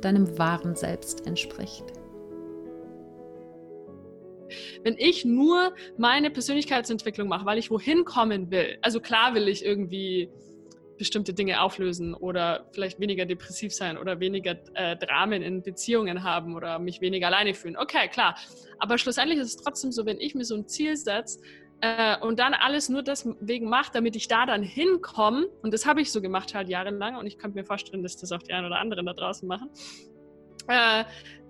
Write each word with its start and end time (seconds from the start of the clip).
deinem 0.00 0.38
wahren 0.38 0.74
Selbst 0.74 1.26
entspricht. 1.26 1.84
Wenn 4.82 4.96
ich 4.96 5.24
nur 5.24 5.74
meine 5.96 6.30
Persönlichkeitsentwicklung 6.30 7.28
mache, 7.28 7.44
weil 7.44 7.58
ich 7.58 7.70
wohin 7.70 8.04
kommen 8.04 8.50
will, 8.50 8.78
also 8.82 9.00
klar 9.00 9.34
will 9.34 9.48
ich 9.48 9.64
irgendwie 9.64 10.30
bestimmte 10.98 11.32
Dinge 11.32 11.62
auflösen 11.62 12.12
oder 12.12 12.68
vielleicht 12.72 12.98
weniger 13.00 13.24
depressiv 13.24 13.72
sein 13.72 13.96
oder 13.96 14.20
weniger 14.20 14.56
äh, 14.74 14.96
Dramen 14.96 15.42
in 15.42 15.62
Beziehungen 15.62 16.24
haben 16.24 16.56
oder 16.56 16.78
mich 16.78 17.00
weniger 17.00 17.28
alleine 17.28 17.54
fühlen. 17.54 17.76
Okay, 17.76 18.08
klar. 18.08 18.36
Aber 18.78 18.98
schlussendlich 18.98 19.38
ist 19.38 19.46
es 19.46 19.56
trotzdem 19.56 19.92
so, 19.92 20.04
wenn 20.04 20.20
ich 20.20 20.34
mir 20.34 20.44
so 20.44 20.56
ein 20.56 20.66
Ziel 20.66 20.96
setze, 20.96 21.40
äh, 21.80 22.18
und 22.18 22.38
dann 22.38 22.54
alles 22.54 22.88
nur 22.88 23.02
deswegen 23.02 23.68
mache, 23.68 23.90
damit 23.92 24.16
ich 24.16 24.28
da 24.28 24.46
dann 24.46 24.62
hinkomme. 24.62 25.46
Und 25.62 25.72
das 25.72 25.86
habe 25.86 26.00
ich 26.00 26.10
so 26.10 26.20
gemacht 26.20 26.54
halt 26.54 26.68
jahrelang 26.68 27.16
und 27.16 27.26
ich 27.26 27.38
könnte 27.38 27.56
mir 27.56 27.64
vorstellen, 27.64 28.02
dass 28.02 28.16
das 28.16 28.32
auch 28.32 28.42
die 28.42 28.52
einen 28.52 28.66
oder 28.66 28.78
anderen 28.78 29.06
da 29.06 29.12
draußen 29.12 29.46
machen. 29.46 29.70
Äh, 30.66 31.04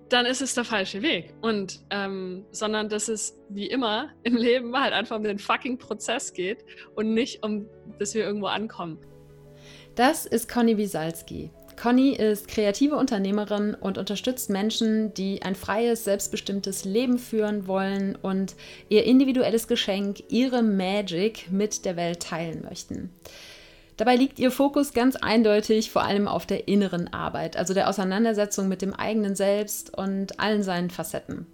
dann 0.09 0.25
ist 0.25 0.41
es 0.41 0.55
der 0.55 0.63
falsche 0.63 1.01
Weg. 1.01 1.33
Und 1.41 1.81
ähm, 1.89 2.45
sondern 2.51 2.89
dass 2.89 3.07
es 3.07 3.39
wie 3.49 3.67
immer 3.67 4.09
im 4.23 4.35
Leben 4.35 4.75
halt 4.79 4.93
einfach 4.93 5.15
um 5.15 5.23
den 5.23 5.39
fucking 5.39 5.77
Prozess 5.77 6.33
geht 6.33 6.65
und 6.95 7.13
nicht 7.13 7.43
um, 7.43 7.67
dass 7.97 8.13
wir 8.13 8.23
irgendwo 8.23 8.47
ankommen. 8.47 8.99
Das 9.95 10.25
ist 10.25 10.47
Conny 10.47 10.77
Wiesalski. 10.77 11.51
Conny 11.79 12.09
ist 12.09 12.49
kreative 12.49 12.97
Unternehmerin 12.97 13.73
und 13.73 13.97
unterstützt 13.97 14.49
Menschen, 14.49 15.13
die 15.13 15.43
ein 15.43 15.55
freies, 15.55 16.03
selbstbestimmtes 16.03 16.83
Leben 16.83 17.17
führen 17.17 17.67
wollen 17.67 18.17
und 18.21 18.55
ihr 18.89 19.05
individuelles 19.05 19.69
Geschenk, 19.69 20.23
ihre 20.27 20.61
Magic 20.61 21.49
mit 21.51 21.85
der 21.85 21.95
Welt 21.95 22.21
teilen 22.21 22.65
möchten. 22.67 23.11
Dabei 23.95 24.17
liegt 24.17 24.39
ihr 24.39 24.51
Fokus 24.51 24.91
ganz 24.91 25.15
eindeutig 25.15 25.89
vor 25.89 26.03
allem 26.03 26.27
auf 26.27 26.45
der 26.45 26.67
inneren 26.67 27.13
Arbeit, 27.13 27.55
also 27.55 27.73
der 27.73 27.87
Auseinandersetzung 27.87 28.67
mit 28.67 28.81
dem 28.81 28.93
eigenen 28.93 29.35
Selbst 29.35 29.97
und 29.97 30.37
allen 30.37 30.63
seinen 30.63 30.89
Facetten. 30.89 31.47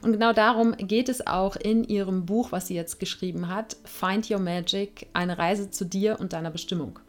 Und 0.00 0.12
genau 0.12 0.32
darum 0.32 0.76
geht 0.78 1.10
es 1.10 1.26
auch 1.26 1.56
in 1.56 1.84
ihrem 1.84 2.24
Buch, 2.24 2.52
was 2.52 2.68
sie 2.68 2.74
jetzt 2.74 3.00
geschrieben 3.00 3.48
hat, 3.48 3.76
Find 3.84 4.30
Your 4.30 4.38
Magic, 4.38 5.08
eine 5.12 5.36
Reise 5.36 5.70
zu 5.70 5.84
dir 5.84 6.18
und 6.20 6.32
deiner 6.32 6.50
Bestimmung. 6.50 7.00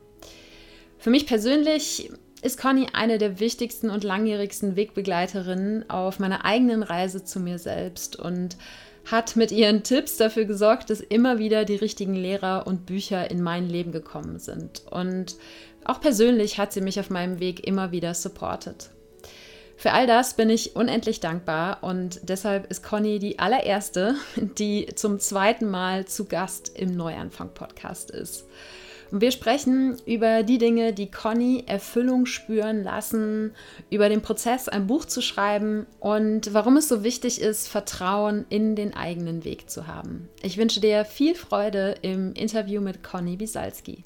Für 0.97 1.09
mich 1.09 1.25
persönlich 1.25 2.11
ist 2.41 2.59
Conny 2.59 2.87
eine 2.93 3.17
der 3.17 3.39
wichtigsten 3.39 3.89
und 3.89 4.03
langjährigsten 4.03 4.75
Wegbegleiterinnen 4.75 5.89
auf 5.89 6.19
meiner 6.19 6.45
eigenen 6.45 6.83
Reise 6.83 7.23
zu 7.23 7.39
mir 7.39 7.59
selbst 7.59 8.15
und 8.15 8.57
hat 9.05 9.35
mit 9.35 9.51
ihren 9.51 9.83
Tipps 9.83 10.17
dafür 10.17 10.45
gesorgt, 10.45 10.89
dass 10.89 10.99
immer 10.99 11.39
wieder 11.39 11.65
die 11.65 11.75
richtigen 11.75 12.15
Lehrer 12.15 12.67
und 12.67 12.85
Bücher 12.85 13.29
in 13.31 13.41
mein 13.41 13.67
Leben 13.67 13.91
gekommen 13.91 14.39
sind. 14.39 14.83
Und 14.89 15.35
auch 15.83 15.99
persönlich 15.99 16.57
hat 16.57 16.73
sie 16.73 16.81
mich 16.81 16.99
auf 16.99 17.09
meinem 17.09 17.39
Weg 17.39 17.65
immer 17.65 17.91
wieder 17.91 18.13
supportet. 18.13 18.91
Für 19.75 19.93
all 19.93 20.07
das 20.07 20.33
bin 20.33 20.49
ich 20.49 20.75
unendlich 20.75 21.21
dankbar 21.21 21.77
und 21.83 22.19
deshalb 22.23 22.69
ist 22.69 22.83
Conny 22.83 23.17
die 23.17 23.39
allererste, 23.39 24.15
die 24.35 24.87
zum 24.95 25.19
zweiten 25.19 25.69
Mal 25.69 26.05
zu 26.05 26.25
Gast 26.25 26.77
im 26.77 26.95
Neuanfang-Podcast 26.95 28.11
ist. 28.11 28.45
Wir 29.11 29.31
sprechen 29.31 29.97
über 30.05 30.43
die 30.43 30.59
Dinge, 30.59 30.93
die 30.93 31.09
Conny 31.09 31.63
Erfüllung 31.65 32.27
spüren 32.27 32.83
lassen, 32.83 33.55
über 33.89 34.07
den 34.07 34.21
Prozess, 34.21 34.69
ein 34.69 34.85
Buch 34.85 35.05
zu 35.05 35.21
schreiben 35.21 35.87
und 35.99 36.53
warum 36.53 36.77
es 36.77 36.87
so 36.87 37.03
wichtig 37.03 37.41
ist, 37.41 37.69
Vertrauen 37.69 38.45
in 38.49 38.75
den 38.75 38.93
eigenen 38.93 39.45
Weg 39.45 39.67
zu 39.67 39.87
haben. 39.87 40.29
Ich 40.43 40.57
wünsche 40.57 40.79
dir 40.79 41.05
viel 41.05 41.33
Freude 41.33 41.95
im 42.03 42.33
Interview 42.33 42.81
mit 42.81 43.01
Conny 43.03 43.39
Wiesalski. 43.39 44.03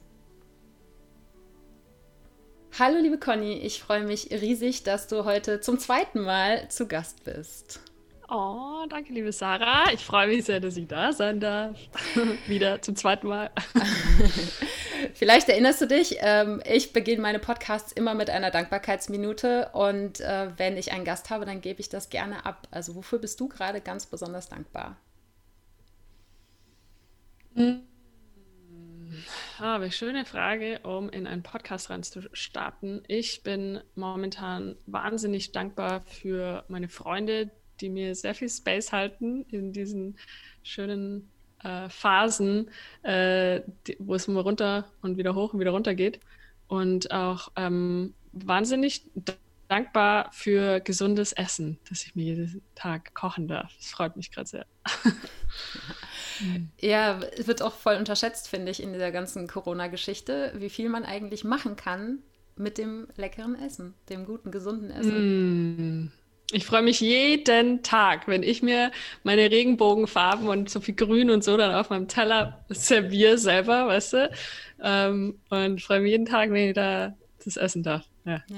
Hallo 2.80 2.98
liebe 3.00 3.20
Conny, 3.20 3.56
ich 3.56 3.82
freue 3.82 4.06
mich 4.06 4.32
riesig, 4.32 4.84
dass 4.84 5.08
du 5.08 5.26
heute 5.26 5.60
zum 5.60 5.80
zweiten 5.80 6.22
Mal 6.22 6.70
zu 6.70 6.88
Gast 6.88 7.26
bist. 7.26 7.82
Oh, 8.36 8.88
danke, 8.90 9.14
liebe 9.14 9.32
Sarah. 9.32 9.94
Ich 9.94 10.04
freue 10.04 10.26
mich 10.28 10.46
sehr, 10.46 10.60
dass 10.60 10.76
ich 10.76 10.88
da 10.88 11.14
sein 11.14 11.40
darf. 11.40 11.78
Wieder 12.48 12.82
zum 12.82 12.96
zweiten 12.96 13.28
Mal. 13.28 13.52
Vielleicht 15.14 15.50
erinnerst 15.50 15.82
du 15.82 15.86
dich, 15.86 16.18
ähm, 16.22 16.60
ich 16.66 16.94
beginne 16.94 17.22
meine 17.22 17.38
Podcasts 17.38 17.92
immer 17.92 18.16
mit 18.16 18.32
einer 18.32 18.50
Dankbarkeitsminute 18.50 19.70
und 19.74 20.20
äh, 20.20 20.50
wenn 20.58 20.78
ich 20.78 20.92
einen 20.94 21.06
Gast 21.06 21.30
habe, 21.30 21.46
dann 21.46 21.62
gebe 21.62 21.80
ich 21.80 21.90
das 21.90 22.10
gerne 22.10 22.44
ab. 22.44 22.68
Also 22.72 22.96
wofür 22.96 23.20
bist 23.20 23.40
du 23.40 23.48
gerade 23.48 23.82
ganz 23.82 24.08
besonders 24.08 24.50
dankbar? 24.50 24.98
Hm. 27.54 27.84
Ah, 29.60 29.76
eine 29.76 29.92
schöne 29.92 30.26
Frage, 30.26 30.80
um 30.80 31.08
in 31.10 31.28
einen 31.28 31.44
Podcast 31.44 31.92
reinzustarten. 31.92 33.04
Ich 33.08 33.44
bin 33.44 33.80
momentan 33.94 34.76
wahnsinnig 34.88 35.52
dankbar 35.52 36.02
für 36.02 36.66
meine 36.68 36.90
Freunde, 36.90 37.52
die 37.84 37.90
mir 37.90 38.16
sehr 38.16 38.34
viel 38.34 38.50
Space 38.50 38.92
halten 38.92 39.46
in 39.52 39.74
diesen 39.74 40.18
schönen 40.64 41.30
äh, 41.64 41.90
Phasen, 41.90 42.70
äh, 43.04 43.62
die, 43.86 43.98
wo 44.00 44.16
es 44.16 44.28
immer 44.28 44.42
runter 44.42 44.86
und 45.02 45.18
wieder 45.18 45.36
hoch 45.36 45.54
und 45.54 45.60
wieder 45.60 45.72
runter 45.72 45.94
geht. 45.94 46.20
Und 46.68 47.12
auch 47.12 47.52
ähm, 47.56 48.14
wahnsinnig 48.32 49.04
dankbar 49.68 50.30
für 50.32 50.80
gesundes 50.80 51.34
Essen, 51.34 51.80
das 51.90 52.04
ich 52.04 52.16
mir 52.16 52.24
jeden 52.24 52.62
Tag 52.76 53.14
kochen 53.14 53.48
darf. 53.48 53.72
Das 53.78 53.88
freut 53.88 54.16
mich 54.16 54.32
gerade 54.32 54.48
sehr. 54.48 54.66
ja, 56.80 57.20
es 57.38 57.48
wird 57.48 57.62
auch 57.62 57.74
voll 57.74 57.96
unterschätzt, 57.96 58.48
finde 58.48 58.72
ich, 58.72 58.82
in 58.82 58.94
dieser 58.94 59.12
ganzen 59.12 59.48
Corona-Geschichte, 59.48 60.54
wie 60.56 60.70
viel 60.70 60.90
man 60.90 61.06
eigentlich 61.06 61.44
machen 61.44 61.76
kann 61.76 62.20
mit 62.56 62.78
dem 62.78 63.08
leckeren 63.16 63.56
Essen, 63.56 63.94
dem 64.10 64.26
guten, 64.26 64.52
gesunden 64.52 64.92
Essen. 64.92 66.04
Mm. 66.04 66.12
Ich 66.52 66.66
freue 66.66 66.84
mich 66.84 67.00
jeden 67.00 67.82
Tag, 67.84 68.28
wenn 68.28 68.44
ich 68.44 68.62
mir 68.62 68.92
meine 69.24 69.50
Regenbogenfarben 69.50 70.48
und 70.48 70.70
so 70.70 70.82
viel 70.82 70.94
Grün 70.94 71.32
und 71.32 71.44
so 71.44 71.58
dann 71.58 71.74
auf 71.74 71.90
meinem 71.90 72.08
Teller 72.08 72.64
serviere 72.70 73.38
selber, 73.38 73.88
weißt 73.88 74.14
du? 74.14 74.32
Ähm, 74.82 75.40
und 75.50 75.82
freue 75.82 76.02
mich 76.02 76.12
jeden 76.12 76.26
Tag, 76.26 76.52
wenn 76.52 76.70
ich 76.70 76.76
da 76.76 77.14
das 77.44 77.58
essen 77.58 77.84
darf. 77.84 78.04
Ja. 78.26 78.42
ja. 78.48 78.58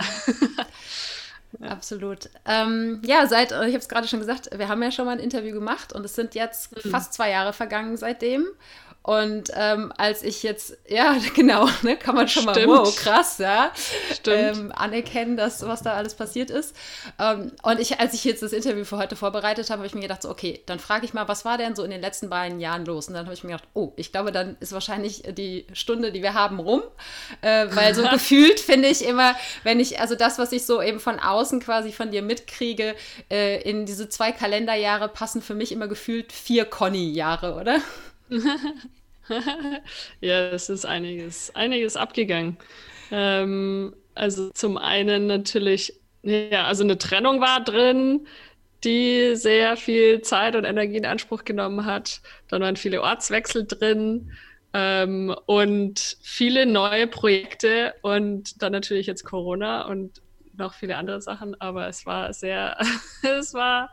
Absolut. 1.69 2.29
Ähm, 2.45 3.01
ja, 3.05 3.27
seit, 3.27 3.51
ich 3.51 3.57
habe 3.57 3.77
es 3.77 3.87
gerade 3.87 4.07
schon 4.07 4.19
gesagt, 4.19 4.49
wir 4.55 4.67
haben 4.67 4.83
ja 4.83 4.91
schon 4.91 5.05
mal 5.05 5.13
ein 5.13 5.19
Interview 5.19 5.53
gemacht 5.53 5.93
und 5.93 6.03
es 6.03 6.15
sind 6.15 6.35
jetzt 6.35 6.75
mhm. 6.83 6.89
fast 6.89 7.13
zwei 7.13 7.29
Jahre 7.29 7.53
vergangen 7.53 7.95
seitdem. 7.97 8.45
Und 9.05 9.51
ähm, 9.53 9.93
als 9.97 10.23
ich 10.23 10.41
jetzt, 10.41 10.79
ja, 10.87 11.15
genau, 11.35 11.69
ne, 11.83 11.95
kann 11.95 12.15
man 12.15 12.27
schon 12.27 12.49
Stimmt. 12.49 12.65
mal, 12.65 12.79
wow, 12.79 12.95
krass, 12.95 13.37
ja, 13.37 13.71
ähm, 14.25 14.71
anerkennen, 14.75 15.37
dass 15.37 15.63
was 15.63 15.83
da 15.83 15.93
alles 15.93 16.15
passiert 16.15 16.49
ist. 16.49 16.75
Ähm, 17.19 17.51
und 17.61 17.79
ich, 17.79 17.99
als 17.99 18.15
ich 18.15 18.23
jetzt 18.23 18.41
das 18.41 18.51
Interview 18.51 18.83
für 18.83 18.97
heute 18.97 19.15
vorbereitet 19.15 19.69
habe, 19.69 19.81
habe 19.81 19.85
ich 19.85 19.93
mir 19.93 20.01
gedacht, 20.01 20.23
so, 20.23 20.29
okay, 20.31 20.63
dann 20.65 20.79
frage 20.79 21.05
ich 21.05 21.13
mal, 21.13 21.27
was 21.27 21.45
war 21.45 21.59
denn 21.59 21.75
so 21.75 21.83
in 21.83 21.91
den 21.91 22.01
letzten 22.01 22.31
beiden 22.31 22.59
Jahren 22.59 22.83
los? 22.83 23.07
Und 23.07 23.13
dann 23.13 23.25
habe 23.25 23.35
ich 23.35 23.43
mir 23.43 23.51
gedacht, 23.51 23.69
oh, 23.75 23.93
ich 23.95 24.11
glaube, 24.11 24.31
dann 24.31 24.57
ist 24.59 24.73
wahrscheinlich 24.73 25.21
die 25.37 25.67
Stunde, 25.73 26.11
die 26.11 26.23
wir 26.23 26.33
haben, 26.33 26.59
rum. 26.59 26.81
Äh, 27.41 27.67
weil 27.75 27.93
so 27.93 28.01
gefühlt 28.09 28.59
finde 28.59 28.87
ich 28.87 29.05
immer, 29.05 29.35
wenn 29.61 29.79
ich, 29.79 29.99
also 29.99 30.15
das, 30.15 30.39
was 30.39 30.51
ich 30.51 30.65
so 30.65 30.81
eben 30.81 30.99
von 30.99 31.19
außen 31.19 31.59
quasi 31.59 31.91
von 31.91 32.09
dir 32.09 32.23
mitkriege, 32.23 32.95
äh, 33.29 33.61
in 33.69 33.85
diese 33.85 34.09
zwei 34.09 34.31
Kalenderjahre 34.31 35.09
passen 35.09 35.43
für 35.43 35.53
mich 35.53 35.71
immer 35.71 35.87
gefühlt 35.87 36.31
vier 36.31 36.65
Conny-Jahre, 36.65 37.53
oder? 37.53 37.81
ja, 40.21 40.47
es 40.49 40.69
ist 40.69 40.85
einiges, 40.85 41.55
einiges 41.55 41.95
abgegangen. 41.97 42.57
Ähm, 43.11 43.95
also 44.15 44.49
zum 44.51 44.77
einen 44.77 45.27
natürlich, 45.27 45.93
ja, 46.23 46.65
also 46.65 46.83
eine 46.83 46.97
Trennung 46.97 47.41
war 47.41 47.63
drin, 47.63 48.27
die 48.83 49.35
sehr 49.35 49.77
viel 49.77 50.21
Zeit 50.21 50.55
und 50.55 50.65
Energie 50.65 50.97
in 50.97 51.05
Anspruch 51.05 51.43
genommen 51.43 51.85
hat. 51.85 52.21
Dann 52.49 52.61
waren 52.61 52.75
viele 52.75 53.01
Ortswechsel 53.01 53.65
drin 53.65 54.31
ähm, 54.73 55.35
und 55.45 56.17
viele 56.21 56.65
neue 56.65 57.07
Projekte 57.07 57.93
und 58.01 58.61
dann 58.61 58.71
natürlich 58.71 59.07
jetzt 59.07 59.23
Corona 59.23 59.87
und 59.87 60.21
noch 60.57 60.73
viele 60.73 60.97
andere 60.97 61.21
Sachen, 61.21 61.59
aber 61.59 61.87
es 61.87 62.05
war 62.05 62.33
sehr, 62.33 62.77
es 63.39 63.53
war 63.53 63.91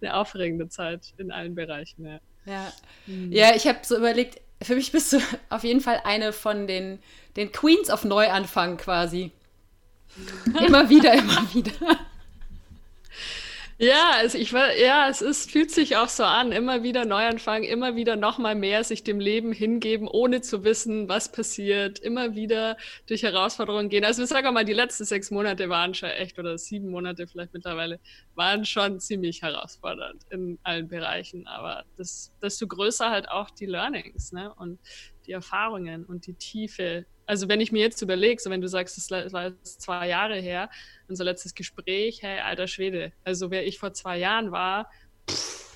eine 0.00 0.14
aufregende 0.14 0.68
Zeit 0.68 1.14
in 1.16 1.32
allen 1.32 1.54
Bereichen. 1.54 2.04
Ja. 2.06 2.20
Ja, 2.46 2.72
mhm. 3.06 3.32
ja 3.32 3.54
ich 3.54 3.66
habe 3.66 3.80
so 3.82 3.96
überlegt, 3.96 4.40
für 4.62 4.74
mich 4.74 4.92
bist 4.92 5.12
du 5.12 5.18
auf 5.50 5.64
jeden 5.64 5.80
Fall 5.80 6.00
eine 6.04 6.32
von 6.32 6.66
den, 6.66 6.98
den 7.36 7.52
Queens 7.52 7.90
of 7.90 8.04
Neuanfang 8.04 8.76
quasi. 8.76 9.32
immer 10.66 10.88
wieder, 10.88 11.12
immer 11.12 11.46
wieder. 11.52 11.98
Ja, 13.78 14.12
also 14.16 14.38
ich 14.38 14.54
war, 14.54 14.74
ja, 14.74 15.06
es 15.10 15.20
ist, 15.20 15.50
fühlt 15.50 15.70
sich 15.70 15.96
auch 15.98 16.08
so 16.08 16.24
an. 16.24 16.50
Immer 16.50 16.82
wieder 16.82 17.04
Neuanfang, 17.04 17.62
immer 17.62 17.94
wieder 17.94 18.16
nochmal 18.16 18.54
mehr 18.54 18.82
sich 18.84 19.04
dem 19.04 19.20
Leben 19.20 19.52
hingeben, 19.52 20.08
ohne 20.08 20.40
zu 20.40 20.64
wissen, 20.64 21.10
was 21.10 21.30
passiert. 21.30 21.98
Immer 21.98 22.34
wieder 22.34 22.78
durch 23.06 23.22
Herausforderungen 23.22 23.90
gehen. 23.90 24.06
Also 24.06 24.22
ich 24.22 24.30
sage 24.30 24.50
mal, 24.50 24.64
die 24.64 24.72
letzten 24.72 25.04
sechs 25.04 25.30
Monate 25.30 25.68
waren 25.68 25.92
schon 25.92 26.08
echt, 26.08 26.38
oder 26.38 26.56
sieben 26.56 26.88
Monate 26.90 27.26
vielleicht 27.26 27.52
mittlerweile, 27.52 28.00
waren 28.34 28.64
schon 28.64 28.98
ziemlich 28.98 29.42
herausfordernd 29.42 30.22
in 30.30 30.58
allen 30.62 30.88
Bereichen. 30.88 31.46
Aber 31.46 31.84
das, 31.98 32.32
desto 32.40 32.66
größer 32.66 33.10
halt 33.10 33.28
auch 33.28 33.50
die 33.50 33.66
Learnings, 33.66 34.32
ne? 34.32 34.54
Und 34.54 34.78
die 35.26 35.32
Erfahrungen 35.32 36.04
und 36.04 36.26
die 36.26 36.34
Tiefe. 36.34 37.06
Also 37.26 37.48
wenn 37.48 37.60
ich 37.60 37.72
mir 37.72 37.82
jetzt 37.82 38.00
überlege, 38.02 38.40
so 38.40 38.50
wenn 38.50 38.60
du 38.60 38.68
sagst, 38.68 38.96
es 38.96 39.10
war 39.10 39.48
jetzt 39.48 39.82
zwei 39.82 40.08
Jahre 40.08 40.36
her, 40.36 40.70
unser 41.08 41.24
letztes 41.24 41.54
Gespräch, 41.54 42.22
hey, 42.22 42.40
alter 42.40 42.68
Schwede, 42.68 43.12
also 43.24 43.50
wer 43.50 43.66
ich 43.66 43.78
vor 43.78 43.92
zwei 43.92 44.18
Jahren 44.18 44.52
war, 44.52 44.88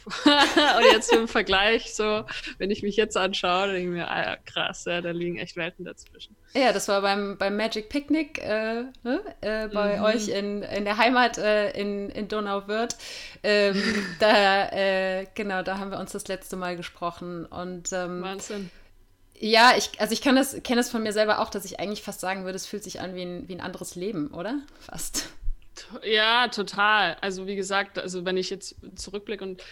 und 0.24 0.92
jetzt 0.92 1.12
im 1.12 1.28
Vergleich, 1.28 1.94
so, 1.94 2.24
wenn 2.58 2.70
ich 2.70 2.82
mich 2.82 2.96
jetzt 2.96 3.16
anschaue, 3.16 3.72
denke 3.72 3.82
ich 3.82 3.88
mir, 3.88 4.10
ah, 4.10 4.36
krass, 4.44 4.84
ja, 4.86 5.00
da 5.00 5.10
liegen 5.10 5.38
echt 5.38 5.56
Welten 5.56 5.84
dazwischen. 5.84 6.36
Ja, 6.54 6.72
das 6.72 6.88
war 6.88 7.02
beim, 7.02 7.36
beim 7.38 7.56
Magic 7.56 7.88
Picnic 7.88 8.38
äh, 8.38 8.84
ne? 9.02 9.20
äh, 9.40 9.68
bei 9.68 9.98
mhm. 9.98 10.04
euch 10.04 10.28
in, 10.28 10.62
in 10.62 10.84
der 10.84 10.96
Heimat 10.96 11.38
äh, 11.38 11.70
in, 11.72 12.08
in 12.10 12.28
Donauwörth. 12.28 12.96
Ähm, 13.42 13.82
da, 14.20 14.68
äh, 14.70 15.26
genau, 15.34 15.62
da 15.62 15.78
haben 15.78 15.90
wir 15.90 15.98
uns 15.98 16.12
das 16.12 16.28
letzte 16.28 16.56
Mal 16.56 16.76
gesprochen. 16.76 17.44
Und, 17.44 17.92
ähm, 17.92 18.22
Wahnsinn. 18.22 18.70
Ja, 19.42 19.72
ich, 19.74 19.98
also 19.98 20.12
ich 20.12 20.20
kann 20.20 20.36
das, 20.36 20.62
kenne 20.62 20.80
das 20.80 20.90
von 20.90 21.02
mir 21.02 21.14
selber 21.14 21.40
auch, 21.40 21.48
dass 21.48 21.64
ich 21.64 21.80
eigentlich 21.80 22.02
fast 22.02 22.20
sagen 22.20 22.44
würde, 22.44 22.56
es 22.56 22.66
fühlt 22.66 22.84
sich 22.84 23.00
an 23.00 23.14
wie 23.14 23.22
ein, 23.22 23.48
wie 23.48 23.54
ein 23.54 23.62
anderes 23.62 23.94
Leben, 23.94 24.28
oder? 24.34 24.60
Fast. 24.78 25.30
Ja, 26.04 26.48
total. 26.48 27.16
Also 27.22 27.46
wie 27.46 27.56
gesagt, 27.56 27.98
also 27.98 28.26
wenn 28.26 28.36
ich 28.36 28.50
jetzt 28.50 28.76
zurückblicke 28.96 29.42
und 29.42 29.62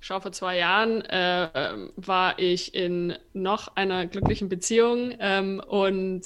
schaue 0.00 0.22
vor 0.22 0.32
zwei 0.32 0.56
Jahren, 0.56 1.02
äh, 1.04 1.88
war 1.96 2.38
ich 2.38 2.74
in 2.74 3.18
noch 3.34 3.76
einer 3.76 4.06
glücklichen 4.06 4.48
Beziehung 4.48 5.14
ähm, 5.20 5.60
und 5.60 6.24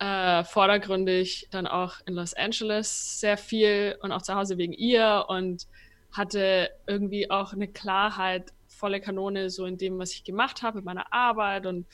äh, 0.00 0.42
vordergründig 0.42 1.46
dann 1.52 1.68
auch 1.68 1.94
in 2.06 2.14
Los 2.14 2.34
Angeles 2.34 3.20
sehr 3.20 3.36
viel 3.36 3.96
und 4.02 4.10
auch 4.10 4.22
zu 4.22 4.34
Hause 4.34 4.58
wegen 4.58 4.72
ihr 4.72 5.26
und 5.28 5.68
hatte 6.10 6.70
irgendwie 6.88 7.30
auch 7.30 7.52
eine 7.52 7.68
Klarheit 7.68 8.52
volle 8.80 9.00
Kanone 9.00 9.50
so 9.50 9.66
in 9.66 9.76
dem, 9.76 9.98
was 9.98 10.12
ich 10.12 10.24
gemacht 10.24 10.62
habe, 10.62 10.80
in 10.80 10.84
meiner 10.84 11.12
Arbeit 11.12 11.66
und 11.66 11.86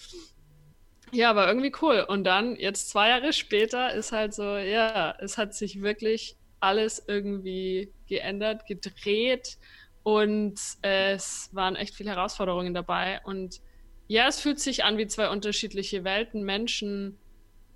ja, 1.12 1.36
war 1.36 1.46
irgendwie 1.46 1.72
cool. 1.82 2.04
Und 2.08 2.24
dann, 2.24 2.56
jetzt 2.56 2.90
zwei 2.90 3.10
Jahre 3.10 3.32
später, 3.32 3.92
ist 3.94 4.12
halt 4.12 4.34
so, 4.34 4.56
ja, 4.56 5.14
es 5.20 5.38
hat 5.38 5.54
sich 5.54 5.82
wirklich 5.82 6.36
alles 6.58 7.04
irgendwie 7.06 7.92
geändert, 8.08 8.66
gedreht 8.66 9.58
und 10.02 10.60
es 10.82 11.50
waren 11.52 11.76
echt 11.76 11.94
viele 11.94 12.10
Herausforderungen 12.10 12.74
dabei. 12.74 13.20
Und 13.24 13.60
ja, 14.08 14.28
es 14.28 14.40
fühlt 14.40 14.60
sich 14.60 14.84
an 14.84 14.98
wie 14.98 15.06
zwei 15.06 15.28
unterschiedliche 15.28 16.04
Welten, 16.04 16.44
Menschen, 16.44 17.18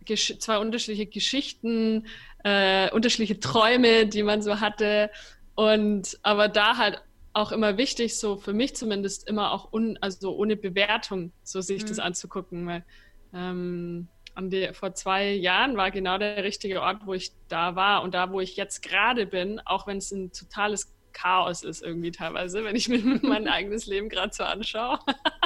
zwei 0.07 0.59
unterschiedliche 0.59 1.07
Geschichten, 1.07 2.07
äh, 2.45 2.91
unterschiedliche 2.91 3.39
Träume, 3.39 4.07
die 4.07 4.23
man 4.23 4.43
so 4.43 4.61
hatte. 4.61 5.11
Und 5.55 6.19
aber 6.23 6.49
da 6.49 6.77
halt 6.77 7.03
auch 7.33 7.53
immer 7.53 7.77
wichtig, 7.77 8.19
so 8.19 8.37
für 8.37 8.53
mich 8.53 8.75
zumindest 8.75 9.29
immer 9.29 9.53
auch 9.53 9.73
un, 9.73 9.99
also 10.01 10.35
ohne 10.37 10.57
Bewertung, 10.57 11.33
so 11.43 11.61
sich 11.61 11.85
mhm. 11.85 11.89
das 11.89 11.99
anzugucken. 11.99 12.67
Weil 12.67 12.85
ähm, 13.33 14.09
die, 14.39 14.71
vor 14.73 14.95
zwei 14.95 15.33
Jahren 15.33 15.77
war 15.77 15.91
genau 15.91 16.19
der 16.19 16.43
richtige 16.43 16.81
Ort, 16.83 17.07
wo 17.07 17.15
ich 17.15 17.33
da 17.49 17.77
war 17.77 18.03
und 18.03 18.15
da, 18.15 18.33
wo 18.33 18.41
ich 18.41 18.57
jetzt 18.57 18.83
gerade 18.83 19.27
bin, 19.27 19.61
auch 19.65 19.87
wenn 19.87 19.99
es 19.99 20.11
ein 20.13 20.33
totales 20.33 20.95
Chaos 21.13 21.63
ist 21.63 21.83
irgendwie 21.83 22.13
teilweise, 22.13 22.65
wenn 22.65 22.77
ich 22.77 22.89
mir 22.89 22.99
mein 23.23 23.49
eigenes 23.49 23.87
Leben 23.87 24.09
gerade 24.09 24.33
so 24.33 24.45
anschaue. 24.45 24.99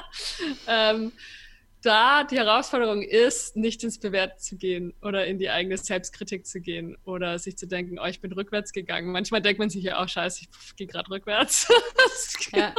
ähm, 0.68 1.12
da 1.84 2.24
die 2.24 2.36
Herausforderung 2.38 3.02
ist, 3.02 3.56
nicht 3.56 3.84
ins 3.84 3.98
Bewerten 3.98 4.38
zu 4.38 4.56
gehen 4.56 4.94
oder 5.02 5.26
in 5.26 5.38
die 5.38 5.50
eigene 5.50 5.76
Selbstkritik 5.76 6.46
zu 6.46 6.60
gehen 6.60 6.96
oder 7.04 7.38
sich 7.38 7.58
zu 7.58 7.66
denken, 7.66 7.98
oh, 7.98 8.06
ich 8.06 8.20
bin 8.20 8.32
rückwärts 8.32 8.72
gegangen. 8.72 9.12
Manchmal 9.12 9.42
denkt 9.42 9.58
man 9.58 9.68
sich 9.68 9.84
ja 9.84 10.02
auch, 10.02 10.08
scheiße, 10.08 10.42
ich 10.42 10.76
gehe 10.76 10.86
gerade 10.86 11.10
rückwärts. 11.10 11.68
ja. 12.52 12.74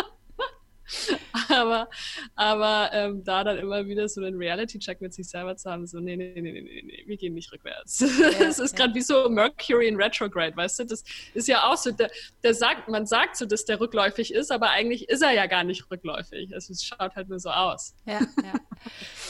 aber 1.49 1.89
aber 2.35 2.89
ähm, 2.93 3.23
da 3.23 3.43
dann 3.43 3.57
immer 3.57 3.85
wieder 3.85 4.07
so 4.07 4.21
einen 4.21 4.37
Reality-Check 4.37 5.01
mit 5.01 5.13
sich 5.13 5.29
selber 5.29 5.55
zu 5.55 5.69
haben, 5.69 5.85
so, 5.87 5.99
nee, 5.99 6.15
nee, 6.15 6.33
nee, 6.35 6.41
nee, 6.41 6.61
nee, 6.61 6.83
nee 6.85 7.03
wir 7.05 7.17
gehen 7.17 7.33
nicht 7.33 7.51
rückwärts. 7.51 7.99
Ja, 7.99 8.29
das 8.39 8.59
ist 8.59 8.71
ja. 8.71 8.85
gerade 8.85 8.95
wie 8.95 9.01
so 9.01 9.29
Mercury 9.29 9.87
in 9.87 9.95
Retrograde, 9.95 10.55
weißt 10.55 10.79
du? 10.79 10.85
Das 10.85 11.03
ist 11.33 11.47
ja 11.47 11.69
auch 11.69 11.77
so, 11.77 11.91
der, 11.91 12.09
der 12.43 12.53
sagt, 12.53 12.87
man 12.87 13.05
sagt 13.05 13.37
so, 13.37 13.45
dass 13.45 13.65
der 13.65 13.79
rückläufig 13.79 14.33
ist, 14.33 14.51
aber 14.51 14.69
eigentlich 14.69 15.09
ist 15.09 15.21
er 15.21 15.31
ja 15.31 15.45
gar 15.47 15.63
nicht 15.63 15.89
rückläufig. 15.89 16.53
Also 16.53 16.73
es 16.73 16.83
schaut 16.83 17.15
halt 17.15 17.29
nur 17.29 17.39
so 17.39 17.49
aus. 17.49 17.95
Ja, 18.05 18.19
ja. 18.43 18.53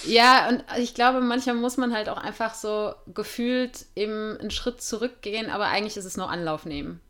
ja, 0.06 0.50
und 0.50 0.64
ich 0.78 0.94
glaube, 0.94 1.22
manchmal 1.22 1.56
muss 1.56 1.78
man 1.78 1.94
halt 1.94 2.10
auch 2.10 2.18
einfach 2.18 2.54
so 2.54 2.94
gefühlt 3.14 3.86
eben 3.96 4.38
einen 4.38 4.52
Schritt 4.52 4.82
zurückgehen, 4.82 5.50
aber 5.50 5.68
eigentlich 5.68 5.98
ist 5.98 6.06
es 6.06 6.18
nur 6.18 6.30
Anlauf 6.30 6.66
nehmen 6.66 7.02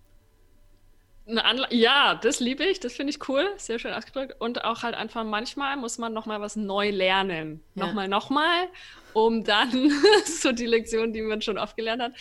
ja, 1.69 2.15
das 2.15 2.39
liebe 2.39 2.63
ich, 2.63 2.79
das 2.79 2.93
finde 2.93 3.11
ich 3.11 3.29
cool, 3.29 3.47
sehr 3.57 3.79
schön 3.79 3.93
ausgedrückt. 3.93 4.35
Und 4.39 4.63
auch 4.63 4.83
halt 4.83 4.95
einfach 4.95 5.23
manchmal 5.23 5.75
muss 5.77 5.97
man 5.97 6.13
nochmal 6.13 6.41
was 6.41 6.55
neu 6.55 6.91
lernen. 6.91 7.63
Ja. 7.73 7.87
Nochmal, 7.87 8.07
nochmal, 8.07 8.69
um 9.13 9.43
dann 9.43 9.91
so 10.25 10.51
die 10.51 10.67
Lektion, 10.67 11.13
die 11.13 11.21
man 11.21 11.41
schon 11.41 11.57
oft 11.57 11.75
gelernt 11.75 12.01
hat, 12.01 12.13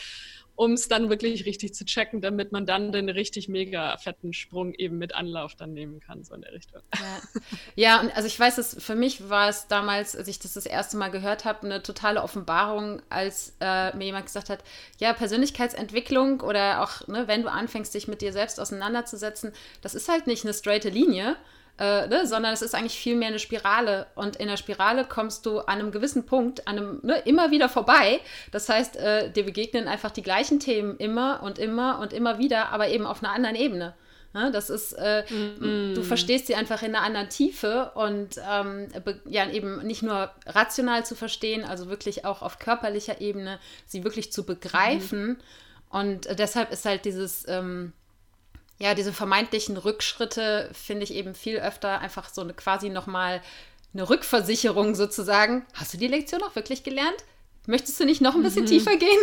um 0.56 0.72
es 0.72 0.88
dann 0.88 1.10
wirklich 1.10 1.46
richtig 1.46 1.74
zu 1.74 1.84
checken, 1.84 2.20
damit 2.20 2.52
man 2.52 2.64
dann 2.64 2.92
den 2.92 3.08
richtig 3.08 3.48
mega 3.48 3.96
fetten 3.98 4.32
Sprung 4.32 4.72
eben 4.74 4.98
mit 4.98 5.14
Anlauf 5.14 5.56
dann 5.56 5.72
nehmen 5.72 6.00
kann, 6.00 6.22
so 6.22 6.34
in 6.34 6.42
der 6.42 6.52
Richtung. 6.52 6.80
Ja, 6.94 8.00
ja 8.02 8.08
also 8.14 8.26
ich 8.26 8.38
weiß, 8.38 8.56
dass 8.56 8.76
für 8.82 8.94
mich 8.94 9.28
war 9.28 9.48
es 9.48 9.66
damals, 9.66 10.14
als 10.14 10.28
ich 10.28 10.38
das 10.38 10.54
das 10.54 10.66
erste 10.66 10.96
Mal 10.96 11.10
gehört 11.10 11.44
habe, 11.44 11.64
eine 11.64 11.82
totale 11.82 12.22
Offenbarung, 12.22 13.02
als 13.10 13.56
äh, 13.60 13.96
mir 13.96 14.04
jemand 14.04 14.26
gesagt 14.26 14.48
hat, 14.48 14.62
ja, 14.98 15.12
Persönlichkeitsentwicklung 15.12 16.40
oder 16.40 16.82
auch, 16.82 17.06
ne, 17.08 17.26
wenn 17.26 17.42
du 17.42 17.50
anfängst, 17.50 17.92
dich 17.92 18.06
mit 18.06 18.22
dir 18.22 18.32
selbst 18.32 18.60
auseinanderzusetzen, 18.60 19.52
das 19.82 19.94
ist 19.94 20.08
halt 20.08 20.26
nicht 20.28 20.44
eine 20.44 20.54
straighte 20.54 20.88
Linie, 20.88 21.36
äh, 21.78 22.06
ne, 22.06 22.26
sondern 22.26 22.52
es 22.52 22.62
ist 22.62 22.74
eigentlich 22.74 22.98
viel 22.98 23.16
mehr 23.16 23.28
eine 23.28 23.38
Spirale. 23.38 24.06
Und 24.14 24.36
in 24.36 24.48
der 24.48 24.56
Spirale 24.56 25.04
kommst 25.04 25.44
du 25.46 25.58
an 25.60 25.80
einem 25.80 25.90
gewissen 25.90 26.24
Punkt, 26.24 26.68
an 26.68 26.78
einem, 26.78 27.00
ne, 27.02 27.18
immer 27.24 27.50
wieder 27.50 27.68
vorbei. 27.68 28.20
Das 28.52 28.68
heißt, 28.68 28.96
äh, 28.96 29.30
dir 29.30 29.44
begegnen 29.44 29.88
einfach 29.88 30.10
die 30.10 30.22
gleichen 30.22 30.60
Themen 30.60 30.96
immer 30.98 31.42
und 31.42 31.58
immer 31.58 31.98
und 31.98 32.12
immer 32.12 32.38
wieder, 32.38 32.68
aber 32.68 32.88
eben 32.88 33.06
auf 33.06 33.22
einer 33.22 33.32
anderen 33.32 33.56
Ebene. 33.56 33.94
Ne, 34.34 34.50
das 34.52 34.68
ist, 34.70 34.92
äh, 34.94 35.24
mm 35.30 35.94
du 35.94 36.02
verstehst 36.02 36.48
sie 36.48 36.56
einfach 36.56 36.82
in 36.82 36.94
einer 36.94 37.04
anderen 37.04 37.28
Tiefe 37.28 37.92
und 37.94 38.36
ähm, 38.50 38.88
ja, 39.26 39.48
eben 39.48 39.86
nicht 39.86 40.02
nur 40.02 40.30
rational 40.46 41.06
zu 41.06 41.14
verstehen, 41.14 41.64
also 41.64 41.88
wirklich 41.88 42.24
auch 42.24 42.42
auf 42.42 42.58
körperlicher 42.58 43.20
Ebene, 43.20 43.60
sie 43.86 44.02
wirklich 44.02 44.32
zu 44.32 44.44
begreifen. 44.44 45.32
Mm. 45.32 45.96
Und 45.96 46.26
äh, 46.26 46.34
deshalb 46.34 46.72
ist 46.72 46.84
halt 46.84 47.04
dieses, 47.04 47.46
ähm, 47.46 47.92
ja, 48.78 48.94
diese 48.94 49.12
vermeintlichen 49.12 49.76
Rückschritte 49.76 50.70
finde 50.72 51.04
ich 51.04 51.14
eben 51.14 51.34
viel 51.34 51.58
öfter 51.58 52.00
einfach 52.00 52.28
so 52.28 52.40
eine 52.40 52.54
quasi 52.54 52.88
nochmal 52.88 53.40
eine 53.92 54.08
Rückversicherung 54.08 54.94
sozusagen. 54.94 55.64
Hast 55.74 55.94
du 55.94 55.98
die 55.98 56.08
Lektion 56.08 56.42
auch 56.42 56.56
wirklich 56.56 56.82
gelernt? 56.82 57.24
Möchtest 57.66 57.98
du 58.00 58.04
nicht 58.04 58.20
noch 58.20 58.34
ein 58.34 58.42
bisschen 58.42 58.64
mhm. 58.64 58.68
tiefer 58.68 58.96
gehen? 58.96 59.20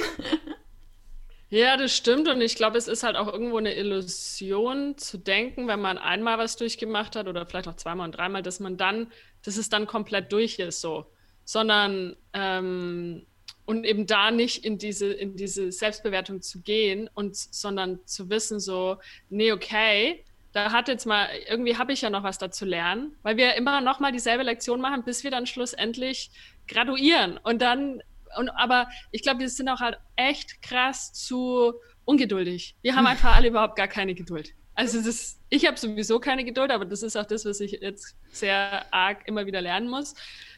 Ja, 1.53 1.75
das 1.75 1.93
stimmt. 1.93 2.29
Und 2.29 2.39
ich 2.39 2.55
glaube, 2.55 2.77
es 2.77 2.88
ist 2.88 3.03
halt 3.03 3.17
auch 3.17 3.27
irgendwo 3.27 3.58
eine 3.58 3.75
Illusion 3.75 4.98
zu 4.98 5.17
denken, 5.17 5.67
wenn 5.67 5.81
man 5.81 5.98
einmal 5.98 6.38
was 6.38 6.55
durchgemacht 6.55 7.17
hat 7.17 7.27
oder 7.27 7.46
vielleicht 7.46 7.67
auch 7.67 7.75
zweimal 7.75 8.08
und 8.08 8.13
dreimal, 8.13 8.41
dass 8.41 8.62
man 8.62 8.77
dann, 8.77 9.12
dass 9.43 9.58
es 9.58 9.67
dann 9.67 9.86
komplett 9.86 10.31
durch 10.31 10.60
ist 10.60 10.79
so. 10.79 11.12
Sondern 11.43 12.15
ähm, 12.31 13.25
und 13.65 13.86
eben 13.86 14.06
da 14.08 14.32
nicht 14.32 14.65
in 14.65 14.77
diese, 14.77 15.12
in 15.12 15.36
diese 15.36 15.72
Selbstbewertung 15.72 16.41
zu 16.41 16.62
gehen 16.62 17.10
und 17.13 17.36
sondern 17.36 18.00
zu 18.06 18.30
wissen, 18.30 18.60
so, 18.60 18.98
nee, 19.30 19.51
okay, 19.51 20.24
da 20.53 20.72
hat 20.72 20.88
jetzt 20.88 21.06
mal, 21.06 21.30
irgendwie 21.48 21.77
habe 21.77 21.94
ich 21.94 22.01
ja 22.01 22.10
noch 22.10 22.24
was 22.24 22.38
dazu 22.38 22.65
lernen, 22.65 23.15
weil 23.24 23.38
wir 23.38 23.56
immer 23.56 23.82
noch 23.82 24.00
mal 24.00 24.12
dieselbe 24.12 24.44
Lektion 24.44 24.82
machen, 24.82 25.03
bis 25.03 25.24
wir 25.24 25.32
dann 25.32 25.46
schlussendlich 25.46 26.32
graduieren. 26.68 27.38
Und 27.38 27.62
dann, 27.62 28.01
und 28.38 28.50
aber 28.50 28.89
ich 29.12 29.22
glaube, 29.22 29.39
wir 29.39 29.50
sind 29.50 29.70
auch 29.70 29.80
halt 29.80 29.98
echt 30.15 30.62
krass 30.62 31.13
zu 31.13 31.74
ungeduldig. 32.06 32.75
Wir 32.82 32.96
haben 32.96 33.08
einfach 33.08 33.36
alle 33.36 33.48
überhaupt 33.48 33.77
gar 33.77 33.88
keine 33.88 34.13
Geduld. 34.13 34.53
Also 34.74 35.01
das, 35.01 35.38
ich 35.50 35.68
habe 35.68 35.77
sowieso 35.77 36.20
keine 36.20 36.44
Geduld, 36.44 36.72
aber 36.72 36.86
das 36.86 37.03
ist 37.03 37.15
auch 37.15 37.25
das, 37.25 37.46
was 37.46 37.60
ich 37.60 37.72
jetzt 37.74 38.15
sehr 38.32 38.86
arg 38.94 39.27
immer 39.27 39.46
wieder 39.46 39.62
lernen 39.62 39.89
muss. 39.89 40.15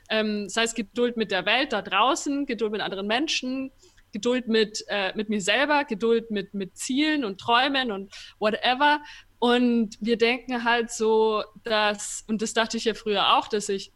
Ähm, 0.10 0.50
sei 0.50 0.64
es 0.64 0.76
Geduld 0.76 1.18
mit 1.18 1.32
der 1.32 1.46
Welt 1.46 1.74
da 1.74 1.82
draußen, 1.82 2.46
Geduld 2.46 2.72
mit 2.72 2.82
anderen 2.82 3.08
Menschen, 3.08 3.72
Geduld 4.12 4.48
mit, 4.48 4.84
äh, 4.88 5.12
mit 5.16 5.30
mir 5.30 5.42
selber, 5.42 5.86
Geduld 5.86 6.32
mit, 6.32 6.54
mit 6.54 6.78
Zielen 6.78 7.26
und 7.26 7.40
Träumen 7.40 7.92
und 7.92 8.14
whatever. 8.40 9.02
Und 9.40 9.98
wir 10.00 10.18
denken 10.18 10.64
halt 10.64 10.92
so, 10.92 11.44
dass, 11.64 12.24
und 12.28 12.42
das 12.42 12.54
dachte 12.54 12.78
ich 12.78 12.86
ja 12.86 12.94
früher 12.94 13.38
auch, 13.38 13.48
dass 13.48 13.70
ich 13.70 13.92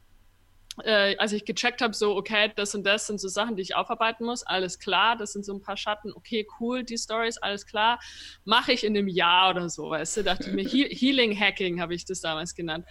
äh, 0.84 1.16
als 1.18 1.32
ich 1.32 1.46
gecheckt 1.46 1.82
habe, 1.82 1.94
so, 1.94 2.16
okay, 2.16 2.52
das 2.56 2.76
und 2.76 2.84
das 2.84 3.08
sind 3.08 3.20
so 3.20 3.28
Sachen, 3.28 3.56
die 3.56 3.62
ich 3.62 3.76
aufarbeiten 3.76 4.26
muss, 4.26 4.44
alles 4.44 4.80
klar, 4.80 5.18
das 5.18 5.34
sind 5.34 5.44
so 5.44 5.54
ein 5.54 5.62
paar 5.62 5.78
Schatten, 5.78 6.14
okay, 6.14 6.46
cool, 6.60 6.84
die 6.84 6.98
Stories, 6.98 7.38
alles 7.38 7.66
klar, 7.66 8.00
mache 8.46 8.74
ich 8.74 8.84
in 8.84 8.96
einem 8.96 9.08
Jahr 9.08 9.50
oder 9.52 9.70
so, 9.70 9.90
weißt 9.90 10.18
du, 10.18 10.24
dachte 10.24 10.50
ich 10.50 10.56
mir, 10.56 10.68
He 10.68 10.84
Healing 10.84 11.38
Hacking 11.38 11.82
habe 11.82 11.96
ich 11.96 12.06
das 12.06 12.22
damals 12.22 12.54
genannt. 12.54 12.86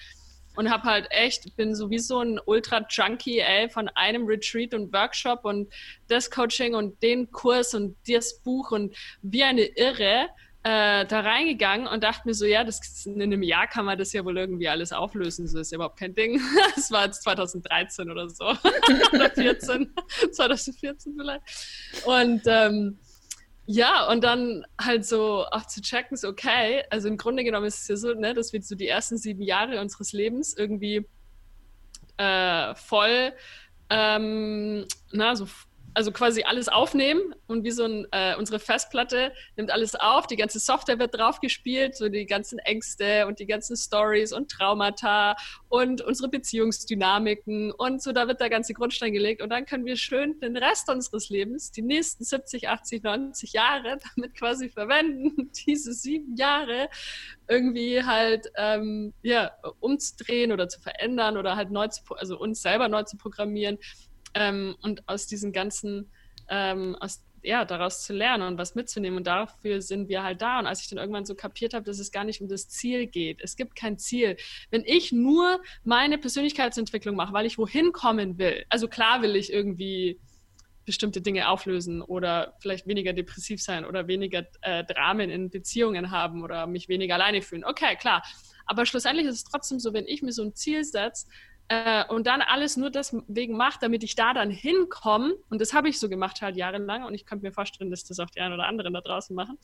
Und 0.56 0.70
habe 0.70 0.84
halt 0.84 1.06
echt, 1.10 1.56
bin 1.56 1.74
sowieso 1.74 2.20
ein 2.20 2.40
Ultra-Junkie, 2.44 3.40
ey, 3.40 3.68
von 3.68 3.88
einem 3.90 4.26
Retreat 4.26 4.74
und 4.74 4.92
Workshop 4.92 5.44
und 5.44 5.72
das 6.08 6.30
Coaching 6.30 6.74
und 6.74 7.02
den 7.02 7.30
Kurs 7.30 7.74
und 7.74 7.96
das 8.08 8.40
Buch 8.40 8.72
und 8.72 8.96
wie 9.22 9.44
eine 9.44 9.62
Irre 9.62 10.28
äh, 10.66 11.06
da 11.06 11.20
reingegangen 11.20 11.86
und 11.86 12.02
dachte 12.02 12.22
mir 12.24 12.34
so, 12.34 12.44
ja, 12.44 12.64
das, 12.64 13.06
in 13.06 13.22
einem 13.22 13.44
Jahr 13.44 13.68
kann 13.68 13.84
man 13.84 13.96
das 13.96 14.12
ja 14.12 14.24
wohl 14.24 14.36
irgendwie 14.36 14.68
alles 14.68 14.92
auflösen. 14.92 15.46
So 15.46 15.60
ist 15.60 15.70
ja 15.70 15.76
überhaupt 15.76 15.96
kein 15.96 16.12
Ding. 16.12 16.40
Das 16.74 16.90
war 16.90 17.04
jetzt 17.06 17.22
2013 17.22 18.10
oder 18.10 18.28
so. 18.28 18.46
oder 19.12 19.30
14. 19.30 19.94
2014 20.32 21.14
vielleicht. 21.18 21.42
Und 22.04 22.42
ähm, 22.46 22.98
ja, 23.66 24.08
und 24.10 24.22
dann 24.24 24.64
halt 24.80 25.04
so 25.04 25.44
auch 25.50 25.66
zu 25.66 25.80
checken, 25.82 26.16
so 26.16 26.28
okay, 26.28 26.84
also 26.90 27.08
im 27.08 27.16
Grunde 27.16 27.44
genommen 27.44 27.66
ist 27.66 27.82
es 27.82 27.88
ja 27.88 27.96
so, 27.96 28.14
ne, 28.14 28.32
dass 28.32 28.52
wir 28.52 28.62
so 28.62 28.74
die 28.74 28.88
ersten 28.88 29.18
sieben 29.18 29.42
Jahre 29.42 29.80
unseres 29.80 30.12
Lebens 30.12 30.56
irgendwie 30.56 31.06
äh, 32.16 32.74
voll 32.74 33.32
ähm, 33.90 34.86
na, 35.12 35.36
so 35.36 35.46
also 35.96 36.12
quasi 36.12 36.42
alles 36.42 36.68
aufnehmen 36.68 37.34
und 37.46 37.64
wie 37.64 37.70
so 37.70 37.84
ein, 37.84 38.06
äh, 38.10 38.36
unsere 38.36 38.58
Festplatte 38.58 39.32
nimmt 39.56 39.70
alles 39.70 39.94
auf, 39.94 40.26
die 40.26 40.36
ganze 40.36 40.58
Software 40.58 40.98
wird 40.98 41.16
drauf 41.16 41.40
gespielt, 41.40 41.96
so 41.96 42.10
die 42.10 42.26
ganzen 42.26 42.58
Ängste 42.58 43.26
und 43.26 43.38
die 43.38 43.46
ganzen 43.46 43.78
Stories 43.78 44.34
und 44.34 44.50
Traumata 44.50 45.36
und 45.70 46.02
unsere 46.02 46.28
Beziehungsdynamiken 46.28 47.72
und 47.72 48.02
so, 48.02 48.12
da 48.12 48.28
wird 48.28 48.42
der 48.42 48.50
ganze 48.50 48.74
Grundstein 48.74 49.14
gelegt 49.14 49.40
und 49.40 49.48
dann 49.48 49.64
können 49.64 49.86
wir 49.86 49.96
schön 49.96 50.38
den 50.38 50.58
Rest 50.58 50.90
unseres 50.90 51.30
Lebens, 51.30 51.70
die 51.70 51.80
nächsten 51.80 52.24
70, 52.24 52.68
80, 52.68 53.02
90 53.02 53.54
Jahre 53.54 53.98
damit 54.16 54.34
quasi 54.34 54.68
verwenden, 54.68 55.50
diese 55.66 55.94
sieben 55.94 56.36
Jahre 56.36 56.90
irgendwie 57.48 58.04
halt 58.04 58.52
ähm, 58.56 59.14
ja, 59.22 59.52
umzudrehen 59.80 60.52
oder 60.52 60.68
zu 60.68 60.78
verändern 60.78 61.38
oder 61.38 61.56
halt 61.56 61.70
neu 61.70 61.88
zu, 61.88 62.02
also 62.16 62.38
uns 62.38 62.60
selber 62.60 62.88
neu 62.88 63.04
zu 63.04 63.16
programmieren 63.16 63.78
ähm, 64.34 64.76
und 64.82 65.08
aus 65.08 65.26
diesen 65.26 65.52
ganzen, 65.52 66.10
ähm, 66.48 66.96
aus, 67.00 67.22
ja, 67.42 67.64
daraus 67.64 68.02
zu 68.02 68.12
lernen 68.12 68.48
und 68.48 68.58
was 68.58 68.74
mitzunehmen. 68.74 69.18
Und 69.18 69.26
dafür 69.26 69.80
sind 69.80 70.08
wir 70.08 70.22
halt 70.22 70.42
da. 70.42 70.58
Und 70.58 70.66
als 70.66 70.80
ich 70.80 70.88
dann 70.88 70.98
irgendwann 70.98 71.24
so 71.24 71.34
kapiert 71.34 71.74
habe, 71.74 71.84
dass 71.84 71.98
es 71.98 72.10
gar 72.10 72.24
nicht 72.24 72.40
um 72.40 72.48
das 72.48 72.68
Ziel 72.68 73.06
geht, 73.06 73.40
es 73.40 73.56
gibt 73.56 73.76
kein 73.76 73.98
Ziel. 73.98 74.36
Wenn 74.70 74.82
ich 74.84 75.12
nur 75.12 75.60
meine 75.84 76.18
Persönlichkeitsentwicklung 76.18 77.14
mache, 77.14 77.32
weil 77.32 77.46
ich 77.46 77.56
wohin 77.56 77.92
kommen 77.92 78.38
will, 78.38 78.64
also 78.68 78.88
klar 78.88 79.22
will 79.22 79.36
ich 79.36 79.52
irgendwie 79.52 80.18
bestimmte 80.86 81.20
Dinge 81.20 81.48
auflösen 81.48 82.00
oder 82.00 82.54
vielleicht 82.60 82.86
weniger 82.86 83.12
depressiv 83.12 83.60
sein 83.60 83.84
oder 83.84 84.06
weniger 84.06 84.46
äh, 84.62 84.84
Dramen 84.84 85.30
in 85.30 85.50
Beziehungen 85.50 86.10
haben 86.10 86.42
oder 86.42 86.66
mich 86.66 86.88
weniger 86.88 87.14
alleine 87.14 87.42
fühlen. 87.42 87.64
Okay, 87.64 87.96
klar. 87.96 88.22
Aber 88.66 88.86
schlussendlich 88.86 89.26
ist 89.26 89.34
es 89.34 89.44
trotzdem 89.44 89.78
so, 89.78 89.92
wenn 89.92 90.06
ich 90.06 90.22
mir 90.22 90.32
so 90.32 90.42
ein 90.42 90.54
Ziel 90.54 90.84
setze, 90.84 91.26
äh, 91.68 92.04
und 92.06 92.26
dann 92.26 92.42
alles 92.42 92.76
nur 92.76 92.90
deswegen 92.90 93.56
macht, 93.56 93.82
damit 93.82 94.04
ich 94.04 94.14
da 94.14 94.32
dann 94.32 94.50
hinkomme. 94.50 95.34
Und 95.50 95.60
das 95.60 95.74
habe 95.74 95.88
ich 95.88 95.98
so 95.98 96.08
gemacht 96.08 96.42
halt 96.42 96.56
jahrelang 96.56 97.04
und 97.04 97.14
ich 97.14 97.26
könnte 97.26 97.44
mir 97.44 97.52
vorstellen, 97.52 97.90
dass 97.90 98.04
das 98.04 98.20
auch 98.20 98.30
die 98.30 98.40
einen 98.40 98.54
oder 98.54 98.66
anderen 98.66 98.94
da 98.94 99.00
draußen 99.00 99.34
machen. 99.34 99.58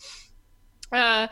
Äh, 0.90 1.28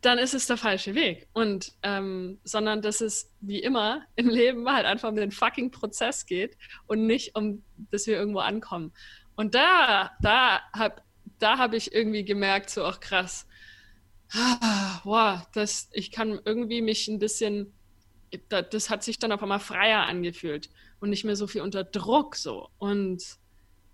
dann 0.00 0.18
ist 0.18 0.34
es 0.34 0.46
der 0.46 0.56
falsche 0.56 0.94
Weg. 0.94 1.28
Und 1.32 1.72
ähm, 1.82 2.38
sondern 2.44 2.82
dass 2.82 3.00
es 3.00 3.32
wie 3.40 3.60
immer 3.60 4.02
im 4.16 4.28
Leben 4.28 4.68
halt 4.70 4.86
einfach 4.86 5.08
um 5.08 5.16
den 5.16 5.30
fucking 5.30 5.70
Prozess 5.70 6.26
geht 6.26 6.56
und 6.86 7.06
nicht 7.06 7.36
um, 7.36 7.64
dass 7.90 8.06
wir 8.06 8.16
irgendwo 8.16 8.40
ankommen. 8.40 8.92
Und 9.34 9.54
da, 9.54 10.12
da 10.20 10.60
habe 10.72 11.02
da 11.38 11.58
hab 11.58 11.72
ich 11.72 11.92
irgendwie 11.92 12.24
gemerkt, 12.24 12.70
so 12.70 12.84
auch 12.84 13.00
krass, 13.00 13.48
ah, 14.32 15.00
wow, 15.02 15.40
das, 15.52 15.88
ich 15.92 16.12
kann 16.12 16.40
irgendwie 16.44 16.82
mich 16.82 17.08
ein 17.08 17.18
bisschen 17.18 17.72
das 18.48 18.90
hat 18.90 19.02
sich 19.02 19.18
dann 19.18 19.32
auf 19.32 19.42
einmal 19.42 19.60
freier 19.60 20.06
angefühlt 20.06 20.70
und 21.00 21.10
nicht 21.10 21.24
mehr 21.24 21.36
so 21.36 21.46
viel 21.46 21.60
unter 21.60 21.84
Druck 21.84 22.36
so. 22.36 22.68
Und 22.78 23.22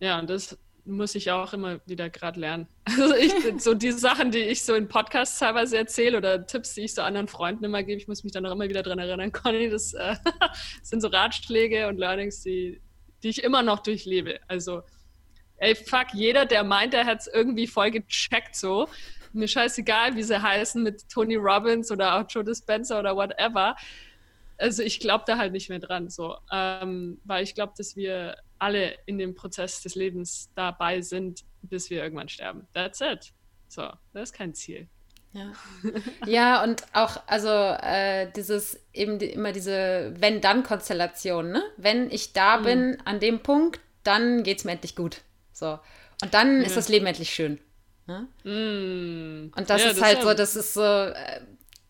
ja, 0.00 0.22
das 0.22 0.56
muss 0.88 1.14
ich 1.14 1.30
auch 1.30 1.52
immer 1.52 1.80
wieder 1.86 2.10
gerade 2.10 2.40
lernen. 2.40 2.66
Also 2.98 3.14
ich, 3.14 3.32
so 3.62 3.74
die 3.74 3.92
Sachen, 3.92 4.30
die 4.30 4.38
ich 4.38 4.64
so 4.64 4.74
in 4.74 4.88
Podcasts 4.88 5.38
teilweise 5.38 5.76
erzähle 5.76 6.16
oder 6.16 6.46
Tipps, 6.46 6.74
die 6.74 6.82
ich 6.82 6.94
so 6.94 7.02
anderen 7.02 7.28
Freunden 7.28 7.64
immer 7.64 7.82
gebe, 7.82 8.00
ich 8.00 8.08
muss 8.08 8.24
mich 8.24 8.32
dann 8.32 8.44
auch 8.46 8.52
immer 8.52 8.68
wieder 8.68 8.82
dran 8.82 8.98
erinnern, 8.98 9.30
Conny, 9.32 9.68
das 9.68 9.92
äh, 9.94 10.16
sind 10.82 11.02
so 11.02 11.08
Ratschläge 11.08 11.86
und 11.88 11.98
Learnings, 11.98 12.42
die, 12.42 12.80
die 13.22 13.28
ich 13.28 13.44
immer 13.44 13.62
noch 13.62 13.80
durchlebe. 13.80 14.40
Also, 14.48 14.82
ey, 15.58 15.74
fuck, 15.74 16.06
jeder, 16.14 16.46
der 16.46 16.64
meint, 16.64 16.94
er 16.94 17.04
hat 17.04 17.20
es 17.20 17.26
irgendwie 17.26 17.66
voll 17.66 17.90
gecheckt 17.90 18.56
so, 18.56 18.88
mir 19.32 19.48
scheißegal, 19.48 20.16
wie 20.16 20.22
sie 20.22 20.42
heißen, 20.42 20.82
mit 20.82 21.08
Tony 21.08 21.36
Robbins 21.36 21.90
oder 21.90 22.16
auch 22.18 22.24
Joe 22.28 22.42
Dispenza 22.42 22.98
oder 22.98 23.14
whatever 23.14 23.76
also 24.58 24.82
ich 24.82 25.00
glaube 25.00 25.24
da 25.26 25.38
halt 25.38 25.52
nicht 25.52 25.68
mehr 25.68 25.78
dran, 25.78 26.10
so, 26.10 26.36
ähm, 26.52 27.20
weil 27.24 27.44
ich 27.44 27.54
glaube, 27.54 27.72
dass 27.76 27.96
wir 27.96 28.36
alle 28.58 28.96
in 29.06 29.18
dem 29.18 29.34
Prozess 29.34 29.82
des 29.82 29.94
Lebens 29.94 30.50
dabei 30.54 31.00
sind, 31.00 31.44
bis 31.62 31.90
wir 31.90 32.02
irgendwann 32.02 32.28
sterben. 32.28 32.66
That's 32.74 33.00
it. 33.00 33.32
So, 33.68 33.88
das 34.12 34.30
ist 34.30 34.32
kein 34.32 34.54
Ziel. 34.54 34.88
Ja. 35.32 35.52
ja, 36.26 36.64
und 36.64 36.84
auch, 36.92 37.22
also 37.26 37.48
äh, 37.48 38.30
dieses, 38.34 38.80
eben 38.92 39.18
die, 39.18 39.26
immer 39.26 39.52
diese 39.52 40.14
Wenn-Dann-Konstellation, 40.18 41.50
ne? 41.50 41.62
Wenn 41.76 42.10
ich 42.10 42.32
da 42.32 42.58
mhm. 42.58 42.64
bin, 42.64 43.02
an 43.04 43.20
dem 43.20 43.40
Punkt, 43.40 43.80
dann 44.02 44.42
geht 44.42 44.58
es 44.58 44.64
mir 44.64 44.72
endlich 44.72 44.96
gut. 44.96 45.22
So. 45.52 45.78
Und 46.22 46.34
dann 46.34 46.60
ja. 46.60 46.66
ist 46.66 46.76
das 46.76 46.88
Leben 46.88 47.06
endlich 47.06 47.30
schön. 47.30 47.60
Ne? 48.06 48.26
Mm. 48.42 49.52
Und 49.54 49.70
das 49.70 49.82
ja, 49.82 49.90
ist 49.90 50.00
das 50.00 50.04
halt 50.04 50.22
so, 50.22 50.32
das 50.32 50.56
ist 50.56 50.72
so, 50.72 50.82
äh, 50.82 51.40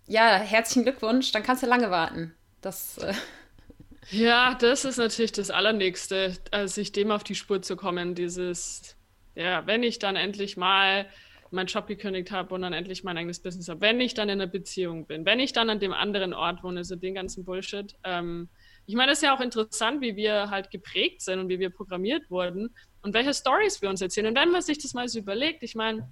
ja, 0.07 0.37
herzlichen 0.37 0.83
Glückwunsch, 0.83 1.31
dann 1.31 1.45
kannst 1.45 1.63
du 1.63 1.67
lange 1.67 1.91
warten. 1.91 2.35
Das. 2.61 2.99
Äh 2.99 3.15
ja, 4.11 4.55
das 4.55 4.85
ist 4.85 4.97
natürlich 4.97 5.33
das 5.33 5.51
Allernächste, 5.51 6.37
also 6.51 6.75
sich 6.75 6.93
dem 6.93 7.11
auf 7.11 7.25
die 7.25 7.35
Spur 7.35 7.63
zu 7.63 7.77
kommen. 7.77 8.15
Dieses, 8.15 8.97
ja, 9.35 9.67
wenn 9.67 9.83
ich 9.83 9.99
dann 9.99 10.17
endlich 10.17 10.57
mal 10.57 11.07
meinen 11.51 11.67
Job 11.67 11.87
gekündigt 11.87 12.31
habe 12.31 12.55
und 12.55 12.63
dann 12.63 12.73
endlich 12.73 13.05
mein 13.05 13.17
eigenes 13.17 13.41
Business 13.41 13.69
habe, 13.69 13.81
wenn 13.81 14.01
ich 14.01 14.15
dann 14.15 14.29
in 14.29 14.41
einer 14.41 14.51
Beziehung 14.51 15.07
bin, 15.07 15.25
wenn 15.25 15.41
ich 15.41 15.53
dann 15.53 15.71
an 15.71 15.81
dem 15.81 15.93
anderen 15.93 16.35
Ort 16.35 16.63
wohne, 16.63 16.85
so 16.85 16.97
den 16.97 17.15
ganzen 17.15 17.45
Bullshit. 17.45 17.95
Ähm, 18.05 18.49
ich 18.87 18.95
meine, 18.95 19.13
das 19.13 19.19
ist 19.19 19.25
ja 19.25 19.37
auch 19.37 19.41
interessant, 19.41 20.01
wie 20.01 20.17
wir 20.17 20.51
halt 20.51 20.71
geprägt 20.71 21.23
sind 21.23 21.39
und 21.41 21.49
wie 21.49 21.59
wir 21.59 21.71
programmiert 21.71 22.31
wurden 22.31 22.71
und 23.03 23.15
welche 23.15 23.35
Stories 23.35 23.83
wir 23.83 23.89
uns 23.91 24.01
erzählen. 24.01 24.29
Und 24.29 24.37
wenn 24.37 24.51
man 24.51 24.63
sich 24.63 24.79
das 24.79 24.95
mal 24.95 25.09
so 25.09 25.19
überlegt, 25.19 25.63
ich 25.63 25.75
meine, 25.75 26.11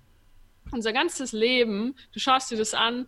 unser 0.73 0.93
ganzes 0.93 1.33
Leben, 1.33 1.95
du 2.13 2.19
schaust 2.19 2.51
dir 2.51 2.57
das 2.57 2.75
an 2.75 3.07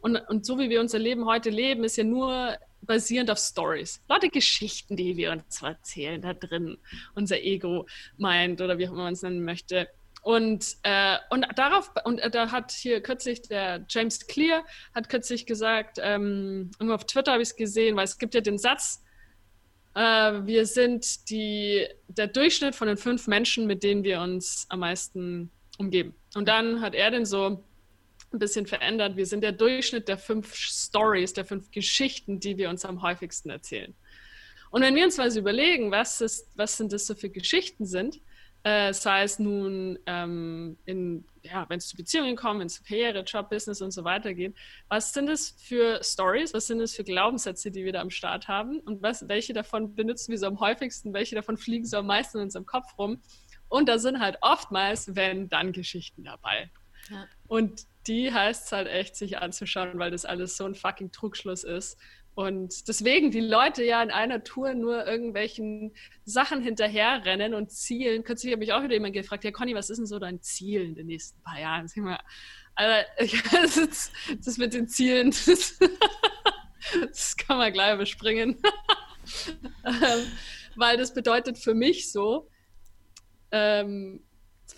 und, 0.00 0.16
und 0.16 0.46
so 0.46 0.58
wie 0.58 0.70
wir 0.70 0.80
unser 0.80 0.98
Leben 0.98 1.26
heute 1.26 1.50
leben, 1.50 1.84
ist 1.84 1.96
ja 1.96 2.04
nur 2.04 2.56
basierend 2.90 3.30
auf 3.30 3.38
Stories. 3.38 4.02
Lauter 4.08 4.28
Geschichten, 4.28 4.96
die 4.96 5.16
wir 5.16 5.30
uns 5.30 5.62
erzählen 5.62 6.20
da 6.20 6.34
drin. 6.34 6.76
Unser 7.14 7.40
Ego 7.40 7.86
meint 8.16 8.60
oder 8.60 8.78
wie 8.78 8.88
auch 8.88 8.92
immer 8.92 9.04
man 9.04 9.12
es 9.12 9.22
nennen 9.22 9.44
möchte. 9.44 9.88
Und, 10.22 10.76
äh, 10.82 11.16
und 11.30 11.46
darauf, 11.54 11.92
und 12.04 12.18
äh, 12.18 12.28
da 12.28 12.50
hat 12.50 12.72
hier 12.72 13.00
kürzlich 13.00 13.42
der 13.42 13.86
James 13.88 14.26
Clear 14.26 14.64
hat 14.92 15.08
kürzlich 15.08 15.46
gesagt, 15.46 15.98
ähm, 16.02 16.72
irgendwo 16.80 16.96
auf 16.96 17.06
Twitter 17.06 17.30
habe 17.30 17.42
ich 17.42 17.50
es 17.50 17.56
gesehen, 17.56 17.94
weil 17.94 18.06
es 18.06 18.18
gibt 18.18 18.34
ja 18.34 18.40
den 18.40 18.58
Satz, 18.58 19.04
äh, 19.94 20.00
wir 20.00 20.66
sind 20.66 21.30
die, 21.30 21.86
der 22.08 22.26
Durchschnitt 22.26 22.74
von 22.74 22.88
den 22.88 22.96
fünf 22.96 23.28
Menschen, 23.28 23.68
mit 23.68 23.84
denen 23.84 24.02
wir 24.02 24.20
uns 24.20 24.66
am 24.68 24.80
meisten 24.80 25.52
umgeben. 25.78 26.12
Und 26.34 26.48
dann 26.48 26.80
hat 26.80 26.96
er 26.96 27.12
den 27.12 27.24
so 27.24 27.62
ein 28.32 28.38
bisschen 28.38 28.66
verändert. 28.66 29.16
Wir 29.16 29.26
sind 29.26 29.42
der 29.42 29.52
Durchschnitt 29.52 30.08
der 30.08 30.18
fünf 30.18 30.54
Stories, 30.54 31.32
der 31.32 31.44
fünf 31.44 31.70
Geschichten, 31.70 32.40
die 32.40 32.58
wir 32.58 32.70
uns 32.70 32.84
am 32.84 33.02
häufigsten 33.02 33.50
erzählen. 33.50 33.94
Und 34.70 34.82
wenn 34.82 34.94
wir 34.94 35.04
uns 35.04 35.16
mal 35.16 35.30
so 35.30 35.40
überlegen, 35.40 35.90
was, 35.90 36.20
ist, 36.20 36.48
was 36.54 36.76
sind 36.76 36.92
das 36.92 37.06
so 37.06 37.14
für 37.14 37.28
Geschichten 37.28 37.86
sind, 37.86 38.20
äh, 38.62 38.92
sei 38.92 39.22
es 39.22 39.38
nun, 39.38 39.98
ähm, 40.06 40.76
ja, 41.42 41.64
wenn 41.68 41.78
es 41.78 41.88
zu 41.88 41.96
Beziehungen 41.96 42.36
kommt, 42.36 42.60
wenn 42.60 42.66
es 42.66 42.74
zu 42.74 42.82
Karriere, 42.82 43.22
Job, 43.22 43.48
Business 43.48 43.80
und 43.80 43.90
so 43.90 44.04
weiter 44.04 44.34
geht, 44.34 44.54
was 44.88 45.14
sind 45.14 45.30
es 45.30 45.56
für 45.58 46.00
Stories, 46.04 46.52
was 46.52 46.66
sind 46.66 46.80
es 46.80 46.94
für 46.94 47.02
Glaubenssätze, 47.02 47.70
die 47.70 47.84
wir 47.84 47.92
da 47.92 48.02
am 48.02 48.10
Start 48.10 48.48
haben 48.48 48.80
und 48.80 49.02
was, 49.02 49.26
welche 49.28 49.54
davon 49.54 49.94
benutzen 49.94 50.30
wir 50.30 50.38
so 50.38 50.46
am 50.46 50.60
häufigsten, 50.60 51.14
welche 51.14 51.34
davon 51.34 51.56
fliegen 51.56 51.86
so 51.86 51.98
am 51.98 52.06
meisten 52.06 52.36
in 52.36 52.44
unserem 52.44 52.66
Kopf 52.66 52.98
rum. 52.98 53.22
Und 53.68 53.88
da 53.88 53.98
sind 53.98 54.20
halt 54.20 54.36
oftmals, 54.42 55.16
wenn 55.16 55.48
dann 55.48 55.72
Geschichten 55.72 56.24
dabei. 56.24 56.70
Ja. 57.08 57.26
Und 57.48 57.86
die 58.10 58.32
heißt 58.32 58.66
es 58.66 58.72
halt 58.72 58.88
echt, 58.88 59.14
sich 59.14 59.38
anzuschauen, 59.38 60.00
weil 60.00 60.10
das 60.10 60.24
alles 60.24 60.56
so 60.56 60.64
ein 60.64 60.74
fucking 60.74 61.12
Trugschluss 61.12 61.62
ist. 61.62 61.96
Und 62.34 62.88
deswegen 62.88 63.30
die 63.30 63.40
Leute 63.40 63.84
ja 63.84 64.02
in 64.02 64.10
einer 64.10 64.42
Tour 64.42 64.74
nur 64.74 65.06
irgendwelchen 65.06 65.94
Sachen 66.24 66.60
hinterherrennen 66.60 67.54
und 67.54 67.70
zielen. 67.70 68.24
Kürzlich 68.24 68.52
habe 68.52 68.64
ich 68.64 68.72
auch 68.72 68.82
wieder 68.82 68.94
jemand 68.94 69.14
gefragt, 69.14 69.44
ja 69.44 69.52
Conny, 69.52 69.76
was 69.76 69.90
ist 69.90 69.98
denn 69.98 70.06
so 70.06 70.18
dein 70.18 70.42
Ziel 70.42 70.82
in 70.82 70.96
den 70.96 71.06
nächsten 71.06 71.40
paar 71.42 71.60
Jahren? 71.60 71.86
Sag 71.86 72.02
mal, 72.02 72.18
Alter, 72.74 73.06
das, 73.52 74.10
das 74.44 74.58
mit 74.58 74.74
den 74.74 74.88
Zielen, 74.88 75.30
das, 75.46 75.78
das 77.00 77.36
kann 77.36 77.58
man 77.58 77.72
gleich 77.72 77.94
überspringen. 77.94 78.56
Ähm, 79.84 80.26
weil 80.74 80.96
das 80.96 81.14
bedeutet 81.14 81.56
für 81.56 81.74
mich 81.74 82.10
so, 82.10 82.48
ähm, 83.52 84.24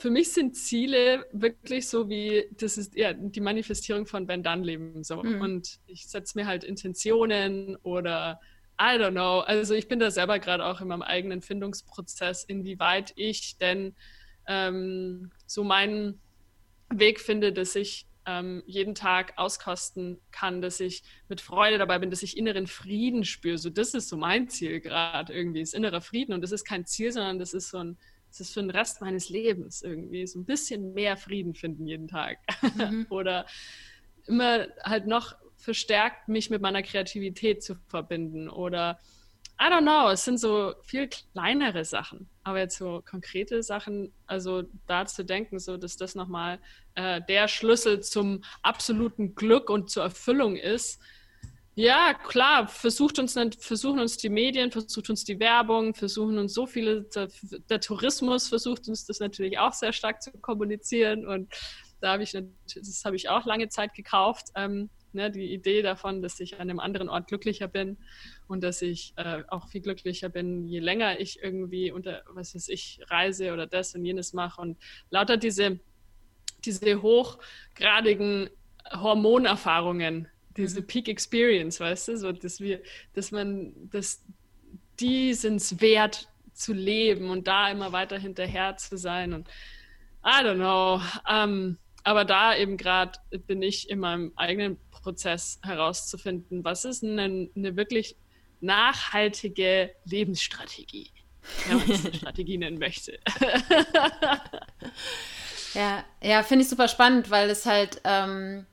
für 0.03 0.11
mich 0.11 0.33
sind 0.33 0.57
Ziele 0.57 1.27
wirklich 1.31 1.87
so 1.87 2.09
wie, 2.09 2.49
das 2.59 2.77
ist 2.77 2.97
ja 2.97 3.13
die 3.13 3.41
Manifestierung 3.41 4.07
von 4.07 4.27
Ben 4.27 4.43
Dunn 4.43 4.65
Leben 4.65 5.05
so. 5.05 5.23
Mhm. 5.23 5.41
Und 5.41 5.79
ich 5.87 6.09
setze 6.09 6.37
mir 6.37 6.49
halt 6.49 6.65
Intentionen 6.65 7.77
oder 7.85 8.41
I 8.81 8.99
don't 8.99 9.13
know. 9.13 9.39
Also 9.39 9.75
ich 9.75 9.87
bin 9.87 10.01
da 10.01 10.11
selber 10.11 10.41
gerade 10.41 10.65
auch 10.67 10.81
in 10.81 10.89
meinem 10.89 11.03
eigenen 11.03 11.41
Findungsprozess, 11.41 12.43
inwieweit 12.43 13.13
ich 13.15 13.59
denn 13.59 13.95
ähm, 14.49 15.31
so 15.47 15.63
meinen 15.63 16.21
Weg 16.93 17.21
finde, 17.21 17.53
dass 17.53 17.77
ich 17.77 18.09
ähm, 18.27 18.65
jeden 18.67 18.97
Tag 18.97 19.35
auskosten 19.37 20.19
kann, 20.33 20.63
dass 20.63 20.81
ich 20.81 21.05
mit 21.29 21.41
Freude 21.41 21.79
dabei 21.79 22.01
bin, 22.01 22.11
dass 22.11 22.25
ich 22.25 22.37
inneren 22.37 22.67
Frieden 22.67 23.25
spüre. 23.25 23.57
So, 23.57 23.71
das 23.71 23.95
ist 23.95 24.09
so 24.09 24.17
mein 24.17 24.49
Ziel 24.49 24.81
gerade 24.81 25.33
irgendwie, 25.33 25.61
ist 25.61 25.75
innerer 25.75 26.01
Frieden. 26.01 26.33
Und 26.33 26.41
das 26.41 26.51
ist 26.51 26.65
kein 26.65 26.87
Ziel, 26.87 27.13
sondern 27.13 27.39
das 27.39 27.55
ist 27.55 27.71
so 27.71 27.79
ein 27.79 27.99
es 28.33 28.41
ist 28.41 28.55
für 28.55 28.61
den 28.61 28.71
Rest 28.71 29.03
meines 29.03 29.29
Lebens 29.29 29.83
irgendwie 29.83 30.27
so 30.27 30.39
ein 30.39 30.47
bisschen 30.47 30.95
mehr 30.95 31.19
Frieden 31.19 31.55
finden 31.55 31.87
jeden 31.87 32.09
Tag. 32.09 32.39
Mhm. 32.77 33.07
Oder 33.11 33.47
immer 34.27 34.67
halt 34.83 35.07
noch 35.07 35.37
verstärkt 35.57 36.29
mich 36.29 36.49
mit 36.49 36.63
meiner 36.63 36.83
Kreativität 36.83 37.63
zu 37.63 37.77
verbinden. 37.89 38.49
Oder 38.49 38.99
I 39.61 39.67
don't 39.67 39.83
know, 39.83 40.11
es 40.11 40.25
sind 40.25 40.39
so 40.39 40.75
viel 40.83 41.09
kleinere 41.09 41.85
Sachen. 41.85 42.29
Aber 42.43 42.59
jetzt 42.59 42.79
so 42.79 43.03
konkrete 43.05 43.63
Sachen, 43.63 44.13
also 44.27 44.65
da 44.87 45.05
zu 45.05 45.25
denken, 45.25 45.59
so 45.59 45.77
dass 45.77 45.99
das 45.99 46.15
nochmal 46.15 46.59
äh, 46.95 47.21
der 47.29 47.49
Schlüssel 47.49 48.01
zum 48.01 48.43
absoluten 48.63 49.35
Glück 49.35 49.69
und 49.69 49.91
zur 49.91 50.05
Erfüllung 50.05 50.57
ist, 50.57 51.01
ja, 51.75 52.15
klar, 52.15 52.69
versucht 52.69 53.19
uns, 53.19 53.39
versuchen 53.59 53.99
uns 53.99 54.19
die 54.19 54.29
Medien, 54.29 54.71
versucht 54.71 55.09
uns 55.09 55.25
die 55.25 55.41
Werbung, 55.41 55.95
versuchen 55.95 56.39
uns 56.39 56.53
so 56.53 56.67
viele, 56.67 57.03
der, 57.05 57.29
der 57.71 57.81
Tourismus 57.81 58.49
versucht 58.49 58.89
uns 58.89 59.07
das 59.07 59.21
natürlich 59.21 59.59
auch 59.59 59.73
sehr 59.73 59.93
stark 59.93 60.23
zu 60.23 60.33
kommunizieren 60.33 61.27
und 61.27 61.51
da 62.01 62.13
habe 62.13 62.25
ich, 62.25 62.33
das 62.33 63.05
habe 63.05 63.17
ich 63.17 63.29
auch 63.29 63.47
lange 63.47 63.69
Zeit 63.69 63.95
gekauft, 63.95 64.49
ähm, 64.55 64.91
ne, 65.13 65.31
die 65.31 65.53
Idee 65.53 65.83
davon, 65.83 66.21
dass 66.21 66.41
ich 66.41 66.55
an 66.55 66.69
einem 66.69 66.81
anderen 66.81 67.09
Ort 67.09 67.29
glücklicher 67.29 67.69
bin 67.69 67.97
und 68.49 68.63
dass 68.63 68.83
ich 68.83 69.15
äh, 69.17 69.43
auch 69.49 69.69
viel 69.69 69.81
glücklicher 69.81 70.29
bin, 70.29 70.67
je 70.67 70.81
länger 70.81 71.21
ich 71.21 71.43
irgendwie 71.43 71.91
unter, 71.91 72.23
was 72.27 72.55
weiß 72.55 72.69
ich, 72.69 73.01
reise 73.09 73.53
oder 73.53 73.67
das 73.67 73.95
und 73.95 74.05
jenes 74.05 74.33
mache 74.33 74.61
und 74.61 74.79
lauter 75.11 75.37
diese, 75.37 75.81
diese 76.65 77.01
hochgradigen 77.01 78.51
Hormonerfahrungen, 78.91 80.29
diese. 80.57 80.83
Peak 80.83 81.09
Experience, 81.09 81.81
weißt 81.81 82.09
du, 82.09 82.17
so 82.17 82.33
dass 82.33 82.61
wir, 82.61 82.81
dass 83.15 83.31
man, 83.31 83.73
dass 83.91 84.23
die 85.01 85.35
sind 85.35 85.57
es 85.57 85.81
wert 85.81 86.29
zu 86.53 86.73
leben 86.73 87.31
und 87.31 87.47
da 87.47 87.71
immer 87.71 87.93
weiter 87.93 88.19
hinterher 88.19 88.77
zu 88.77 88.97
sein 88.97 89.33
und 89.33 89.49
I 90.25 90.45
don't 90.45 90.57
know. 90.57 91.01
Um, 91.29 91.79
aber 92.05 92.25
da 92.25 92.57
eben 92.57 92.77
gerade 92.77 93.19
bin 93.47 93.63
ich 93.63 93.89
in 93.91 93.99
meinem 94.01 94.33
eigenen 94.37 94.79
Prozess 94.91 95.61
herauszufinden, 95.63 96.65
was 96.65 96.85
ist 96.85 97.03
eine, 97.05 97.49
eine 97.55 97.77
wirklich 97.77 98.17
nachhaltige 98.61 99.91
Lebensstrategie, 100.05 101.11
wenn 101.67 101.79
man 101.79 101.91
es 101.91 102.05
eine 102.07 102.15
Strategie 102.15 102.59
nennen 102.59 102.79
möchte. 102.79 103.19
ja, 105.75 106.05
ja, 106.23 106.43
finde 106.43 106.63
ich 106.63 106.69
super 106.69 106.89
spannend, 106.89 107.31
weil 107.31 107.51
es 107.51 107.67
halt 107.67 108.01
ähm, 108.05 108.67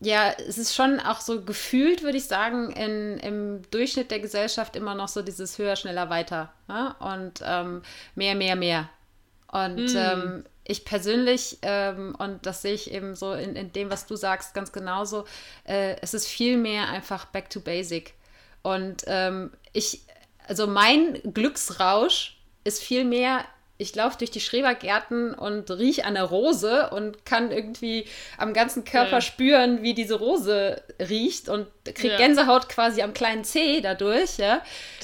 ja, 0.00 0.32
es 0.32 0.58
ist 0.58 0.74
schon 0.74 1.00
auch 1.00 1.20
so 1.20 1.42
gefühlt, 1.42 2.02
würde 2.02 2.18
ich 2.18 2.26
sagen, 2.26 2.70
in, 2.72 3.18
im 3.18 3.62
Durchschnitt 3.70 4.10
der 4.10 4.20
Gesellschaft 4.20 4.76
immer 4.76 4.94
noch 4.94 5.08
so 5.08 5.22
dieses 5.22 5.58
höher, 5.58 5.76
schneller, 5.76 6.10
weiter. 6.10 6.52
Ja? 6.68 6.96
Und 6.98 7.42
ähm, 7.44 7.82
mehr, 8.14 8.34
mehr, 8.34 8.56
mehr. 8.56 8.90
Und 9.50 9.94
mm. 9.94 9.96
ähm, 9.96 10.44
ich 10.64 10.84
persönlich, 10.84 11.58
ähm, 11.62 12.14
und 12.18 12.44
das 12.44 12.62
sehe 12.62 12.74
ich 12.74 12.92
eben 12.92 13.14
so 13.14 13.32
in, 13.32 13.56
in 13.56 13.72
dem, 13.72 13.90
was 13.90 14.06
du 14.06 14.16
sagst, 14.16 14.52
ganz 14.52 14.72
genauso, 14.72 15.24
äh, 15.64 15.96
es 16.02 16.12
ist 16.12 16.26
viel 16.26 16.58
mehr 16.58 16.88
einfach 16.88 17.26
back 17.26 17.48
to 17.48 17.60
basic. 17.60 18.14
Und 18.62 19.04
ähm, 19.06 19.52
ich, 19.72 20.02
also 20.46 20.66
mein 20.66 21.20
Glücksrausch 21.32 22.36
ist 22.64 22.82
viel 22.82 23.04
mehr 23.04 23.44
ich 23.78 23.94
laufe 23.94 24.18
durch 24.18 24.30
die 24.30 24.40
Schrebergärten 24.40 25.34
und 25.34 25.70
rieche 25.70 26.04
an 26.04 26.14
der 26.14 26.24
Rose 26.24 26.90
und 26.90 27.24
kann 27.24 27.50
irgendwie 27.50 28.06
am 28.38 28.52
ganzen 28.52 28.84
Körper 28.84 29.16
ja. 29.16 29.20
spüren, 29.20 29.82
wie 29.82 29.94
diese 29.94 30.14
Rose 30.14 30.82
riecht 31.00 31.48
und 31.48 31.66
kriege 31.84 32.14
ja. 32.14 32.16
Gänsehaut 32.16 32.68
quasi 32.68 33.02
am 33.02 33.12
kleinen 33.12 33.44
Zeh 33.44 33.80
dadurch, 33.80 34.38
ja. 34.38 34.62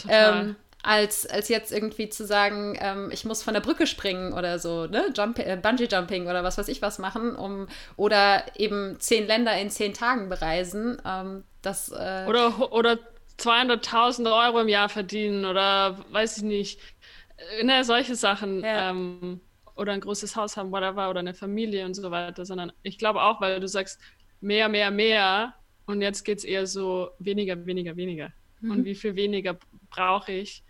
Ähm, 0.08 0.56
als, 0.82 1.26
als 1.26 1.48
jetzt 1.48 1.70
irgendwie 1.70 2.08
zu 2.08 2.26
sagen, 2.26 2.76
ähm, 2.80 3.10
ich 3.12 3.24
muss 3.24 3.42
von 3.42 3.54
der 3.54 3.60
Brücke 3.60 3.86
springen 3.86 4.32
oder 4.32 4.58
so, 4.58 4.86
ne? 4.86 5.12
Jump, 5.16 5.38
äh, 5.38 5.56
Bungee 5.56 5.86
Jumping 5.86 6.26
oder 6.26 6.42
was 6.42 6.58
weiß 6.58 6.66
ich 6.68 6.82
was 6.82 6.98
machen, 6.98 7.36
um 7.36 7.68
oder 7.96 8.44
eben 8.56 8.96
zehn 8.98 9.26
Länder 9.26 9.56
in 9.58 9.70
zehn 9.70 9.94
Tagen 9.94 10.28
bereisen. 10.28 11.00
Ähm, 11.06 11.44
das, 11.62 11.90
äh, 11.90 12.24
oder, 12.26 12.72
oder 12.72 12.98
200.000 13.38 14.46
Euro 14.46 14.60
im 14.60 14.68
Jahr 14.68 14.88
verdienen 14.88 15.44
oder 15.44 15.98
weiß 16.10 16.38
ich 16.38 16.42
nicht, 16.42 16.80
ne, 17.62 17.84
solche 17.84 18.14
Sachen. 18.14 18.60
Ja. 18.60 18.90
Ähm, 18.90 19.40
oder 19.74 19.92
ein 19.92 20.00
großes 20.00 20.36
Haus 20.36 20.56
haben, 20.56 20.70
whatever, 20.70 21.08
oder 21.10 21.20
eine 21.20 21.34
Familie 21.34 21.86
und 21.86 21.94
so 21.94 22.10
weiter, 22.10 22.44
sondern 22.44 22.72
ich 22.82 22.98
glaube 22.98 23.22
auch, 23.22 23.40
weil 23.40 23.58
du 23.58 23.68
sagst, 23.68 23.98
mehr, 24.40 24.68
mehr, 24.68 24.90
mehr 24.90 25.54
und 25.86 26.02
jetzt 26.02 26.24
geht 26.24 26.38
es 26.38 26.44
eher 26.44 26.66
so 26.66 27.10
weniger, 27.18 27.64
weniger, 27.66 27.96
weniger. 27.96 28.32
Mhm. 28.60 28.70
Und 28.70 28.84
wie 28.84 28.94
viel 28.94 29.16
weniger 29.16 29.58
brauche 29.90 30.32
ich, 30.32 30.62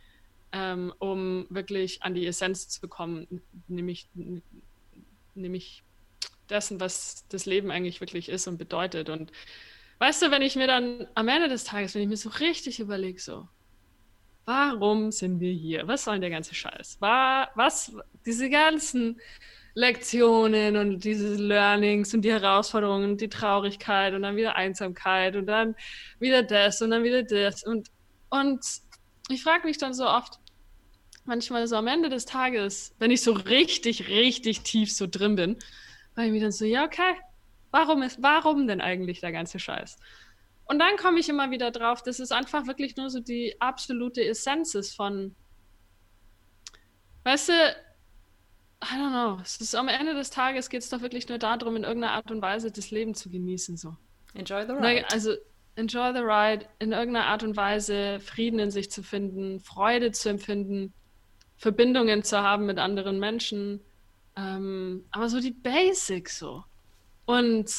ähm, 0.53 0.93
um 0.99 1.47
wirklich 1.51 2.03
an 2.03 2.15
die 2.15 2.27
Essenz 2.27 2.69
zu 2.69 2.89
kommen, 2.89 3.43
nämlich, 3.69 4.09
nämlich 5.35 5.83
dessen, 6.49 6.81
was 6.81 7.27
das 7.29 7.47
Leben 7.47 7.71
eigentlich 7.71 8.01
wirklich 8.01 8.29
ist 8.29 8.47
und 8.47 8.59
bedeutet. 8.59 9.09
Und 9.09 9.33
weißt 9.99 10.23
du, 10.23 10.31
wenn 10.31 10.43
ich 10.43 10.57
mir 10.57 10.67
dann 10.67 11.07
am 11.15 11.29
Ende 11.29 11.49
des 11.49 11.65
Tages, 11.65 11.95
wenn 11.95 12.03
ich 12.03 12.09
mir 12.09 12.17
so 12.17 12.29
richtig 12.29 12.81
überlege, 12.81 13.21
so, 13.21 13.49
Warum 14.45 15.13
sind 15.13 15.41
wir 15.41 15.53
hier? 15.53 15.87
Was 15.87 16.05
soll 16.05 16.19
der 16.19 16.31
ganze 16.31 16.55
Scheiß? 16.55 17.01
War, 17.01 17.51
was, 17.55 17.93
diese 18.27 18.51
ganzen 18.51 19.21
Lektionen 19.75 20.77
und 20.77 21.05
diese 21.05 21.35
Learnings 21.37 22.13
und 22.13 22.23
die 22.23 22.33
Herausforderungen, 22.33 23.17
die 23.17 23.29
Traurigkeit 23.29 24.15
und 24.15 24.23
dann 24.23 24.37
wieder 24.37 24.57
Einsamkeit 24.57 25.37
und 25.37 25.47
dann 25.47 25.75
wieder 26.19 26.43
das 26.43 26.83
und 26.83 26.91
dann 26.91 27.05
wieder 27.05 27.23
das. 27.23 27.63
Und, 27.63 27.89
und 28.29 28.61
ich 29.29 29.43
frage 29.43 29.67
mich 29.67 29.79
dann 29.79 29.95
so 29.95 30.07
oft, 30.07 30.39
manchmal 31.25 31.67
so 31.67 31.77
am 31.77 31.87
Ende 31.87 32.09
des 32.09 32.25
Tages, 32.25 32.95
wenn 32.99 33.11
ich 33.11 33.23
so 33.23 33.33
richtig, 33.33 34.09
richtig 34.09 34.63
tief 34.63 34.93
so 34.93 35.07
drin 35.07 35.37
bin, 35.37 35.57
weil 36.15 36.27
ich 36.27 36.33
mir 36.33 36.41
dann 36.41 36.53
so, 36.53 36.65
ja, 36.65 36.85
okay, 36.85 37.15
warum 37.71 38.03
ist, 38.03 38.23
warum 38.23 38.67
denn 38.67 38.81
eigentlich 38.81 39.21
der 39.21 39.33
ganze 39.33 39.59
Scheiß? 39.59 39.97
Und 40.73 40.79
dann 40.79 40.97
komme 40.97 41.21
ich 41.21 41.29
immer 41.29 41.51
wieder 41.51 41.71
drauf, 41.71 42.03
dass 42.03 42.19
es 42.19 42.33
einfach 42.33 42.67
wirklich 42.67 42.97
nur 42.97 43.11
so 43.11 43.21
die 43.21 43.61
absolute 43.61 44.25
Essenz 44.25 44.75
ist 44.75 44.97
von, 44.97 45.37
weißt 47.25 47.51
du, 47.51 47.53
I 47.53 48.95
don't 48.95 49.11
know, 49.11 49.39
es 49.43 49.61
ist 49.61 49.75
am 49.75 49.89
Ende 49.89 50.15
des 50.15 50.31
Tages 50.31 50.71
geht 50.71 50.81
es 50.81 50.89
doch 50.89 51.03
wirklich 51.03 51.29
nur 51.29 51.37
darum, 51.37 51.77
in 51.77 51.85
irgendeiner 51.85 52.15
Art 52.15 52.31
und 52.31 52.41
Weise 52.41 52.73
das 52.73 52.91
Leben 52.91 53.15
zu 53.15 53.29
genießen. 53.29 53.77
So. 53.77 53.99
Enjoy 54.33 54.65
the 54.65 54.73
ride. 54.73 55.05
Also 55.13 55.35
enjoy 55.77 56.11
the 56.15 56.23
ride, 56.23 56.67
in 56.79 56.93
irgendeiner 56.93 57.27
Art 57.27 57.43
und 57.43 57.55
Weise 57.55 58.19
Frieden 58.21 58.59
in 58.59 58.71
sich 58.71 58.91
zu 58.91 59.03
finden, 59.03 59.61
Freude 59.61 60.11
zu 60.13 60.31
empfinden, 60.31 60.95
Verbindungen 61.59 62.23
zu 62.23 62.39
haben 62.39 62.65
mit 62.65 62.79
anderen 62.79 63.19
Menschen. 63.19 63.83
Ähm, 64.37 65.05
aber 65.11 65.29
so 65.29 65.39
die 65.39 65.51
Basics 65.51 66.39
so. 66.39 66.65
Und 67.27 67.71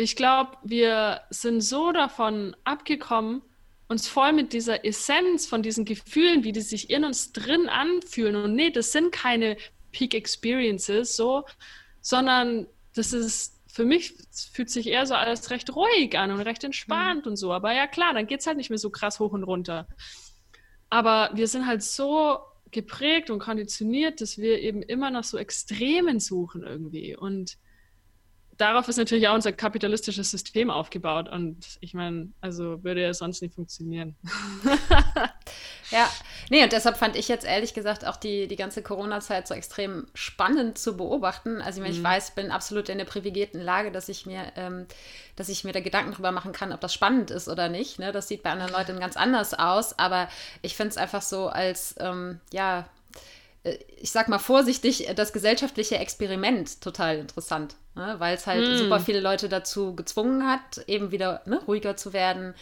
ich 0.00 0.16
glaube, 0.16 0.56
wir 0.62 1.20
sind 1.30 1.60
so 1.60 1.92
davon 1.92 2.56
abgekommen, 2.64 3.42
uns 3.88 4.08
voll 4.08 4.32
mit 4.32 4.52
dieser 4.52 4.84
Essenz 4.84 5.46
von 5.46 5.62
diesen 5.62 5.84
Gefühlen, 5.84 6.44
wie 6.44 6.52
die 6.52 6.60
sich 6.60 6.90
in 6.90 7.04
uns 7.04 7.32
drin 7.32 7.68
anfühlen. 7.68 8.36
Und 8.36 8.54
nee, 8.54 8.70
das 8.70 8.92
sind 8.92 9.12
keine 9.12 9.56
Peak 9.92 10.14
Experiences, 10.14 11.16
so, 11.16 11.44
sondern 12.00 12.66
das 12.94 13.12
ist 13.12 13.60
für 13.72 13.84
mich 13.84 14.14
fühlt 14.52 14.70
sich 14.70 14.88
eher 14.88 15.06
so 15.06 15.14
alles 15.14 15.50
recht 15.50 15.74
ruhig 15.76 16.18
an 16.18 16.32
und 16.32 16.40
recht 16.40 16.64
entspannt 16.64 17.24
mhm. 17.24 17.32
und 17.32 17.36
so. 17.36 17.52
Aber 17.52 17.72
ja, 17.72 17.86
klar, 17.86 18.14
dann 18.14 18.26
geht 18.26 18.40
es 18.40 18.46
halt 18.46 18.56
nicht 18.56 18.70
mehr 18.70 18.78
so 18.78 18.90
krass 18.90 19.20
hoch 19.20 19.32
und 19.32 19.44
runter. 19.44 19.86
Aber 20.88 21.30
wir 21.34 21.46
sind 21.46 21.66
halt 21.66 21.82
so 21.82 22.38
geprägt 22.70 23.30
und 23.30 23.38
konditioniert, 23.38 24.20
dass 24.20 24.38
wir 24.38 24.60
eben 24.60 24.82
immer 24.82 25.10
nach 25.10 25.24
so 25.24 25.38
Extremen 25.38 26.20
suchen 26.20 26.62
irgendwie. 26.62 27.16
Und 27.16 27.58
darauf 28.60 28.88
ist 28.88 28.96
natürlich 28.96 29.28
auch 29.28 29.34
unser 29.34 29.52
kapitalistisches 29.52 30.30
System 30.30 30.70
aufgebaut. 30.70 31.28
Und 31.28 31.78
ich 31.80 31.94
meine, 31.94 32.28
also 32.40 32.82
würde 32.84 33.02
ja 33.02 33.14
sonst 33.14 33.42
nicht 33.42 33.54
funktionieren. 33.54 34.16
ja, 35.90 36.08
Nee, 36.50 36.64
und 36.64 36.72
deshalb 36.72 36.96
fand 36.96 37.14
ich 37.14 37.28
jetzt 37.28 37.46
ehrlich 37.46 37.74
gesagt 37.74 38.04
auch 38.04 38.16
die, 38.16 38.48
die 38.48 38.56
ganze 38.56 38.82
Corona-Zeit 38.82 39.46
so 39.46 39.54
extrem 39.54 40.08
spannend 40.14 40.78
zu 40.78 40.96
beobachten. 40.96 41.62
Also, 41.62 41.80
ich, 41.80 41.82
meine, 41.82 41.94
mhm. 41.94 42.00
ich 42.00 42.04
weiß, 42.04 42.28
ich 42.30 42.34
bin 42.34 42.50
absolut 42.50 42.88
in 42.88 42.98
der 42.98 43.04
privilegierten 43.04 43.60
Lage, 43.60 43.92
dass 43.92 44.08
ich 44.08 44.26
mir, 44.26 44.52
ähm, 44.56 44.86
dass 45.36 45.48
ich 45.48 45.62
mir 45.62 45.72
da 45.72 45.78
Gedanken 45.78 46.12
drüber 46.12 46.32
machen 46.32 46.50
kann, 46.52 46.72
ob 46.72 46.80
das 46.80 46.92
spannend 46.92 47.30
ist 47.30 47.48
oder 47.48 47.68
nicht. 47.68 48.00
Ne? 48.00 48.10
Das 48.10 48.26
sieht 48.26 48.42
bei 48.42 48.50
anderen 48.50 48.72
Leuten 48.72 48.98
ganz 48.98 49.16
anders 49.16 49.54
aus, 49.54 49.96
aber 49.96 50.28
ich 50.60 50.76
finde 50.76 50.90
es 50.90 50.96
einfach 50.96 51.22
so 51.22 51.46
als, 51.46 51.94
ähm, 52.00 52.40
ja, 52.52 52.88
ich 53.62 54.10
sag 54.10 54.28
mal 54.28 54.38
vorsichtig, 54.38 55.08
das 55.16 55.32
gesellschaftliche 55.32 55.98
Experiment 55.98 56.80
total 56.80 57.18
interessant, 57.18 57.76
ne? 57.94 58.14
weil 58.18 58.34
es 58.34 58.46
halt 58.46 58.66
mm. 58.66 58.76
super 58.76 59.00
viele 59.00 59.20
Leute 59.20 59.48
dazu 59.48 59.94
gezwungen 59.94 60.46
hat, 60.46 60.86
eben 60.86 61.10
wieder 61.10 61.42
ne, 61.44 61.60
ruhiger 61.66 61.96
zu 61.96 62.12
werden, 62.12 62.54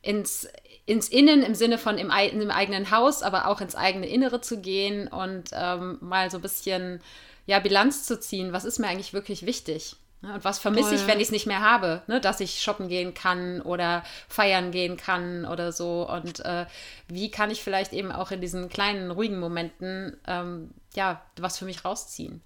ins, 0.00 0.48
ins 0.86 1.08
Innen 1.08 1.42
im 1.42 1.54
Sinne 1.54 1.78
von 1.78 1.98
im, 1.98 2.10
im, 2.10 2.50
eigenen 2.50 2.90
Haus, 2.90 3.22
aber 3.22 3.48
auch 3.48 3.60
ins 3.60 3.74
eigene 3.74 4.06
Innere 4.06 4.40
zu 4.40 4.60
gehen 4.60 5.08
und 5.08 5.50
ähm, 5.52 5.98
mal 6.00 6.30
so 6.30 6.38
ein 6.38 6.42
bisschen 6.42 7.00
ja, 7.46 7.58
Bilanz 7.58 8.04
zu 8.04 8.20
ziehen. 8.20 8.52
Was 8.52 8.64
ist 8.64 8.78
mir 8.78 8.86
eigentlich 8.86 9.12
wirklich 9.12 9.46
wichtig? 9.46 9.96
Ne? 10.24 10.34
Und 10.34 10.44
was 10.44 10.58
vermisse 10.58 10.94
ich, 10.94 11.06
wenn 11.06 11.18
ich 11.18 11.26
es 11.26 11.32
nicht 11.32 11.46
mehr 11.46 11.60
habe, 11.60 12.02
ne? 12.06 12.20
dass 12.20 12.40
ich 12.40 12.60
shoppen 12.60 12.88
gehen 12.88 13.14
kann 13.14 13.60
oder 13.60 14.04
feiern 14.28 14.70
gehen 14.70 14.96
kann 14.96 15.44
oder 15.44 15.72
so. 15.72 16.08
Und 16.08 16.40
äh, 16.40 16.66
wie 17.08 17.30
kann 17.30 17.50
ich 17.50 17.62
vielleicht 17.62 17.92
eben 17.92 18.10
auch 18.10 18.30
in 18.30 18.40
diesen 18.40 18.68
kleinen, 18.68 19.10
ruhigen 19.10 19.38
Momenten 19.38 20.16
ähm, 20.26 20.70
ja 20.94 21.22
was 21.38 21.58
für 21.58 21.64
mich 21.64 21.84
rausziehen? 21.84 22.40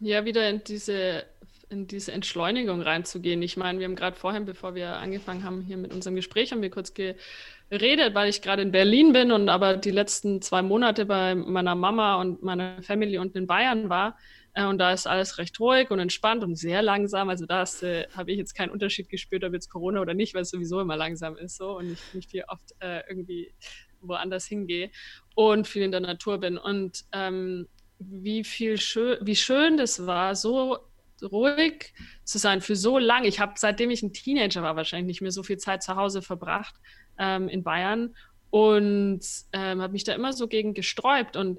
Ja, 0.00 0.24
wieder 0.24 0.48
in 0.50 0.62
diese, 0.64 1.24
in 1.70 1.86
diese 1.86 2.12
Entschleunigung 2.12 2.82
reinzugehen. 2.82 3.40
Ich 3.42 3.56
meine, 3.56 3.78
wir 3.78 3.86
haben 3.86 3.96
gerade 3.96 4.16
vorhin, 4.16 4.44
bevor 4.44 4.74
wir 4.74 4.96
angefangen 4.96 5.44
haben 5.44 5.62
hier 5.62 5.76
mit 5.76 5.94
unserem 5.94 6.16
Gespräch, 6.16 6.52
haben 6.52 6.62
wir 6.62 6.70
kurz 6.70 6.92
geredet, 6.94 8.14
weil 8.14 8.28
ich 8.28 8.42
gerade 8.42 8.62
in 8.62 8.72
Berlin 8.72 9.12
bin 9.12 9.32
und 9.32 9.48
aber 9.48 9.76
die 9.76 9.92
letzten 9.92 10.42
zwei 10.42 10.60
Monate 10.60 11.06
bei 11.06 11.34
meiner 11.34 11.74
Mama 11.74 12.16
und 12.16 12.42
meiner 12.42 12.82
Family 12.82 13.16
unten 13.18 13.38
in 13.38 13.46
Bayern 13.46 13.88
war. 13.88 14.18
Äh, 14.54 14.66
und 14.66 14.78
da 14.78 14.92
ist 14.92 15.06
alles 15.06 15.38
recht 15.38 15.58
ruhig 15.60 15.90
und 15.90 15.98
entspannt 15.98 16.42
und 16.42 16.56
sehr 16.56 16.82
langsam. 16.82 17.28
Also 17.28 17.46
da 17.46 17.64
äh, 17.82 18.06
habe 18.16 18.32
ich 18.32 18.38
jetzt 18.38 18.54
keinen 18.54 18.70
Unterschied 18.70 19.08
gespürt, 19.08 19.44
ob 19.44 19.52
jetzt 19.52 19.68
Corona 19.68 20.00
oder 20.00 20.14
nicht, 20.14 20.34
weil 20.34 20.42
es 20.42 20.50
sowieso 20.50 20.80
immer 20.80 20.96
langsam 20.96 21.36
ist 21.36 21.56
so 21.56 21.76
und 21.76 21.92
ich 21.92 22.14
nicht 22.14 22.30
viel 22.30 22.44
oft 22.48 22.74
äh, 22.80 23.02
irgendwie 23.08 23.52
woanders 24.00 24.46
hingehe 24.46 24.90
und 25.34 25.66
viel 25.66 25.82
in 25.82 25.90
der 25.90 26.00
Natur 26.00 26.38
bin. 26.38 26.56
Und 26.58 27.04
ähm, 27.12 27.68
wie 27.98 28.44
viel 28.44 28.78
schön, 28.78 29.18
wie 29.22 29.36
schön 29.36 29.76
das 29.76 30.06
war, 30.06 30.34
so 30.34 30.78
ruhig 31.22 31.94
zu 32.24 32.38
sein 32.38 32.60
für 32.60 32.76
so 32.76 32.98
lange. 32.98 33.28
Ich 33.28 33.40
habe, 33.40 33.54
seitdem 33.56 33.90
ich 33.90 34.02
ein 34.02 34.12
Teenager 34.12 34.62
war, 34.62 34.76
wahrscheinlich 34.76 35.06
nicht 35.06 35.20
mehr 35.22 35.30
so 35.30 35.42
viel 35.42 35.58
Zeit 35.58 35.82
zu 35.82 35.96
Hause 35.96 36.22
verbracht 36.22 36.74
ähm, 37.18 37.48
in 37.48 37.62
Bayern 37.62 38.14
und 38.50 39.20
ähm, 39.52 39.80
habe 39.80 39.92
mich 39.92 40.04
da 40.04 40.14
immer 40.14 40.32
so 40.32 40.46
gegen 40.46 40.74
gesträubt 40.74 41.36
und 41.36 41.58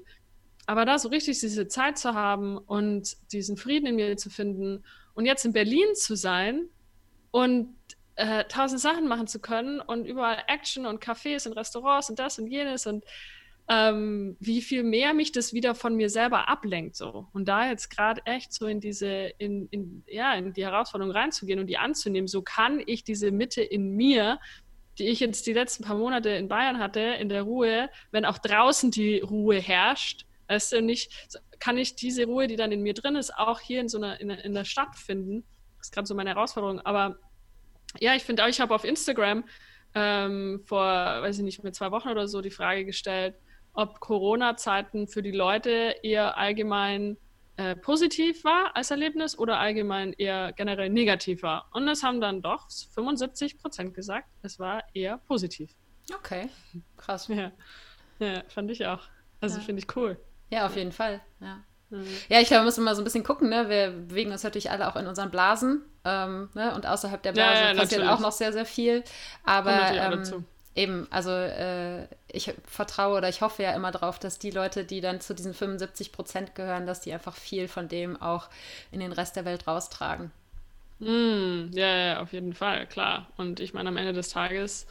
aber 0.66 0.84
da 0.84 0.98
so 0.98 1.08
richtig 1.08 1.38
diese 1.38 1.68
Zeit 1.68 1.96
zu 1.96 2.14
haben 2.14 2.58
und 2.58 3.16
diesen 3.32 3.56
Frieden 3.56 3.86
in 3.86 3.96
mir 3.96 4.16
zu 4.16 4.30
finden 4.30 4.84
und 5.14 5.24
jetzt 5.24 5.44
in 5.44 5.52
Berlin 5.52 5.94
zu 5.94 6.16
sein 6.16 6.68
und 7.30 7.74
äh, 8.16 8.44
tausend 8.44 8.80
Sachen 8.80 9.08
machen 9.08 9.26
zu 9.26 9.40
können 9.40 9.80
und 9.80 10.06
überall 10.06 10.42
Action 10.48 10.86
und 10.86 11.02
Cafés 11.02 11.46
und 11.46 11.54
Restaurants 11.54 12.10
und 12.10 12.18
das 12.18 12.38
und 12.38 12.48
jenes 12.48 12.86
und 12.86 13.04
ähm, 13.68 14.36
wie 14.38 14.62
viel 14.62 14.84
mehr 14.84 15.12
mich 15.12 15.32
das 15.32 15.52
wieder 15.52 15.74
von 15.74 15.96
mir 15.96 16.08
selber 16.08 16.48
ablenkt 16.48 16.94
so. 16.94 17.26
Und 17.32 17.48
da 17.48 17.68
jetzt 17.68 17.90
gerade 17.90 18.22
echt 18.24 18.52
so 18.52 18.66
in 18.66 18.80
diese 18.80 19.06
in, 19.38 19.68
in 19.70 20.04
ja 20.06 20.34
in 20.34 20.52
die 20.52 20.64
Herausforderung 20.64 21.12
reinzugehen 21.12 21.58
und 21.58 21.66
die 21.66 21.78
anzunehmen 21.78 22.28
so 22.28 22.42
kann 22.42 22.82
ich 22.84 23.04
diese 23.04 23.30
Mitte 23.30 23.62
in 23.62 23.90
mir 23.96 24.38
die 24.98 25.08
ich 25.08 25.20
jetzt 25.20 25.46
die 25.46 25.52
letzten 25.52 25.84
paar 25.84 25.96
Monate 25.96 26.30
in 26.30 26.48
Bayern 26.48 26.78
hatte 26.78 27.00
in 27.00 27.28
der 27.28 27.42
Ruhe 27.42 27.90
wenn 28.12 28.24
auch 28.24 28.38
draußen 28.38 28.90
die 28.90 29.18
Ruhe 29.18 29.58
herrscht 29.58 30.26
Weißt 30.48 30.72
du, 30.72 30.82
nicht, 30.82 31.30
kann 31.58 31.78
ich 31.78 31.96
diese 31.96 32.26
Ruhe, 32.26 32.46
die 32.46 32.56
dann 32.56 32.72
in 32.72 32.82
mir 32.82 32.94
drin 32.94 33.16
ist, 33.16 33.36
auch 33.36 33.60
hier 33.60 33.80
in 33.80 33.88
so 33.88 33.98
einer, 33.98 34.20
in, 34.20 34.30
in 34.30 34.54
der 34.54 34.64
Stadt 34.64 34.96
finden? 34.96 35.44
Das 35.78 35.88
ist 35.88 35.92
gerade 35.92 36.06
so 36.06 36.14
meine 36.14 36.30
Herausforderung. 36.30 36.80
Aber 36.80 37.16
ja, 38.00 38.14
ich 38.14 38.22
finde 38.22 38.44
auch, 38.44 38.48
ich 38.48 38.60
habe 38.60 38.74
auf 38.74 38.84
Instagram 38.84 39.44
ähm, 39.94 40.60
vor, 40.64 40.82
weiß 40.82 41.38
ich 41.38 41.44
nicht, 41.44 41.62
mehr 41.62 41.72
zwei 41.72 41.90
Wochen 41.90 42.08
oder 42.08 42.28
so 42.28 42.40
die 42.40 42.50
Frage 42.50 42.84
gestellt, 42.84 43.34
ob 43.72 44.00
Corona-Zeiten 44.00 45.08
für 45.08 45.22
die 45.22 45.32
Leute 45.32 45.96
eher 46.02 46.36
allgemein 46.36 47.16
äh, 47.56 47.74
positiv 47.74 48.44
war 48.44 48.76
als 48.76 48.90
Erlebnis 48.90 49.38
oder 49.38 49.58
allgemein 49.58 50.12
eher 50.12 50.52
generell 50.52 50.90
negativ 50.90 51.42
war. 51.42 51.68
Und 51.72 51.86
das 51.86 52.02
haben 52.02 52.20
dann 52.20 52.42
doch 52.42 52.68
75 52.94 53.58
Prozent 53.58 53.94
gesagt, 53.94 54.28
es 54.42 54.58
war 54.58 54.82
eher 54.92 55.18
positiv. 55.18 55.70
Okay, 56.14 56.50
krass. 56.96 57.28
Ja, 57.28 57.52
ja 58.18 58.42
fand 58.48 58.70
ich 58.70 58.86
auch. 58.86 59.02
Also 59.40 59.58
ja. 59.58 59.64
finde 59.64 59.80
ich 59.80 59.96
cool. 59.96 60.18
Ja, 60.50 60.66
auf 60.66 60.76
jeden 60.76 60.92
Fall. 60.92 61.20
Ja. 61.40 61.60
Mhm. 61.90 62.06
Ja, 62.28 62.40
ich 62.40 62.48
glaube, 62.48 62.62
wir 62.62 62.66
müssen 62.66 62.84
mal 62.84 62.94
so 62.94 63.02
ein 63.02 63.04
bisschen 63.04 63.24
gucken. 63.24 63.48
Ne? 63.48 63.68
Wir 63.68 63.90
bewegen 63.90 64.32
uns 64.32 64.42
natürlich 64.42 64.70
alle 64.70 64.88
auch 64.88 64.96
in 64.96 65.06
unseren 65.06 65.30
Blasen. 65.30 65.82
Ähm, 66.04 66.50
ne? 66.54 66.74
Und 66.74 66.86
außerhalb 66.86 67.22
der 67.22 67.32
Blase 67.32 67.54
ja, 67.54 67.68
ja, 67.68 67.74
passiert 67.74 68.00
natürlich. 68.00 68.08
auch 68.08 68.20
noch 68.20 68.32
sehr, 68.32 68.52
sehr 68.52 68.66
viel. 68.66 69.04
Aber 69.44 69.92
ähm, 69.92 70.44
eben, 70.74 71.06
also 71.10 71.30
äh, 71.30 72.06
ich 72.28 72.52
vertraue 72.64 73.18
oder 73.18 73.28
ich 73.28 73.40
hoffe 73.40 73.62
ja 73.62 73.72
immer 73.72 73.90
darauf, 73.90 74.18
dass 74.18 74.38
die 74.38 74.50
Leute, 74.50 74.84
die 74.84 75.00
dann 75.00 75.20
zu 75.20 75.34
diesen 75.34 75.54
75 75.54 76.12
Prozent 76.12 76.54
gehören, 76.54 76.86
dass 76.86 77.00
die 77.00 77.12
einfach 77.12 77.34
viel 77.34 77.68
von 77.68 77.88
dem 77.88 78.20
auch 78.20 78.48
in 78.90 79.00
den 79.00 79.12
Rest 79.12 79.36
der 79.36 79.44
Welt 79.44 79.66
raustragen. 79.66 80.32
Mm, 80.98 81.70
ja, 81.72 81.96
ja, 81.96 82.20
auf 82.20 82.32
jeden 82.32 82.54
Fall, 82.54 82.86
klar. 82.86 83.28
Und 83.36 83.60
ich 83.60 83.74
meine, 83.74 83.90
am 83.90 83.96
Ende 83.96 84.12
des 84.12 84.30
Tages 84.30 84.86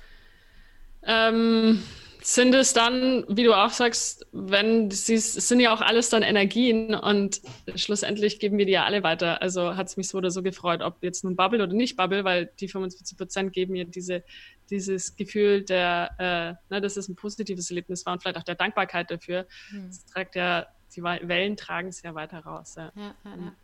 ähm, 1.04 1.84
sind 2.26 2.56
es 2.56 2.74
dann, 2.74 3.24
wie 3.28 3.44
du 3.44 3.54
auch 3.54 3.70
sagst, 3.70 4.26
wenn 4.32 4.90
sie 4.90 5.14
es 5.14 5.34
sind 5.36 5.60
ja 5.60 5.72
auch 5.72 5.82
alles 5.82 6.10
dann 6.10 6.24
Energien 6.24 6.96
und 6.96 7.40
schlussendlich 7.76 8.40
geben 8.40 8.58
wir 8.58 8.66
die 8.66 8.72
ja 8.72 8.84
alle 8.84 9.04
weiter. 9.04 9.44
Also 9.44 9.76
hat 9.76 9.88
es 9.88 9.96
mich 9.96 10.08
so 10.08 10.18
oder 10.18 10.32
so 10.32 10.42
gefreut, 10.42 10.82
ob 10.82 11.04
jetzt 11.04 11.24
nun 11.24 11.36
Bubble 11.36 11.62
oder 11.62 11.74
nicht 11.74 11.98
Bubble, 11.98 12.24
weil 12.24 12.48
die 12.60 12.68
75 12.68 13.16
Prozent 13.16 13.54
geben 13.54 13.74
mir 13.74 13.86
diese, 13.86 14.24
dieses 14.72 15.16
Gefühl 15.16 15.64
der, 15.66 16.58
äh, 16.70 16.74
ne, 16.74 16.82
dass 16.82 16.98
es 16.98 17.08
ein 17.10 17.16
positives 17.16 17.70
Erlebnis 17.70 18.08
war 18.08 18.14
und 18.14 18.24
vielleicht 18.24 18.38
auch 18.38 18.44
der 18.44 18.56
Dankbarkeit 18.56 19.12
dafür. 19.12 19.46
Mhm. 19.72 19.88
Das 19.90 20.06
trägt 20.06 20.36
ja, 20.36 20.66
die 20.96 21.04
Wellen 21.04 21.56
tragen 21.56 21.90
es 21.90 22.02
ja 22.02 22.16
weiter 22.16 22.40
raus. 22.40 22.74
Ja. 22.76 22.92
Ja, 22.96 23.16
ja, 23.24 23.32
ja. 23.36 23.56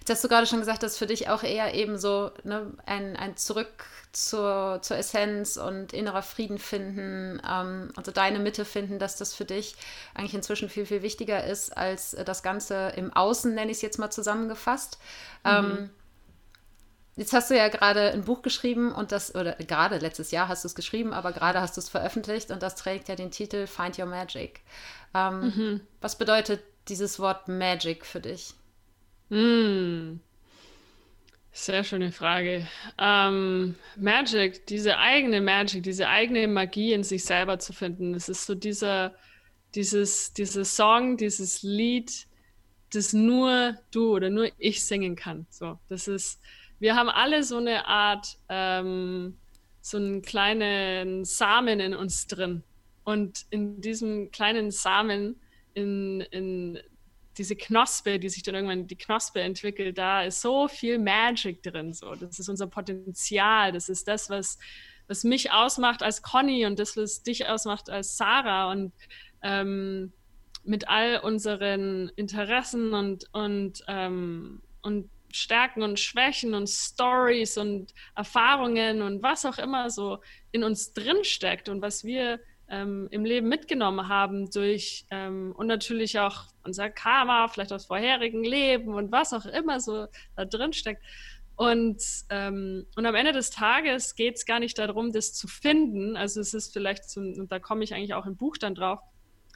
Jetzt 0.00 0.10
hast 0.10 0.24
du 0.24 0.28
gerade 0.28 0.46
schon 0.46 0.60
gesagt, 0.60 0.82
dass 0.82 0.98
für 0.98 1.06
dich 1.06 1.28
auch 1.28 1.42
eher 1.42 1.74
eben 1.74 1.98
so 1.98 2.30
ne, 2.44 2.72
ein, 2.86 3.16
ein 3.16 3.36
Zurück 3.36 3.84
zur, 4.12 4.80
zur 4.82 4.96
Essenz 4.96 5.56
und 5.56 5.92
innerer 5.92 6.22
Frieden 6.22 6.58
finden, 6.58 7.40
ähm, 7.48 7.92
also 7.96 8.10
deine 8.10 8.38
Mitte 8.38 8.64
finden, 8.64 8.98
dass 8.98 9.16
das 9.16 9.34
für 9.34 9.44
dich 9.44 9.76
eigentlich 10.14 10.34
inzwischen 10.34 10.68
viel, 10.68 10.86
viel 10.86 11.02
wichtiger 11.02 11.44
ist 11.44 11.76
als 11.76 12.16
das 12.24 12.42
Ganze 12.42 12.92
im 12.96 13.12
Außen, 13.12 13.54
nenne 13.54 13.70
ich 13.70 13.78
es 13.78 13.82
jetzt 13.82 13.98
mal 13.98 14.10
zusammengefasst. 14.10 14.98
Mhm. 15.44 15.50
Ähm, 15.50 15.90
Jetzt 17.18 17.32
hast 17.32 17.50
du 17.50 17.56
ja 17.56 17.66
gerade 17.66 18.12
ein 18.12 18.22
Buch 18.22 18.42
geschrieben 18.42 18.92
und 18.92 19.10
das, 19.10 19.34
oder 19.34 19.54
gerade 19.54 19.98
letztes 19.98 20.30
Jahr 20.30 20.46
hast 20.46 20.62
du 20.62 20.68
es 20.68 20.76
geschrieben, 20.76 21.12
aber 21.12 21.32
gerade 21.32 21.60
hast 21.60 21.76
du 21.76 21.80
es 21.80 21.88
veröffentlicht 21.88 22.52
und 22.52 22.62
das 22.62 22.76
trägt 22.76 23.08
ja 23.08 23.16
den 23.16 23.32
Titel 23.32 23.66
Find 23.66 23.98
Your 23.98 24.06
Magic. 24.06 24.60
Ähm, 25.14 25.40
mhm. 25.40 25.80
Was 26.00 26.16
bedeutet 26.16 26.62
dieses 26.86 27.18
Wort 27.18 27.48
Magic 27.48 28.06
für 28.06 28.20
dich? 28.20 28.54
Mm. 29.30 30.20
Sehr 31.52 31.82
schöne 31.82 32.12
Frage. 32.12 32.68
Ähm, 32.98 33.74
Magic, 33.96 34.66
diese 34.66 34.98
eigene 34.98 35.40
Magic, 35.40 35.82
diese 35.82 36.08
eigene 36.08 36.46
Magie 36.46 36.92
in 36.92 37.02
sich 37.02 37.24
selber 37.24 37.58
zu 37.58 37.72
finden, 37.72 38.12
das 38.12 38.28
ist 38.28 38.46
so 38.46 38.54
dieser, 38.54 39.14
dieses, 39.74 40.32
dieses 40.32 40.76
Song, 40.76 41.16
dieses 41.16 41.62
Lied, 41.62 42.28
das 42.92 43.12
nur 43.12 43.76
du 43.90 44.14
oder 44.14 44.30
nur 44.30 44.50
ich 44.58 44.84
singen 44.84 45.16
kann. 45.16 45.46
So, 45.50 45.78
das 45.88 46.06
ist, 46.06 46.40
wir 46.78 46.94
haben 46.94 47.08
alle 47.08 47.42
so 47.42 47.56
eine 47.56 47.86
Art, 47.86 48.38
ähm, 48.48 49.36
so 49.80 49.96
einen 49.96 50.22
kleinen 50.22 51.24
Samen 51.24 51.80
in 51.80 51.94
uns 51.94 52.28
drin. 52.28 52.62
Und 53.04 53.46
in 53.50 53.80
diesem 53.80 54.30
kleinen 54.30 54.70
Samen, 54.70 55.40
in, 55.74 56.20
in 56.20 56.78
diese 57.38 57.56
Knospe, 57.56 58.18
die 58.18 58.28
sich 58.28 58.42
dann 58.42 58.54
irgendwann 58.54 58.86
die 58.86 58.96
Knospe 58.96 59.40
entwickelt, 59.40 59.96
da 59.96 60.24
ist 60.24 60.40
so 60.40 60.68
viel 60.68 60.98
Magic 60.98 61.62
drin. 61.62 61.92
So. 61.92 62.14
Das 62.14 62.38
ist 62.38 62.48
unser 62.48 62.66
Potenzial. 62.66 63.72
Das 63.72 63.88
ist 63.88 64.08
das, 64.08 64.28
was, 64.28 64.58
was 65.06 65.24
mich 65.24 65.52
ausmacht 65.52 66.02
als 66.02 66.22
Conny 66.22 66.66
und 66.66 66.78
das, 66.78 66.96
was 66.96 67.22
dich 67.22 67.46
ausmacht 67.46 67.88
als 67.88 68.16
Sarah. 68.16 68.70
Und 68.70 68.92
ähm, 69.42 70.12
mit 70.64 70.88
all 70.88 71.20
unseren 71.20 72.10
Interessen 72.16 72.92
und, 72.92 73.24
und, 73.32 73.82
ähm, 73.88 74.60
und 74.82 75.10
Stärken 75.32 75.82
und 75.82 76.00
Schwächen 76.00 76.54
und 76.54 76.68
Stories 76.68 77.58
und 77.58 77.92
Erfahrungen 78.16 79.02
und 79.02 79.22
was 79.22 79.44
auch 79.44 79.58
immer 79.58 79.90
so 79.90 80.18
in 80.52 80.64
uns 80.64 80.92
drin 80.92 81.22
steckt 81.22 81.68
und 81.68 81.82
was 81.82 82.04
wir 82.04 82.40
ähm, 82.70 83.08
im 83.10 83.24
Leben 83.24 83.48
mitgenommen 83.48 84.08
haben 84.08 84.50
durch 84.50 85.06
ähm, 85.10 85.52
und 85.56 85.66
natürlich 85.66 86.18
auch 86.18 86.44
unser 86.64 86.90
Karma, 86.90 87.48
vielleicht 87.48 87.72
aus 87.72 87.86
vorherigen 87.86 88.44
Leben 88.44 88.94
und 88.94 89.10
was 89.10 89.32
auch 89.32 89.46
immer 89.46 89.80
so 89.80 90.06
da 90.36 90.44
drin 90.44 90.72
steckt. 90.72 91.02
Und, 91.56 92.00
ähm, 92.30 92.86
und 92.94 93.04
am 93.04 93.14
Ende 93.16 93.32
des 93.32 93.50
Tages 93.50 94.14
geht 94.14 94.36
es 94.36 94.46
gar 94.46 94.60
nicht 94.60 94.78
darum, 94.78 95.12
das 95.12 95.34
zu 95.34 95.48
finden. 95.48 96.16
Also 96.16 96.40
es 96.40 96.54
ist 96.54 96.72
vielleicht, 96.72 97.10
zum, 97.10 97.32
und 97.32 97.50
da 97.50 97.58
komme 97.58 97.82
ich 97.82 97.94
eigentlich 97.94 98.14
auch 98.14 98.26
im 98.26 98.36
Buch 98.36 98.58
dann 98.58 98.76
drauf, 98.76 99.00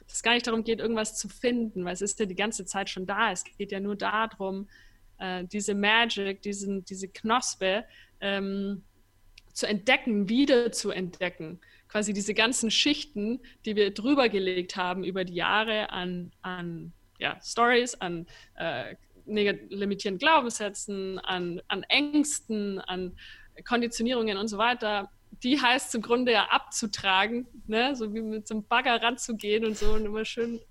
dass 0.05 0.15
es 0.15 0.23
gar 0.23 0.33
nicht 0.33 0.45
darum 0.45 0.65
geht, 0.65 0.79
irgendwas 0.79 1.17
zu 1.17 1.29
finden, 1.29 1.85
weil 1.85 1.93
es 1.93 2.01
ist 2.01 2.19
ja 2.19 2.25
die 2.25 2.35
ganze 2.35 2.65
Zeit 2.65 2.89
schon 2.89 3.05
da. 3.05 3.31
Es 3.31 3.45
geht 3.45 3.71
ja 3.71 3.79
nur 3.79 3.95
darum, 3.95 4.67
äh, 5.17 5.45
diese 5.45 5.75
Magic, 5.75 6.41
diesen, 6.41 6.83
diese 6.83 7.07
Knospe 7.07 7.85
ähm, 8.19 8.83
zu 9.53 9.67
entdecken, 9.67 10.27
wieder 10.27 10.73
zu 10.73 10.91
entdecken. 10.91 11.61
Quasi 11.93 12.11
diese 12.11 12.33
ganzen 12.33 12.71
Schichten, 12.71 13.39
die 13.65 13.75
wir 13.75 13.93
drüber 13.93 14.27
gelegt 14.27 14.77
haben 14.77 15.03
über 15.03 15.25
die 15.25 15.35
Jahre 15.35 15.91
an, 15.91 16.31
an 16.41 16.91
ja, 17.19 17.39
Stories, 17.39 17.93
an 17.93 18.25
äh, 18.55 18.95
limitierenden 19.27 20.17
Glaubenssätzen, 20.17 21.19
an, 21.19 21.61
an 21.67 21.83
Ängsten, 21.83 22.79
an 22.79 23.15
Konditionierungen 23.63 24.39
und 24.39 24.47
so 24.47 24.57
weiter, 24.57 25.11
die 25.43 25.61
heißt 25.61 25.93
im 25.93 26.01
Grunde 26.01 26.31
ja 26.31 26.45
abzutragen, 26.45 27.45
ne? 27.67 27.95
so 27.95 28.11
wie 28.11 28.23
mit 28.23 28.47
so 28.47 28.55
einem 28.55 28.63
Bagger 28.63 28.99
ranzugehen 28.99 29.63
und 29.63 29.77
so 29.77 29.93
und 29.93 30.05
immer 30.05 30.25
schön 30.25 30.61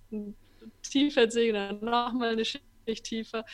tiefer 0.83 1.31
sehen, 1.31 1.55
dann 1.55 1.79
nochmal 1.85 2.31
eine 2.31 2.45
Schicht 2.45 3.05
tiefer. 3.05 3.45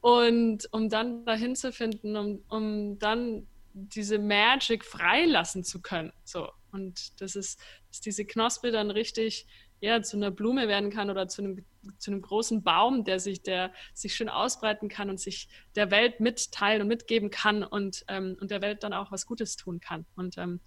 Und 0.00 0.66
um 0.72 0.88
dann 0.88 1.26
dahin 1.26 1.54
zu 1.54 1.70
finden, 1.70 2.16
um, 2.16 2.42
um 2.48 2.98
dann 2.98 3.46
diese 3.74 4.18
Magic 4.18 4.86
freilassen 4.86 5.64
zu 5.64 5.82
können. 5.82 6.14
So. 6.24 6.48
Und 6.72 7.20
das 7.20 7.36
ist, 7.36 7.60
dass 7.88 8.00
diese 8.00 8.24
Knospe 8.24 8.70
dann 8.70 8.90
richtig 8.90 9.46
ja, 9.80 10.02
zu 10.02 10.16
einer 10.16 10.30
Blume 10.30 10.68
werden 10.68 10.90
kann 10.90 11.10
oder 11.10 11.26
zu 11.28 11.42
einem, 11.42 11.64
zu 11.98 12.10
einem 12.10 12.20
großen 12.20 12.62
Baum, 12.62 13.04
der 13.04 13.18
sich, 13.18 13.42
der 13.42 13.72
sich 13.94 14.14
schön 14.14 14.28
ausbreiten 14.28 14.88
kann 14.88 15.08
und 15.08 15.18
sich 15.18 15.48
der 15.74 15.90
Welt 15.90 16.20
mitteilen 16.20 16.82
und 16.82 16.88
mitgeben 16.88 17.30
kann 17.30 17.62
und, 17.64 18.04
ähm, 18.08 18.36
und 18.40 18.50
der 18.50 18.60
Welt 18.60 18.82
dann 18.82 18.92
auch 18.92 19.10
was 19.10 19.26
Gutes 19.26 19.56
tun 19.56 19.80
kann. 19.80 20.04
Und 20.16 20.36
ähm, 20.36 20.60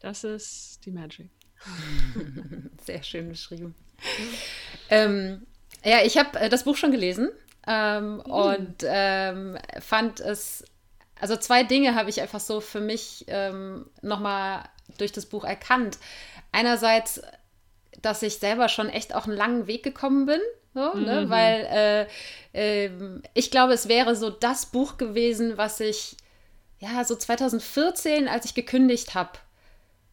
das 0.00 0.22
ist 0.24 0.80
die 0.84 0.90
Magic. 0.90 1.30
Sehr 2.82 3.02
schön 3.02 3.30
beschrieben. 3.30 3.74
ähm, 4.90 5.46
ja, 5.82 6.04
ich 6.04 6.18
habe 6.18 6.38
äh, 6.38 6.48
das 6.48 6.64
Buch 6.64 6.76
schon 6.76 6.92
gelesen 6.92 7.30
ähm, 7.66 8.16
mhm. 8.16 8.20
und 8.20 8.76
ähm, 8.84 9.58
fand 9.80 10.20
es, 10.20 10.64
also 11.18 11.36
zwei 11.36 11.64
Dinge 11.64 11.94
habe 11.94 12.10
ich 12.10 12.20
einfach 12.20 12.40
so 12.40 12.60
für 12.60 12.80
mich 12.80 13.24
ähm, 13.28 13.86
nochmal 14.02 14.68
durch 14.96 15.12
das 15.12 15.26
Buch 15.26 15.44
erkannt. 15.44 15.98
Einerseits 16.52 17.20
dass 18.02 18.22
ich 18.22 18.38
selber 18.38 18.68
schon 18.68 18.88
echt 18.88 19.14
auch 19.14 19.26
einen 19.26 19.36
langen 19.36 19.66
Weg 19.66 19.82
gekommen 19.82 20.26
bin. 20.26 20.40
So, 20.74 20.94
ne? 20.94 21.22
mhm. 21.22 21.30
Weil 21.30 22.08
äh, 22.54 22.86
äh, 22.86 22.90
ich 23.34 23.50
glaube, 23.50 23.72
es 23.72 23.88
wäre 23.88 24.14
so 24.14 24.30
das 24.30 24.66
Buch 24.66 24.96
gewesen, 24.96 25.56
was 25.56 25.80
ich 25.80 26.16
ja 26.78 27.04
so 27.04 27.16
2014, 27.16 28.28
als 28.28 28.44
ich 28.44 28.54
gekündigt 28.54 29.14
habe, 29.14 29.32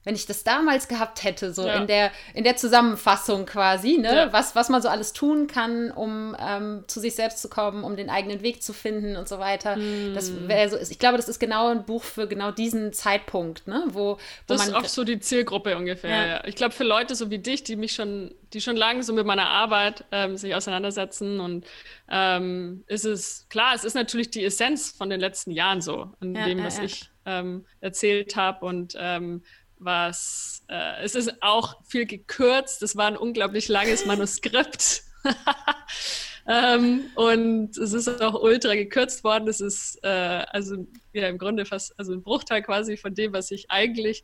wenn 0.06 0.16
ich 0.16 0.28
das 0.28 0.44
damals 0.44 0.88
gehabt 0.88 1.24
hätte, 1.24 1.54
so 1.54 1.66
ja. 1.66 1.76
in, 1.76 1.88
der, 1.88 2.12
in 2.34 2.44
der 2.44 2.56
Zusammenfassung 2.56 3.46
quasi, 3.46 3.98
ne? 3.98 4.16
Ja. 4.16 4.34
was, 4.34 4.56
was 4.56 4.70
man 4.70 4.82
so 4.82 4.88
alles 4.88 5.14
tun 5.14 5.48
kann, 5.48 5.92
um 5.92 6.38
ähm, 6.40 6.84
zu 6.88 7.00
sich 7.00 7.16
selbst 7.16 7.42
zu 7.42 7.50
kommen, 7.50 7.84
um 7.84 7.96
den 7.96 8.12
eigenen 8.12 8.42
Weg 8.44 8.62
zu 8.62 8.72
finden 8.72 9.18
und 9.18 9.28
so 9.28 9.40
weiter. 9.40 9.76
Mm. 9.76 10.14
Das 10.14 10.48
wäre 10.48 10.70
so, 10.70 10.78
ich 10.78 11.00
glaube, 11.00 11.18
das 11.18 11.28
ist 11.28 11.40
genau 11.40 11.70
ein 11.70 11.86
Buch 11.86 12.04
für 12.04 12.28
genau 12.28 12.52
diesen 12.52 12.94
Zeitpunkt, 12.94 13.68
ne? 13.68 13.84
wo, 13.88 14.14
wo 14.14 14.18
das 14.46 14.60
man. 14.60 14.68
ist 14.68 14.76
auch 14.76 14.86
so 14.86 15.04
die 15.04 15.20
Zielgruppe 15.20 15.76
ungefähr, 15.76 16.10
ja. 16.10 16.28
ja. 16.28 16.46
Ich 16.46 16.56
glaube, 16.56 16.74
für 16.74 16.84
Leute 16.84 17.16
so 17.16 17.32
wie 17.32 17.40
dich, 17.40 17.64
die 17.64 17.76
mich 17.76 17.94
schon, 17.94 18.34
die 18.54 18.62
schon 18.62 18.76
lange 18.76 19.02
so 19.02 19.12
mit 19.12 19.26
meiner 19.26 19.50
Arbeit 19.50 20.06
ähm, 20.12 20.38
sich 20.38 20.54
auseinandersetzen 20.54 21.40
und 21.40 21.66
ähm, 22.12 22.84
ist 22.86 23.06
es, 23.06 23.48
klar, 23.50 23.74
es 23.74 23.84
ist 23.84 23.96
natürlich 23.96 24.30
die 24.30 24.46
Essenz 24.46 24.92
von 24.92 25.10
den 25.10 25.20
letzten 25.20 25.50
Jahren 25.50 25.82
so, 25.82 26.12
an 26.20 26.36
dem, 26.36 26.64
was 26.64 26.78
ich 26.78 27.10
ähm, 27.26 27.66
erzählt 27.82 28.36
habe 28.36 28.66
und 28.66 28.96
ähm, 29.00 29.42
was 29.78 30.64
äh, 30.68 31.04
es 31.04 31.16
ist 31.16 31.42
auch 31.42 31.84
viel 31.86 32.06
gekürzt. 32.06 32.82
Es 32.84 32.96
war 32.96 33.08
ein 33.08 33.18
unglaublich 33.18 33.68
langes 33.68 34.06
Manuskript. 34.06 35.04
ähm, 36.48 37.06
und 37.16 37.78
es 37.78 37.94
ist 37.94 38.22
auch 38.22 38.42
ultra 38.42 38.76
gekürzt 38.76 39.24
worden. 39.24 39.48
Es 39.48 39.62
ist 39.62 40.00
äh, 40.04 40.08
also 40.08 40.88
ja 41.14 41.28
im 41.28 41.38
Grunde 41.38 41.66
fast 41.66 41.98
also 42.00 42.14
ein 42.14 42.24
Bruchteil 42.24 42.62
quasi 42.62 42.98
von 42.98 43.14
dem, 43.14 43.34
was 43.34 43.52
ich 43.52 43.70
eigentlich 43.70 44.24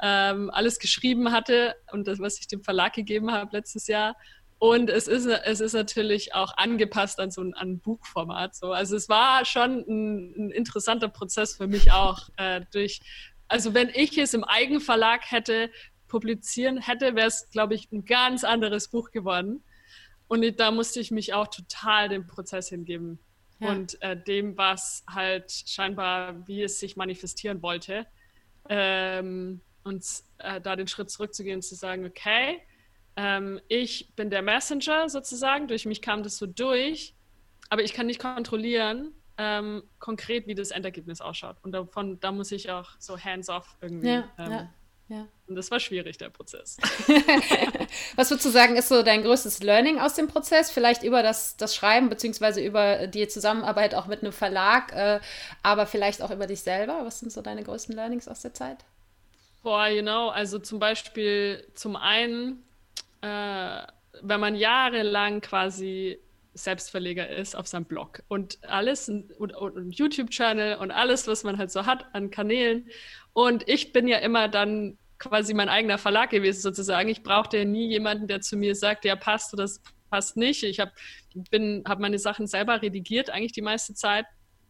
ähm, 0.00 0.50
alles 0.50 0.78
geschrieben 0.78 1.32
hatte 1.32 1.74
und 1.92 2.06
das, 2.06 2.18
was 2.18 2.38
ich 2.38 2.46
dem 2.46 2.62
Verlag 2.62 2.92
gegeben 2.94 3.32
habe 3.32 3.56
letztes 3.56 3.86
Jahr. 3.86 4.16
Und 4.58 4.88
es 4.88 5.06
ist, 5.06 5.26
es 5.26 5.60
ist 5.60 5.74
natürlich 5.74 6.34
auch 6.34 6.56
angepasst 6.56 7.20
an 7.20 7.30
so 7.30 7.42
ein, 7.42 7.52
an 7.54 7.78
Buchformat. 7.78 8.54
So. 8.56 8.72
Also 8.72 8.96
es 8.96 9.08
war 9.08 9.44
schon 9.44 9.84
ein, 9.86 10.34
ein 10.46 10.50
interessanter 10.50 11.08
Prozess 11.08 11.56
für 11.56 11.66
mich 11.66 11.92
auch, 11.92 12.30
äh, 12.38 12.62
durch 12.72 13.00
also 13.48 13.74
wenn 13.74 13.90
ich 13.90 14.18
es 14.18 14.34
im 14.34 14.44
Eigenverlag 14.44 15.30
hätte 15.30 15.70
publizieren 16.08 16.80
hätte, 16.80 17.14
wäre 17.14 17.28
es, 17.28 17.48
glaube 17.50 17.74
ich, 17.74 17.90
ein 17.92 18.04
ganz 18.04 18.44
anderes 18.44 18.88
Buch 18.88 19.10
geworden. 19.10 19.62
Und 20.28 20.58
da 20.58 20.70
musste 20.70 21.00
ich 21.00 21.10
mich 21.10 21.34
auch 21.34 21.48
total 21.48 22.08
dem 22.08 22.26
Prozess 22.26 22.68
hingeben 22.68 23.18
ja. 23.60 23.70
und 23.70 24.00
äh, 24.02 24.16
dem, 24.16 24.56
was 24.56 25.04
halt 25.08 25.50
scheinbar, 25.50 26.46
wie 26.46 26.62
es 26.62 26.80
sich 26.80 26.96
manifestieren 26.96 27.62
wollte. 27.62 28.06
Ähm, 28.68 29.60
und 29.84 30.04
äh, 30.38 30.60
da 30.60 30.74
den 30.74 30.88
Schritt 30.88 31.10
zurückzugehen 31.10 31.56
und 31.56 31.62
zu 31.62 31.76
sagen, 31.76 32.04
okay, 32.04 32.60
ähm, 33.16 33.60
ich 33.68 34.12
bin 34.16 34.30
der 34.30 34.42
Messenger 34.42 35.08
sozusagen, 35.08 35.68
durch 35.68 35.86
mich 35.86 36.02
kam 36.02 36.22
das 36.22 36.36
so 36.36 36.46
durch, 36.46 37.14
aber 37.70 37.82
ich 37.82 37.92
kann 37.92 38.06
nicht 38.06 38.20
kontrollieren, 38.20 39.12
ähm, 39.38 39.82
konkret, 39.98 40.46
wie 40.46 40.54
das 40.54 40.70
Endergebnis 40.70 41.20
ausschaut. 41.20 41.56
Und 41.62 41.72
davon, 41.72 42.18
da 42.20 42.32
muss 42.32 42.52
ich 42.52 42.70
auch 42.70 42.90
so 42.98 43.18
hands-off 43.18 43.76
irgendwie. 43.80 44.08
Ja, 44.08 44.28
ähm, 44.38 44.50
ja, 44.50 44.70
ja. 45.08 45.28
Und 45.46 45.54
das 45.54 45.70
war 45.70 45.78
schwierig, 45.78 46.18
der 46.18 46.30
Prozess. 46.30 46.78
Was 48.16 48.30
würdest 48.30 48.44
du 48.44 48.50
sagen, 48.50 48.76
ist 48.76 48.88
so 48.88 49.02
dein 49.02 49.22
größtes 49.22 49.62
Learning 49.62 50.00
aus 50.00 50.14
dem 50.14 50.26
Prozess? 50.26 50.70
Vielleicht 50.70 51.04
über 51.04 51.22
das, 51.22 51.56
das 51.56 51.76
Schreiben, 51.76 52.08
beziehungsweise 52.08 52.64
über 52.64 53.06
die 53.06 53.28
Zusammenarbeit 53.28 53.94
auch 53.94 54.06
mit 54.06 54.22
einem 54.22 54.32
Verlag, 54.32 54.92
äh, 54.92 55.20
aber 55.62 55.86
vielleicht 55.86 56.22
auch 56.22 56.30
über 56.30 56.46
dich 56.46 56.62
selber. 56.62 57.02
Was 57.04 57.20
sind 57.20 57.30
so 57.30 57.42
deine 57.42 57.62
größten 57.62 57.94
Learnings 57.94 58.26
aus 58.26 58.40
der 58.40 58.54
Zeit? 58.54 58.84
Boah, 59.62 59.88
you 59.88 60.02
know, 60.02 60.30
also 60.30 60.58
zum 60.58 60.78
Beispiel 60.78 61.64
zum 61.74 61.94
einen, 61.94 62.64
äh, 63.20 63.82
wenn 64.22 64.40
man 64.40 64.56
jahrelang 64.56 65.40
quasi 65.40 66.18
Selbstverleger 66.56 67.28
ist 67.28 67.54
auf 67.54 67.66
seinem 67.66 67.84
Blog 67.84 68.22
und 68.28 68.58
alles 68.62 69.08
und, 69.08 69.32
und, 69.32 69.54
und 69.54 69.92
YouTube-Channel 69.92 70.78
und 70.78 70.90
alles, 70.90 71.26
was 71.26 71.44
man 71.44 71.58
halt 71.58 71.70
so 71.70 71.86
hat 71.86 72.06
an 72.14 72.30
Kanälen. 72.30 72.88
Und 73.32 73.68
ich 73.68 73.92
bin 73.92 74.08
ja 74.08 74.18
immer 74.18 74.48
dann 74.48 74.98
quasi 75.18 75.54
mein 75.54 75.68
eigener 75.68 75.98
Verlag 75.98 76.30
gewesen 76.30 76.60
sozusagen. 76.60 77.08
Ich 77.08 77.22
brauchte 77.22 77.58
ja 77.58 77.64
nie 77.64 77.88
jemanden, 77.88 78.26
der 78.26 78.40
zu 78.40 78.56
mir 78.56 78.74
sagt, 78.74 79.04
ja 79.04 79.16
passt 79.16 79.52
oder 79.52 79.64
das 79.64 79.82
passt 80.10 80.36
nicht. 80.36 80.62
Ich 80.62 80.80
habe 80.80 80.92
hab 81.84 81.98
meine 81.98 82.18
Sachen 82.18 82.46
selber 82.46 82.82
redigiert 82.82 83.30
eigentlich 83.30 83.52
die 83.52 83.62
meiste 83.62 83.94
Zeit 83.94 84.26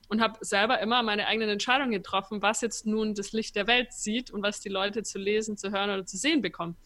und 0.08 0.20
habe 0.20 0.38
selber 0.40 0.80
immer 0.80 1.02
meine 1.02 1.26
eigenen 1.26 1.48
Entscheidungen 1.48 1.92
getroffen, 1.92 2.42
was 2.42 2.60
jetzt 2.60 2.86
nun 2.86 3.14
das 3.14 3.32
Licht 3.32 3.56
der 3.56 3.66
Welt 3.66 3.92
sieht 3.92 4.30
und 4.30 4.42
was 4.42 4.60
die 4.60 4.68
Leute 4.68 5.02
zu 5.02 5.18
lesen, 5.18 5.56
zu 5.56 5.72
hören 5.72 5.90
oder 5.90 6.06
zu 6.06 6.16
sehen 6.16 6.42
bekommen. 6.42 6.76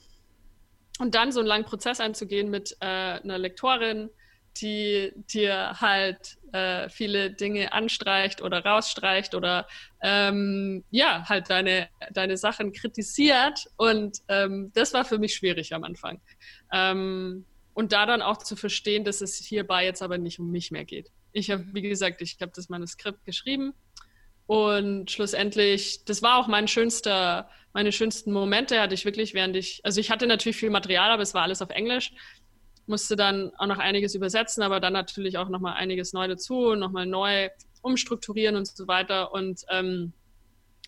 Und 0.98 1.14
dann 1.14 1.32
so 1.32 1.40
einen 1.40 1.48
langen 1.48 1.64
Prozess 1.64 2.00
einzugehen 2.00 2.50
mit 2.50 2.76
äh, 2.80 2.84
einer 2.84 3.38
Lektorin, 3.38 4.10
die 4.56 5.12
dir 5.32 5.80
halt 5.80 6.36
äh, 6.52 6.88
viele 6.88 7.30
Dinge 7.30 7.72
anstreicht 7.72 8.42
oder 8.42 8.64
rausstreicht 8.64 9.34
oder 9.34 9.66
ähm, 10.02 10.84
ja, 10.90 11.28
halt 11.28 11.50
deine, 11.50 11.88
deine 12.12 12.36
Sachen 12.36 12.72
kritisiert. 12.72 13.66
Und 13.76 14.18
ähm, 14.28 14.70
das 14.74 14.92
war 14.92 15.04
für 15.04 15.18
mich 15.18 15.34
schwierig 15.34 15.74
am 15.74 15.84
Anfang. 15.84 16.20
Ähm, 16.72 17.44
und 17.74 17.92
da 17.92 18.06
dann 18.06 18.22
auch 18.22 18.38
zu 18.38 18.56
verstehen, 18.56 19.04
dass 19.04 19.20
es 19.20 19.36
hierbei 19.36 19.84
jetzt 19.84 20.02
aber 20.02 20.18
nicht 20.18 20.38
um 20.38 20.50
mich 20.50 20.70
mehr 20.70 20.84
geht. 20.84 21.10
Ich 21.32 21.50
habe, 21.50 21.64
wie 21.72 21.82
gesagt, 21.82 22.20
ich 22.20 22.36
habe 22.40 22.52
das 22.54 22.68
Manuskript 22.68 23.24
geschrieben 23.24 23.72
und 24.46 25.12
schlussendlich, 25.12 26.04
das 26.04 26.22
war 26.22 26.38
auch 26.38 26.48
mein 26.48 26.66
schönster, 26.66 27.48
meine 27.72 27.92
schönsten 27.92 28.32
Momente 28.32 28.80
hatte 28.80 28.94
ich 28.94 29.04
wirklich, 29.04 29.32
während 29.32 29.54
ich, 29.54 29.80
also 29.84 30.00
ich 30.00 30.10
hatte 30.10 30.26
natürlich 30.26 30.56
viel 30.56 30.70
Material, 30.70 31.12
aber 31.12 31.22
es 31.22 31.34
war 31.34 31.42
alles 31.42 31.62
auf 31.62 31.70
Englisch 31.70 32.12
musste 32.90 33.16
dann 33.16 33.52
auch 33.56 33.66
noch 33.66 33.78
einiges 33.78 34.14
übersetzen, 34.14 34.62
aber 34.62 34.80
dann 34.80 34.92
natürlich 34.92 35.38
auch 35.38 35.48
noch 35.48 35.60
mal 35.60 35.72
einiges 35.72 36.12
neu 36.12 36.28
dazu, 36.28 36.74
noch 36.74 36.90
mal 36.90 37.06
neu 37.06 37.48
umstrukturieren 37.80 38.56
und 38.56 38.66
so 38.66 38.86
weiter. 38.86 39.32
Und 39.32 39.62
ähm, 39.70 40.12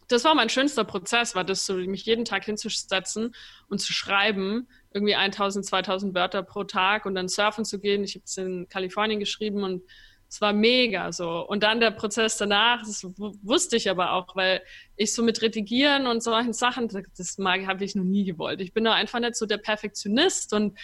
das 0.08 0.24
war 0.24 0.34
mein 0.34 0.50
schönster 0.50 0.84
Prozess, 0.84 1.34
war 1.34 1.44
das 1.44 1.64
so, 1.64 1.74
mich 1.74 2.04
jeden 2.04 2.26
Tag 2.26 2.44
hinzusetzen 2.44 3.34
und 3.68 3.80
zu 3.80 3.94
schreiben, 3.94 4.68
irgendwie 4.92 5.14
1000, 5.14 5.64
2000 5.64 6.14
Wörter 6.14 6.42
pro 6.42 6.64
Tag 6.64 7.06
und 7.06 7.14
dann 7.14 7.28
surfen 7.28 7.64
zu 7.64 7.78
gehen. 7.78 8.04
Ich 8.04 8.16
habe 8.16 8.24
es 8.26 8.36
in 8.36 8.68
Kalifornien 8.68 9.20
geschrieben 9.20 9.62
und 9.62 9.82
es 10.28 10.40
war 10.40 10.52
mega 10.52 11.12
so. 11.12 11.46
Und 11.46 11.62
dann 11.62 11.80
der 11.80 11.90
Prozess 11.92 12.36
danach, 12.36 12.80
das 12.80 13.04
wusste 13.42 13.76
ich 13.76 13.88
aber 13.88 14.12
auch, 14.12 14.34
weil 14.34 14.62
ich 14.96 15.14
so 15.14 15.22
mit 15.22 15.40
Redigieren 15.42 16.06
und 16.06 16.22
solchen 16.22 16.52
Sachen, 16.52 16.88
das 16.88 17.36
habe 17.38 17.84
ich 17.84 17.94
noch 17.94 18.04
nie 18.04 18.24
gewollt. 18.24 18.60
Ich 18.60 18.72
bin 18.72 18.84
da 18.84 18.92
einfach 18.92 19.20
nicht 19.20 19.36
so 19.36 19.46
der 19.46 19.58
Perfektionist 19.58 20.52
und 20.52 20.78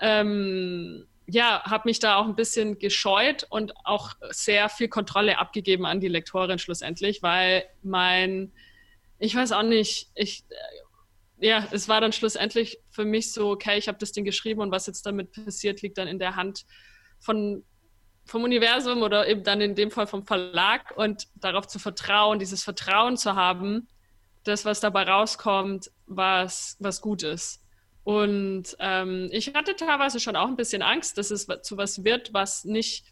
ähm, 0.00 1.06
ja, 1.26 1.62
habe 1.64 1.88
mich 1.88 1.98
da 1.98 2.16
auch 2.16 2.26
ein 2.26 2.36
bisschen 2.36 2.78
gescheut 2.78 3.46
und 3.48 3.72
auch 3.84 4.12
sehr 4.30 4.68
viel 4.68 4.88
Kontrolle 4.88 5.38
abgegeben 5.38 5.86
an 5.86 6.00
die 6.00 6.08
Lektorin 6.08 6.58
schlussendlich, 6.58 7.22
weil 7.22 7.64
mein, 7.82 8.52
ich 9.18 9.34
weiß 9.34 9.52
auch 9.52 9.62
nicht, 9.62 10.10
ich, 10.14 10.44
ja, 11.38 11.66
es 11.70 11.88
war 11.88 12.00
dann 12.00 12.12
schlussendlich 12.12 12.78
für 12.90 13.04
mich 13.04 13.32
so, 13.32 13.50
okay, 13.50 13.78
ich 13.78 13.88
habe 13.88 13.98
das 13.98 14.12
Ding 14.12 14.24
geschrieben 14.24 14.60
und 14.60 14.70
was 14.70 14.86
jetzt 14.86 15.06
damit 15.06 15.32
passiert, 15.32 15.82
liegt 15.82 15.98
dann 15.98 16.08
in 16.08 16.18
der 16.18 16.36
Hand 16.36 16.66
von, 17.18 17.64
vom 18.26 18.44
Universum 18.44 19.02
oder 19.02 19.26
eben 19.26 19.44
dann 19.44 19.60
in 19.60 19.74
dem 19.74 19.90
Fall 19.90 20.06
vom 20.06 20.26
Verlag 20.26 20.94
und 20.96 21.26
darauf 21.36 21.66
zu 21.66 21.78
vertrauen, 21.78 22.38
dieses 22.38 22.62
Vertrauen 22.62 23.16
zu 23.16 23.34
haben, 23.34 23.88
das, 24.44 24.66
was 24.66 24.80
dabei 24.80 25.04
rauskommt, 25.04 25.90
was, 26.06 26.76
was 26.80 27.00
gut 27.00 27.22
ist. 27.22 27.63
Und 28.04 28.76
ähm, 28.80 29.28
ich 29.32 29.54
hatte 29.54 29.76
teilweise 29.76 30.20
schon 30.20 30.36
auch 30.36 30.48
ein 30.48 30.56
bisschen 30.56 30.82
Angst, 30.82 31.16
dass 31.16 31.30
es 31.30 31.46
zu 31.62 31.76
was 31.76 32.04
wird, 32.04 32.34
was 32.34 32.64
nicht 32.64 33.06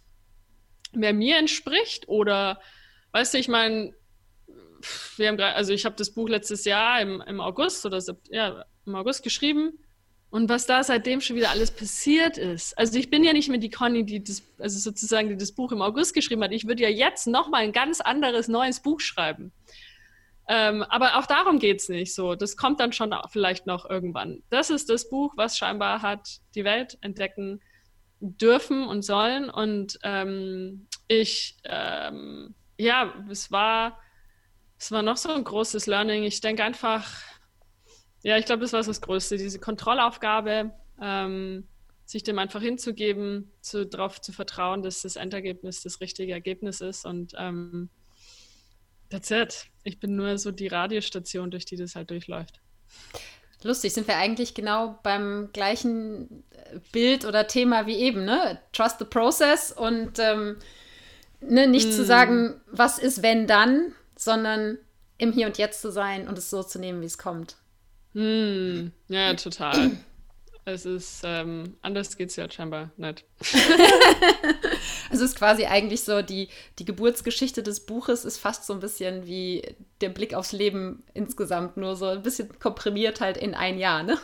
mehr 0.92 1.14
mir 1.14 1.38
entspricht 1.38 2.08
oder, 2.08 2.60
weißt 3.12 3.34
du, 3.34 3.38
ich 3.38 3.48
meine, 3.48 3.94
wir 5.16 5.28
haben 5.28 5.36
gerade, 5.36 5.54
also 5.54 5.72
ich 5.72 5.86
habe 5.86 5.96
das 5.96 6.10
Buch 6.10 6.28
letztes 6.28 6.66
Jahr 6.66 7.00
im, 7.00 7.22
im 7.22 7.40
August 7.40 7.86
oder 7.86 8.02
ja, 8.30 8.64
im 8.84 8.94
August 8.94 9.22
geschrieben 9.22 9.78
und 10.28 10.48
was 10.48 10.66
da 10.66 10.82
seitdem 10.82 11.20
schon 11.20 11.36
wieder 11.36 11.50
alles 11.50 11.70
passiert 11.70 12.36
ist. 12.36 12.76
Also 12.76 12.98
ich 12.98 13.10
bin 13.10 13.24
ja 13.24 13.32
nicht 13.32 13.48
mehr 13.48 13.58
die 13.58 13.70
Conny, 13.70 14.04
die 14.04 14.22
das, 14.22 14.42
also 14.58 14.78
sozusagen, 14.78 15.28
die 15.28 15.36
das 15.36 15.52
Buch 15.52 15.72
im 15.72 15.82
August 15.82 16.14
geschrieben 16.14 16.42
hat. 16.42 16.52
Ich 16.52 16.66
würde 16.66 16.82
ja 16.82 16.88
jetzt 16.88 17.26
nochmal 17.26 17.62
ein 17.62 17.72
ganz 17.72 18.00
anderes 18.00 18.48
neues 18.48 18.80
Buch 18.80 19.00
schreiben. 19.00 19.52
Ähm, 20.48 20.82
aber 20.82 21.18
auch 21.18 21.26
darum 21.26 21.58
geht 21.58 21.80
es 21.80 21.88
nicht 21.88 22.14
so. 22.14 22.34
Das 22.34 22.56
kommt 22.56 22.80
dann 22.80 22.92
schon 22.92 23.14
vielleicht 23.30 23.66
noch 23.66 23.88
irgendwann. 23.88 24.42
Das 24.50 24.70
ist 24.70 24.90
das 24.90 25.08
Buch, 25.08 25.32
was 25.36 25.56
scheinbar 25.56 26.02
hat 26.02 26.40
die 26.54 26.64
Welt 26.64 26.98
entdecken 27.00 27.60
dürfen 28.20 28.86
und 28.86 29.02
sollen. 29.02 29.50
Und 29.50 29.98
ähm, 30.02 30.86
ich, 31.08 31.56
ähm, 31.64 32.54
ja, 32.76 33.12
es 33.30 33.50
war, 33.50 34.00
es 34.78 34.90
war 34.90 35.02
noch 35.02 35.16
so 35.16 35.32
ein 35.32 35.44
großes 35.44 35.86
Learning. 35.86 36.24
Ich 36.24 36.40
denke 36.40 36.64
einfach, 36.64 37.08
ja, 38.22 38.36
ich 38.36 38.46
glaube, 38.46 38.62
das 38.62 38.72
war 38.72 38.82
das 38.82 39.00
Größte, 39.00 39.36
diese 39.36 39.58
Kontrollaufgabe, 39.58 40.72
ähm, 41.00 41.68
sich 42.04 42.22
dem 42.22 42.38
einfach 42.38 42.60
hinzugeben, 42.60 43.52
zu, 43.60 43.86
darauf 43.86 44.20
zu 44.20 44.32
vertrauen, 44.32 44.82
dass 44.82 45.02
das 45.02 45.16
Endergebnis 45.16 45.82
das 45.82 46.00
richtige 46.00 46.32
Ergebnis 46.32 46.80
ist. 46.80 47.04
Und 47.04 47.32
ähm, 47.38 47.90
That's 49.12 49.30
it. 49.30 49.66
Ich 49.84 50.00
bin 50.00 50.16
nur 50.16 50.38
so 50.38 50.50
die 50.50 50.68
Radiostation, 50.68 51.50
durch 51.50 51.66
die 51.66 51.76
das 51.76 51.94
halt 51.94 52.10
durchläuft. 52.10 52.60
Lustig, 53.62 53.92
sind 53.92 54.08
wir 54.08 54.16
eigentlich 54.16 54.54
genau 54.54 54.98
beim 55.02 55.50
gleichen 55.52 56.42
äh, 56.50 56.78
Bild 56.92 57.26
oder 57.26 57.46
Thema 57.46 57.86
wie 57.86 57.96
eben, 57.96 58.24
ne? 58.24 58.58
Trust 58.72 58.98
the 58.98 59.04
process 59.04 59.70
und 59.70 60.18
ähm, 60.18 60.56
ne, 61.42 61.66
nicht 61.66 61.88
mm. 61.88 61.92
zu 61.92 62.04
sagen, 62.04 62.60
was 62.66 62.98
ist, 62.98 63.22
wenn 63.22 63.46
dann, 63.46 63.92
sondern 64.16 64.78
im 65.18 65.32
Hier 65.32 65.46
und 65.46 65.58
Jetzt 65.58 65.82
zu 65.82 65.92
sein 65.92 66.26
und 66.26 66.38
es 66.38 66.48
so 66.48 66.62
zu 66.62 66.78
nehmen, 66.78 67.02
wie 67.02 67.06
es 67.06 67.18
kommt. 67.18 67.56
Mm. 68.14 68.88
Ja, 69.08 69.34
total. 69.34 69.92
Es 70.64 70.86
ist, 70.86 71.22
ähm, 71.24 71.76
anders 71.82 72.16
geht 72.16 72.30
es 72.30 72.36
ja 72.36 72.48
scheinbar 72.48 72.92
nicht. 72.96 73.24
also 75.10 75.24
ist 75.24 75.36
quasi 75.36 75.64
eigentlich 75.64 76.04
so, 76.04 76.22
die, 76.22 76.48
die 76.78 76.84
Geburtsgeschichte 76.84 77.64
des 77.64 77.84
Buches 77.84 78.24
ist 78.24 78.38
fast 78.38 78.66
so 78.66 78.72
ein 78.72 78.78
bisschen 78.78 79.26
wie 79.26 79.62
der 80.00 80.10
Blick 80.10 80.34
aufs 80.34 80.52
Leben 80.52 81.02
insgesamt, 81.14 81.76
nur 81.76 81.96
so 81.96 82.06
ein 82.06 82.22
bisschen 82.22 82.58
komprimiert 82.60 83.20
halt 83.20 83.36
in 83.36 83.54
ein 83.54 83.78
Jahr, 83.78 84.04
ne? 84.04 84.18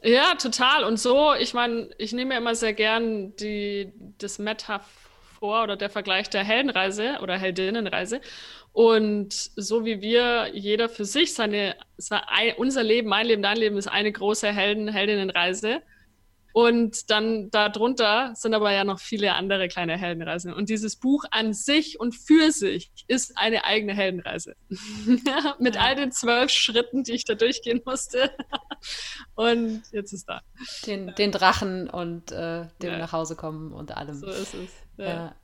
Ja, 0.00 0.36
total. 0.36 0.84
Und 0.84 1.00
so, 1.00 1.34
ich 1.34 1.54
meine, 1.54 1.90
ich 1.98 2.12
nehme 2.12 2.34
ja 2.34 2.40
immer 2.40 2.54
sehr 2.54 2.72
gern 2.72 3.34
die, 3.36 3.92
das 4.18 4.38
Metaphor 5.38 5.62
oder 5.62 5.76
der 5.76 5.90
Vergleich 5.90 6.28
der 6.30 6.44
Heldenreise 6.44 7.18
oder 7.22 7.38
Heldinnenreise. 7.38 8.20
Und 8.72 9.32
so 9.32 9.84
wie 9.84 10.00
wir, 10.00 10.50
jeder 10.52 10.88
für 10.88 11.04
sich, 11.04 11.34
seine, 11.34 11.76
unser 12.56 12.82
Leben, 12.82 13.08
mein 13.08 13.26
Leben, 13.26 13.42
dein 13.42 13.56
Leben 13.56 13.76
ist 13.76 13.88
eine 13.88 14.12
große 14.12 14.48
Helden, 14.52 14.88
Heldinnenreise. 14.88 15.82
Und 16.58 17.08
dann 17.12 17.52
darunter 17.52 18.32
sind 18.34 18.52
aber 18.52 18.72
ja 18.72 18.82
noch 18.82 18.98
viele 18.98 19.34
andere 19.34 19.68
kleine 19.68 19.96
Heldenreisen. 19.96 20.52
Und 20.52 20.68
dieses 20.68 20.96
Buch 20.96 21.22
an 21.30 21.54
sich 21.54 22.00
und 22.00 22.16
für 22.16 22.50
sich 22.50 22.90
ist 23.06 23.38
eine 23.38 23.64
eigene 23.64 23.94
Heldenreise. 23.94 24.56
Mit 25.60 25.80
all 25.80 25.94
den 25.94 26.10
zwölf 26.10 26.50
Schritten, 26.50 27.04
die 27.04 27.12
ich 27.12 27.24
da 27.24 27.34
durchgehen 27.34 27.80
musste. 27.84 28.32
und 29.36 29.84
jetzt 29.92 30.12
ist 30.12 30.28
da. 30.28 30.40
Den, 30.84 31.14
den 31.14 31.30
Drachen 31.30 31.88
und 31.88 32.32
äh, 32.32 32.66
dem 32.82 32.90
ja. 32.90 32.98
nach 32.98 33.12
Hause 33.12 33.36
kommen 33.36 33.72
und 33.72 33.96
allem. 33.96 34.18
So 34.18 34.26
ist 34.26 34.54
es. 34.54 34.70
Ja. 34.96 35.06
ja. 35.06 35.36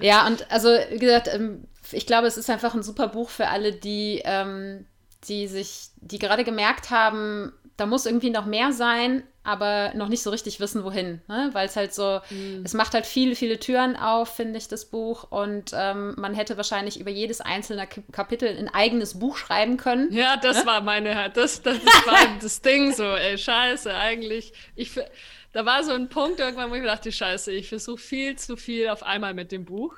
Ja, 0.00 0.26
und 0.26 0.50
also, 0.50 0.70
wie 0.70 0.98
gesagt, 0.98 1.28
ähm, 1.30 1.68
ich 1.92 2.06
glaube, 2.06 2.26
es 2.26 2.38
ist 2.38 2.48
einfach 2.48 2.74
ein 2.74 2.82
super 2.82 3.08
Buch 3.08 3.28
für 3.28 3.48
alle, 3.48 3.74
die, 3.74 4.22
ähm, 4.24 4.86
die 5.24 5.48
sich, 5.48 5.88
die 6.00 6.18
gerade 6.18 6.44
gemerkt 6.44 6.90
haben, 6.90 7.52
da 7.78 7.86
muss 7.86 8.06
irgendwie 8.06 8.30
noch 8.30 8.44
mehr 8.44 8.72
sein, 8.72 9.22
aber 9.44 9.92
noch 9.94 10.08
nicht 10.08 10.22
so 10.22 10.30
richtig 10.30 10.58
wissen, 10.58 10.82
wohin. 10.82 11.22
Ne? 11.28 11.50
Weil 11.52 11.66
es 11.66 11.76
halt 11.76 11.94
so, 11.94 12.20
mhm. 12.28 12.62
es 12.64 12.74
macht 12.74 12.92
halt 12.92 13.06
viele, 13.06 13.36
viele 13.36 13.60
Türen 13.60 13.96
auf, 13.96 14.34
finde 14.34 14.58
ich, 14.58 14.66
das 14.66 14.86
Buch. 14.86 15.30
Und 15.30 15.70
ähm, 15.74 16.14
man 16.18 16.34
hätte 16.34 16.56
wahrscheinlich 16.56 16.98
über 16.98 17.10
jedes 17.10 17.40
einzelne 17.40 17.86
Kapitel 18.10 18.48
ein 18.48 18.68
eigenes 18.68 19.20
Buch 19.20 19.36
schreiben 19.36 19.76
können. 19.76 20.12
Ja, 20.12 20.36
das 20.36 20.58
ne? 20.58 20.66
war 20.66 20.80
meine, 20.80 21.30
das, 21.32 21.62
das 21.62 21.78
war 21.78 22.18
das 22.42 22.60
Ding 22.62 22.92
so, 22.92 23.04
ey, 23.04 23.38
scheiße, 23.38 23.94
eigentlich. 23.94 24.52
Ich, 24.74 24.90
da 25.52 25.64
war 25.64 25.84
so 25.84 25.92
ein 25.92 26.08
Punkt 26.08 26.40
irgendwann, 26.40 26.70
wo 26.70 26.74
ich 26.74 26.82
mir 26.82 26.88
dachte, 26.88 27.12
scheiße, 27.12 27.52
ich 27.52 27.68
versuche 27.68 27.98
viel 27.98 28.36
zu 28.36 28.56
viel 28.56 28.88
auf 28.88 29.04
einmal 29.04 29.34
mit 29.34 29.52
dem 29.52 29.64
Buch. 29.64 29.94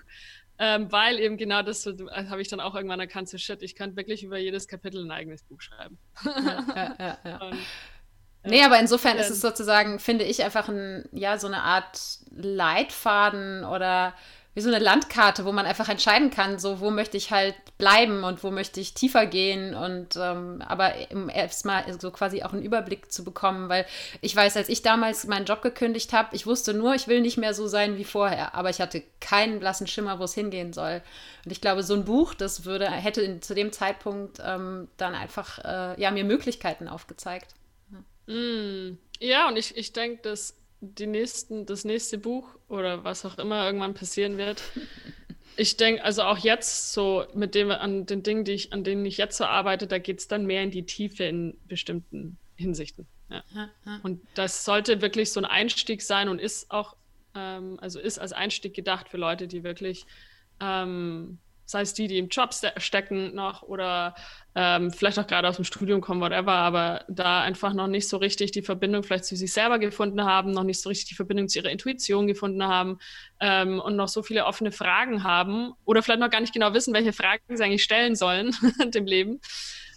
Ähm, 0.62 0.92
weil 0.92 1.18
eben 1.18 1.38
genau 1.38 1.62
das 1.62 1.86
äh, 1.86 1.96
habe 2.28 2.42
ich 2.42 2.48
dann 2.48 2.60
auch 2.60 2.74
irgendwann 2.74 3.00
erkannt, 3.00 3.30
so 3.30 3.38
shit, 3.38 3.62
ich 3.62 3.74
könnte 3.74 3.96
wirklich 3.96 4.22
über 4.22 4.36
jedes 4.36 4.68
Kapitel 4.68 5.02
ein 5.02 5.10
eigenes 5.10 5.42
Buch 5.42 5.62
schreiben. 5.62 5.98
Ja, 6.22 6.96
ja, 6.98 7.18
ja. 7.24 7.36
Und, 7.38 7.58
Nee, 8.42 8.62
aber 8.62 8.78
insofern 8.80 9.18
ist 9.18 9.28
es 9.28 9.42
sozusagen, 9.42 9.98
finde 9.98 10.24
ich, 10.24 10.42
einfach 10.42 10.68
ein, 10.68 11.04
ja, 11.12 11.36
so 11.38 11.46
eine 11.46 11.62
Art 11.62 12.00
Leitfaden 12.30 13.64
oder 13.64 14.14
wie 14.54 14.60
so 14.60 14.68
eine 14.68 14.80
Landkarte, 14.80 15.44
wo 15.44 15.52
man 15.52 15.64
einfach 15.64 15.88
entscheiden 15.88 16.30
kann, 16.30 16.58
so 16.58 16.80
wo 16.80 16.90
möchte 16.90 17.16
ich 17.16 17.30
halt 17.30 17.54
bleiben 17.78 18.24
und 18.24 18.42
wo 18.42 18.50
möchte 18.50 18.80
ich 18.80 18.94
tiefer 18.94 19.26
gehen 19.26 19.74
und 19.74 20.16
ähm, 20.16 20.60
aber 20.66 20.92
erstmal 21.32 21.84
so 22.00 22.10
quasi 22.10 22.42
auch 22.42 22.52
einen 22.52 22.64
Überblick 22.64 23.12
zu 23.12 23.22
bekommen, 23.22 23.68
weil 23.68 23.86
ich 24.20 24.34
weiß, 24.34 24.56
als 24.56 24.68
ich 24.68 24.82
damals 24.82 25.26
meinen 25.26 25.46
Job 25.46 25.62
gekündigt 25.62 26.12
habe, 26.12 26.34
ich 26.34 26.46
wusste 26.46 26.74
nur, 26.74 26.94
ich 26.96 27.06
will 27.06 27.20
nicht 27.20 27.38
mehr 27.38 27.54
so 27.54 27.68
sein 27.68 27.96
wie 27.96 28.04
vorher, 28.04 28.54
aber 28.56 28.70
ich 28.70 28.80
hatte 28.80 29.04
keinen 29.20 29.60
blassen 29.60 29.86
Schimmer, 29.86 30.18
wo 30.18 30.24
es 30.24 30.34
hingehen 30.34 30.72
soll. 30.72 31.00
Und 31.44 31.52
ich 31.52 31.60
glaube, 31.60 31.84
so 31.84 31.94
ein 31.94 32.04
Buch, 32.04 32.34
das 32.34 32.64
würde 32.64 32.90
hätte 32.90 33.22
in, 33.22 33.42
zu 33.42 33.54
dem 33.54 33.70
Zeitpunkt 33.70 34.38
ähm, 34.44 34.88
dann 34.96 35.14
einfach 35.14 35.58
äh, 35.64 36.00
ja 36.00 36.10
mir 36.10 36.24
Möglichkeiten 36.24 36.88
aufgezeigt. 36.88 37.54
Ja, 37.92 38.34
mm, 38.34 38.98
ja 39.20 39.48
und 39.48 39.56
ich, 39.56 39.76
ich 39.76 39.92
denke, 39.92 40.22
dass 40.22 40.59
die 40.80 41.06
nächsten, 41.06 41.66
das 41.66 41.84
nächste 41.84 42.18
Buch 42.18 42.56
oder 42.68 43.04
was 43.04 43.24
auch 43.24 43.38
immer 43.38 43.64
irgendwann 43.66 43.94
passieren 43.94 44.38
wird. 44.38 44.62
Ich 45.56 45.76
denke, 45.76 46.04
also 46.04 46.22
auch 46.22 46.38
jetzt 46.38 46.92
so 46.92 47.26
mit 47.34 47.54
dem 47.54 47.70
an 47.70 48.06
den 48.06 48.22
Dingen, 48.22 48.44
die 48.44 48.52
ich, 48.52 48.72
an 48.72 48.84
denen 48.84 49.04
ich 49.04 49.18
jetzt 49.18 49.36
so 49.36 49.44
arbeite, 49.44 49.86
da 49.86 49.98
geht 49.98 50.20
es 50.20 50.28
dann 50.28 50.46
mehr 50.46 50.62
in 50.62 50.70
die 50.70 50.86
Tiefe 50.86 51.24
in 51.24 51.58
bestimmten 51.66 52.38
Hinsichten. 52.56 53.06
Ja. 53.28 53.44
Und 54.02 54.20
das 54.34 54.64
sollte 54.64 55.02
wirklich 55.02 55.32
so 55.32 55.40
ein 55.40 55.44
Einstieg 55.44 56.02
sein 56.02 56.28
und 56.28 56.40
ist 56.40 56.70
auch, 56.70 56.96
ähm, 57.34 57.78
also 57.80 58.00
ist 58.00 58.18
als 58.18 58.32
Einstieg 58.32 58.74
gedacht 58.74 59.08
für 59.08 59.18
Leute, 59.18 59.46
die 59.48 59.62
wirklich 59.62 60.06
ähm, 60.60 61.38
sei 61.70 61.82
es 61.82 61.94
die, 61.94 62.08
die 62.08 62.18
im 62.18 62.28
Job 62.28 62.52
ste 62.52 62.72
stecken 62.76 63.34
noch 63.34 63.62
oder 63.62 64.14
ähm, 64.54 64.90
vielleicht 64.90 65.18
auch 65.18 65.26
gerade 65.26 65.48
aus 65.48 65.56
dem 65.56 65.64
Studium 65.64 66.00
kommen, 66.00 66.20
whatever, 66.20 66.52
aber 66.52 67.04
da 67.08 67.42
einfach 67.42 67.72
noch 67.72 67.86
nicht 67.86 68.08
so 68.08 68.16
richtig 68.16 68.50
die 68.50 68.62
Verbindung 68.62 69.02
vielleicht 69.02 69.24
zu 69.24 69.36
sich 69.36 69.52
selber 69.52 69.78
gefunden 69.78 70.24
haben, 70.24 70.50
noch 70.50 70.64
nicht 70.64 70.80
so 70.80 70.88
richtig 70.88 71.08
die 71.08 71.14
Verbindung 71.14 71.48
zu 71.48 71.60
ihrer 71.60 71.70
Intuition 71.70 72.26
gefunden 72.26 72.64
haben 72.64 72.98
ähm, 73.38 73.80
und 73.80 73.96
noch 73.96 74.08
so 74.08 74.22
viele 74.22 74.46
offene 74.46 74.72
Fragen 74.72 75.22
haben 75.22 75.72
oder 75.84 76.02
vielleicht 76.02 76.20
noch 76.20 76.30
gar 76.30 76.40
nicht 76.40 76.52
genau 76.52 76.74
wissen, 76.74 76.92
welche 76.92 77.12
Fragen 77.12 77.56
sie 77.56 77.62
eigentlich 77.62 77.84
stellen 77.84 78.16
sollen 78.16 78.54
dem 78.92 79.06
Leben 79.06 79.40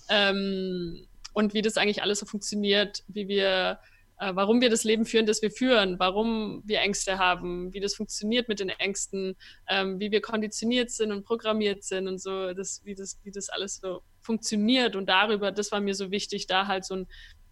ähm, 0.10 1.08
und 1.34 1.54
wie 1.54 1.64
das 1.64 1.78
eigentlich 1.78 2.04
alles 2.04 2.20
so 2.20 2.26
funktioniert, 2.26 3.04
wie 3.08 3.28
wir 3.28 3.80
äh, 4.20 4.32
warum 4.36 4.62
wir 4.62 4.70
das 4.70 4.84
Leben 4.84 5.06
führen, 5.06 5.26
das 5.26 5.42
wir 5.42 5.52
führen, 5.52 6.00
warum 6.00 6.62
wir 6.66 6.82
Ängste 6.82 7.18
haben, 7.18 7.74
wie 7.74 7.80
das 7.80 7.96
funktioniert 7.96 8.48
mit 8.48 8.60
den 8.60 8.70
Ängsten, 8.70 9.36
ähm, 9.68 10.00
wie 10.00 10.12
wir 10.12 10.22
konditioniert 10.22 10.92
sind 10.92 11.12
und 11.12 11.24
programmiert 11.24 11.84
sind 11.84 12.08
und 12.08 12.20
so, 12.20 12.54
das, 12.54 12.82
wie, 12.86 12.96
das, 12.96 13.20
wie 13.24 13.32
das 13.32 13.50
alles 13.50 13.78
so 13.78 14.02
funktioniert. 14.22 14.96
Und 14.96 15.08
darüber, 15.08 15.52
das 15.52 15.72
war 15.72 15.82
mir 15.82 15.96
so 15.96 16.12
wichtig, 16.12 16.48
da 16.48 16.68
halt 16.68 16.86
so 16.86 16.96
einen, 16.96 17.08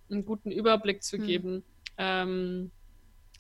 einen 0.10 0.26
guten 0.26 0.52
Überblick 0.52 1.04
zu 1.04 1.18
hm. 1.18 1.26
geben. 1.26 1.64
Ähm, 1.98 2.72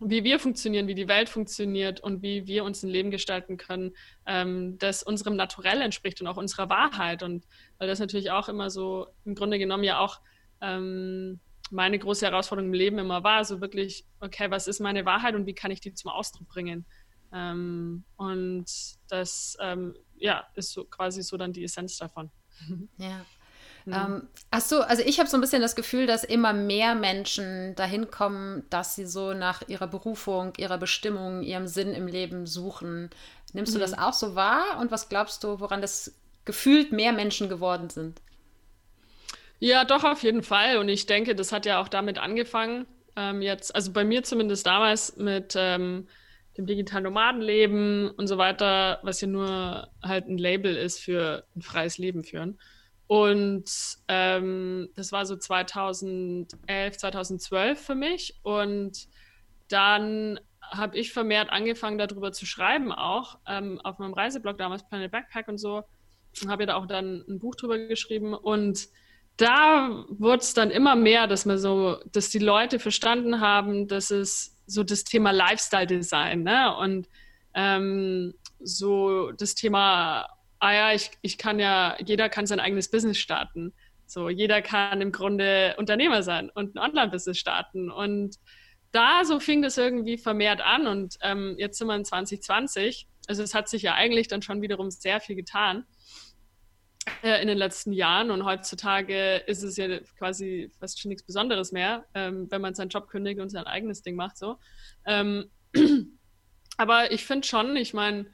wie 0.04 0.24
wir 0.24 0.40
funktionieren, 0.40 0.88
wie 0.88 0.96
die 0.96 1.08
Welt 1.08 1.30
funktioniert 1.30 2.00
und 2.00 2.24
wie 2.24 2.48
wir 2.48 2.64
uns 2.64 2.82
ein 2.82 2.90
Leben 2.90 3.12
gestalten 3.12 3.58
können, 3.58 3.96
ähm, 4.26 4.80
das 4.80 5.04
unserem 5.04 5.36
Naturell 5.36 5.80
entspricht 5.82 6.20
und 6.22 6.28
auch 6.28 6.38
unserer 6.38 6.70
Wahrheit. 6.70 7.22
Und 7.22 7.46
weil 7.78 7.88
das 7.88 8.00
natürlich 8.00 8.32
auch 8.32 8.50
immer 8.50 8.72
so 8.72 9.08
im 9.26 9.36
Grunde 9.36 9.60
genommen 9.60 9.84
ja 9.84 10.00
auch 10.00 10.20
ähm, 10.60 11.40
meine 11.72 11.98
große 11.98 12.26
Herausforderung 12.26 12.70
im 12.70 12.74
Leben 12.74 13.00
immer 13.00 13.24
war, 13.24 13.44
so 13.46 13.62
wirklich, 13.62 14.06
okay, 14.20 14.52
was 14.52 14.68
ist 14.68 14.80
meine 14.80 15.06
Wahrheit 15.06 15.36
und 15.36 15.46
wie 15.46 15.56
kann 15.56 15.72
ich 15.72 15.80
die 15.80 15.94
zum 15.94 16.12
Ausdruck 16.12 16.48
bringen? 16.48 16.86
Ähm, 17.34 18.04
und 18.18 18.66
das, 19.10 19.58
ähm, 19.62 19.96
ja, 20.18 20.46
ist 20.56 20.74
so 20.74 20.84
quasi 20.84 21.24
so 21.24 21.38
dann 21.38 21.54
die 21.54 21.64
Essenz 21.64 21.98
davon. 21.98 22.30
Ja. 22.98 23.26
Mhm. 23.86 23.94
Ähm, 23.94 24.28
ach 24.52 24.62
so, 24.62 24.82
also 24.82 25.02
ich 25.04 25.20
habe 25.20 25.30
so 25.30 25.38
ein 25.38 25.42
bisschen 25.42 25.62
das 25.62 25.76
Gefühl, 25.76 26.06
dass 26.06 26.24
immer 26.24 26.54
mehr 26.54 26.94
Menschen 26.94 27.74
dahin 27.76 28.12
kommen, 28.12 28.64
dass 28.70 28.96
sie 28.96 29.06
so 29.06 29.34
nach 29.34 29.68
ihrer 29.68 29.88
Berufung, 29.88 30.54
ihrer 30.58 30.78
Bestimmung, 30.78 31.42
ihrem 31.42 31.68
Sinn 31.68 31.94
im 31.94 32.08
Leben 32.08 32.46
suchen. 32.46 33.10
Nimmst 33.54 33.74
mhm. 33.74 33.80
du 33.80 33.82
das 33.82 33.98
auch 33.98 34.14
so 34.14 34.36
wahr? 34.36 34.78
Und 34.80 34.92
was 34.92 35.10
glaubst 35.10 35.44
du, 35.44 35.60
woran 35.60 35.82
das 35.82 36.14
gefühlt 36.46 36.92
mehr 36.92 37.12
Menschen 37.12 37.50
geworden 37.50 37.90
sind? 37.90 38.22
Ja, 39.64 39.86
doch, 39.86 40.04
auf 40.04 40.24
jeden 40.24 40.42
Fall. 40.42 40.78
Und 40.78 40.90
ich 40.90 41.06
denke, 41.06 41.36
das 41.36 41.52
hat 41.52 41.68
ja 41.68 41.80
auch 41.80 41.88
damit 41.88 42.18
angefangen, 42.18 42.88
ähm, 43.16 43.44
jetzt, 43.44 43.76
also 43.76 43.94
bei 43.94 44.04
mir 44.04 44.24
zumindest 44.24 44.66
damals 44.66 45.18
mit 45.18 45.54
ähm, 45.56 46.08
dem 46.58 46.66
digitalen 46.66 47.04
Nomadenleben 47.04 48.10
und 48.10 48.26
so 48.26 48.40
weiter, 48.40 49.00
was 49.04 49.22
ja 49.22 49.28
nur 49.28 49.88
halt 50.02 50.28
ein 50.28 50.40
Label 50.40 50.76
ist 50.76 51.00
für 51.00 51.46
ein 51.56 51.62
freies 51.62 52.00
Leben 52.00 52.24
führen. 52.24 52.58
Und 53.06 53.70
ähm, 54.08 54.90
das 54.96 55.12
war 55.12 55.28
so 55.28 55.38
2011, 55.38 56.98
2012 56.98 57.80
für 57.80 57.94
mich. 57.94 58.40
Und 58.42 59.08
dann 59.68 60.40
habe 60.64 60.98
ich 60.98 61.14
vermehrt 61.14 61.52
angefangen, 61.52 62.00
darüber 62.00 62.32
zu 62.32 62.48
schreiben, 62.48 62.92
auch 62.92 63.38
ähm, 63.48 63.80
auf 63.82 64.00
meinem 64.00 64.14
Reiseblog 64.14 64.58
damals, 64.58 64.90
Planet 64.90 65.12
Backpack 65.12 65.48
und 65.50 65.60
so. 65.60 65.84
Habe 66.48 66.64
ja 66.64 66.68
da 66.68 66.76
auch 66.78 66.88
dann 66.88 67.24
ein 67.30 67.38
Buch 67.38 67.54
drüber 67.54 67.78
geschrieben. 67.78 68.34
Und 68.34 68.88
da 69.42 70.06
wurde 70.10 70.42
es 70.42 70.54
dann 70.54 70.72
immer 70.72 70.96
mehr, 70.96 71.28
dass 71.28 71.46
man 71.46 71.58
so, 71.58 71.98
dass 72.12 72.30
die 72.30 72.40
Leute 72.40 72.80
verstanden 72.80 73.42
haben, 73.42 73.88
dass 73.88 74.12
es 74.12 74.58
so 74.68 74.84
das 74.84 75.04
Thema 75.04 75.32
Lifestyle-Design 75.32 76.44
ne? 76.44 76.76
und 76.78 77.08
ähm, 77.54 78.34
so 78.60 79.32
das 79.32 79.56
Thema 79.56 80.28
ah 80.62 80.74
ja, 80.74 80.94
ich, 80.94 81.12
ich 81.22 81.38
kann 81.38 81.60
ja, 81.60 81.98
jeder 82.06 82.30
kann 82.30 82.46
sein 82.46 82.60
eigenes 82.60 82.90
Business 82.90 83.18
starten. 83.18 83.74
So, 84.06 84.30
jeder 84.30 84.62
kann 84.62 85.02
im 85.02 85.12
Grunde 85.12 85.76
Unternehmer 85.78 86.22
sein 86.22 86.50
und 86.54 86.76
ein 86.76 86.80
Online-Business 86.80 87.38
starten. 87.38 87.90
Und 87.90 88.38
da 88.92 89.24
so 89.26 89.40
fing 89.40 89.62
das 89.62 89.78
irgendwie 89.78 90.18
vermehrt 90.18 90.62
an. 90.62 90.86
Und 90.86 91.18
ähm, 91.22 91.56
jetzt 91.58 91.78
sind 91.80 91.88
wir 91.88 91.96
in 91.96 92.06
2020. 92.06 93.08
Also 93.28 93.42
es 93.42 93.56
hat 93.56 93.70
sich 93.70 93.82
ja 93.82 93.96
eigentlich 93.96 94.28
dann 94.28 94.42
schon 94.42 94.62
wiederum 94.62 94.92
sehr 94.92 95.20
viel 95.20 95.36
getan 95.36 95.86
in 97.24 97.48
den 97.48 97.58
letzten 97.58 97.94
Jahren. 97.94 98.32
Und 98.32 98.46
heutzutage 98.46 99.38
ist 99.48 99.64
es 99.64 99.78
ja 99.78 100.00
quasi 100.18 100.72
fast 100.80 101.00
schon 101.00 101.10
nichts 101.10 101.24
Besonderes 101.24 101.72
mehr, 101.72 102.06
ähm, 102.14 102.50
wenn 102.52 102.62
man 102.62 102.74
seinen 102.74 102.90
Job 102.90 103.08
kündigt 103.08 103.40
und 103.40 103.50
sein 103.50 103.66
eigenes 103.66 104.02
Ding 104.02 104.16
macht. 104.16 104.38
So. 104.38 104.58
Ähm, 105.06 105.50
aber 106.78 107.12
ich 107.12 107.26
finde 107.26 107.48
schon, 107.48 107.76
ich 107.76 107.94
meine, 107.94 108.28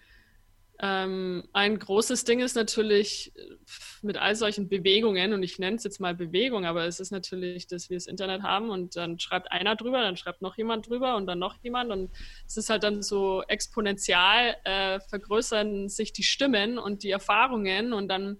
ähm, 0.79 1.43
ein 1.53 1.79
großes 1.79 2.23
Ding 2.23 2.39
ist 2.39 2.55
natürlich 2.55 3.33
äh, 3.35 3.55
mit 4.03 4.17
all 4.17 4.35
solchen 4.35 4.69
Bewegungen, 4.69 5.33
und 5.33 5.41
ich 5.41 5.57
nenne 5.57 5.77
es 5.77 5.83
jetzt 5.83 5.99
mal 5.99 6.13
Bewegung, 6.13 6.65
aber 6.65 6.85
es 6.85 6.99
ist 6.99 7.09
natürlich, 7.09 7.65
dass 7.65 7.89
wir 7.89 7.97
das 7.97 8.05
Internet 8.05 8.43
haben 8.43 8.69
und 8.69 8.95
dann 8.95 9.17
schreibt 9.19 9.51
einer 9.51 9.75
drüber, 9.75 10.01
dann 10.01 10.17
schreibt 10.17 10.43
noch 10.43 10.55
jemand 10.55 10.87
drüber 10.87 11.15
und 11.15 11.25
dann 11.25 11.39
noch 11.39 11.55
jemand 11.63 11.91
und 11.91 12.11
es 12.45 12.57
ist 12.57 12.69
halt 12.69 12.83
dann 12.83 13.01
so 13.01 13.41
exponentiell 13.47 14.55
äh, 14.65 14.99
vergrößern 14.99 15.89
sich 15.89 16.13
die 16.13 16.23
Stimmen 16.23 16.77
und 16.77 17.01
die 17.01 17.09
Erfahrungen 17.09 17.93
und 17.93 18.07
dann, 18.07 18.37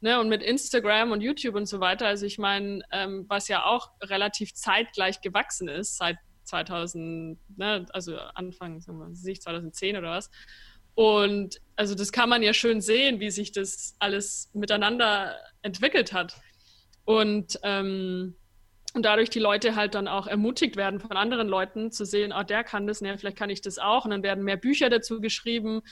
ne, 0.00 0.20
und 0.20 0.28
mit 0.28 0.42
Instagram 0.42 1.12
und 1.12 1.20
YouTube 1.20 1.54
und 1.54 1.66
so 1.66 1.80
weiter, 1.80 2.06
also 2.06 2.26
ich 2.26 2.38
meine, 2.38 2.82
ähm, 2.92 3.26
was 3.28 3.48
ja 3.48 3.64
auch 3.64 3.90
relativ 4.02 4.54
zeitgleich 4.54 5.20
gewachsen 5.20 5.68
ist, 5.68 5.96
seit 5.96 6.16
2000, 6.44 7.38
ne, 7.56 7.86
also 7.92 8.16
Anfang, 8.34 8.80
sagen 8.80 8.98
wir, 8.98 9.34
2010 9.34 9.96
oder 9.96 10.10
was, 10.10 10.30
und 10.98 11.60
also 11.76 11.94
das 11.94 12.10
kann 12.10 12.28
man 12.28 12.42
ja 12.42 12.52
schön 12.52 12.80
sehen, 12.80 13.20
wie 13.20 13.30
sich 13.30 13.52
das 13.52 13.94
alles 14.00 14.50
miteinander 14.52 15.36
entwickelt 15.62 16.12
hat. 16.12 16.34
Und, 17.04 17.56
ähm, 17.62 18.34
und 18.94 19.04
dadurch 19.04 19.30
die 19.30 19.38
Leute 19.38 19.76
halt 19.76 19.94
dann 19.94 20.08
auch 20.08 20.26
ermutigt 20.26 20.74
werden 20.74 20.98
von 20.98 21.16
anderen 21.16 21.46
Leuten 21.46 21.92
zu 21.92 22.04
sehen, 22.04 22.34
oh, 22.36 22.42
der 22.42 22.64
kann 22.64 22.88
das, 22.88 23.00
ne, 23.00 23.16
vielleicht 23.16 23.36
kann 23.36 23.48
ich 23.48 23.60
das 23.60 23.78
auch. 23.78 24.06
Und 24.06 24.10
dann 24.10 24.24
werden 24.24 24.42
mehr 24.42 24.56
Bücher 24.56 24.90
dazu 24.90 25.20
geschrieben. 25.20 25.82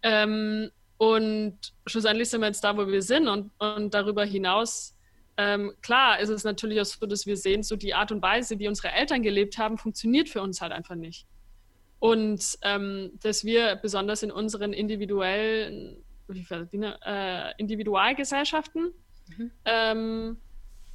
Ähm, 0.00 0.70
und 0.96 1.58
schlussendlich 1.86 2.28
sind 2.28 2.40
wir 2.40 2.46
jetzt 2.46 2.62
da, 2.62 2.76
wo 2.76 2.86
wir 2.86 3.02
sind. 3.02 3.28
Und, 3.28 3.50
und 3.58 3.94
darüber 3.94 4.24
hinaus, 4.24 4.96
ähm, 5.36 5.72
klar, 5.82 6.20
ist 6.20 6.28
es 6.28 6.44
natürlich 6.44 6.80
auch 6.80 6.84
so, 6.84 7.06
dass 7.06 7.26
wir 7.26 7.36
sehen, 7.36 7.62
so 7.62 7.76
die 7.76 7.94
Art 7.94 8.12
und 8.12 8.22
Weise, 8.22 8.58
wie 8.58 8.68
unsere 8.68 8.92
Eltern 8.92 9.22
gelebt 9.22 9.58
haben, 9.58 9.78
funktioniert 9.78 10.28
für 10.28 10.42
uns 10.42 10.60
halt 10.60 10.72
einfach 10.72 10.94
nicht. 10.94 11.26
Und 11.98 12.58
ähm, 12.62 13.12
dass 13.22 13.44
wir 13.44 13.76
besonders 13.76 14.22
in 14.22 14.30
unseren 14.30 14.72
individuellen, 14.72 16.04
äh, 16.28 17.52
Individualgesellschaften 17.58 18.92
mhm. 19.36 19.50
ähm, 19.64 20.36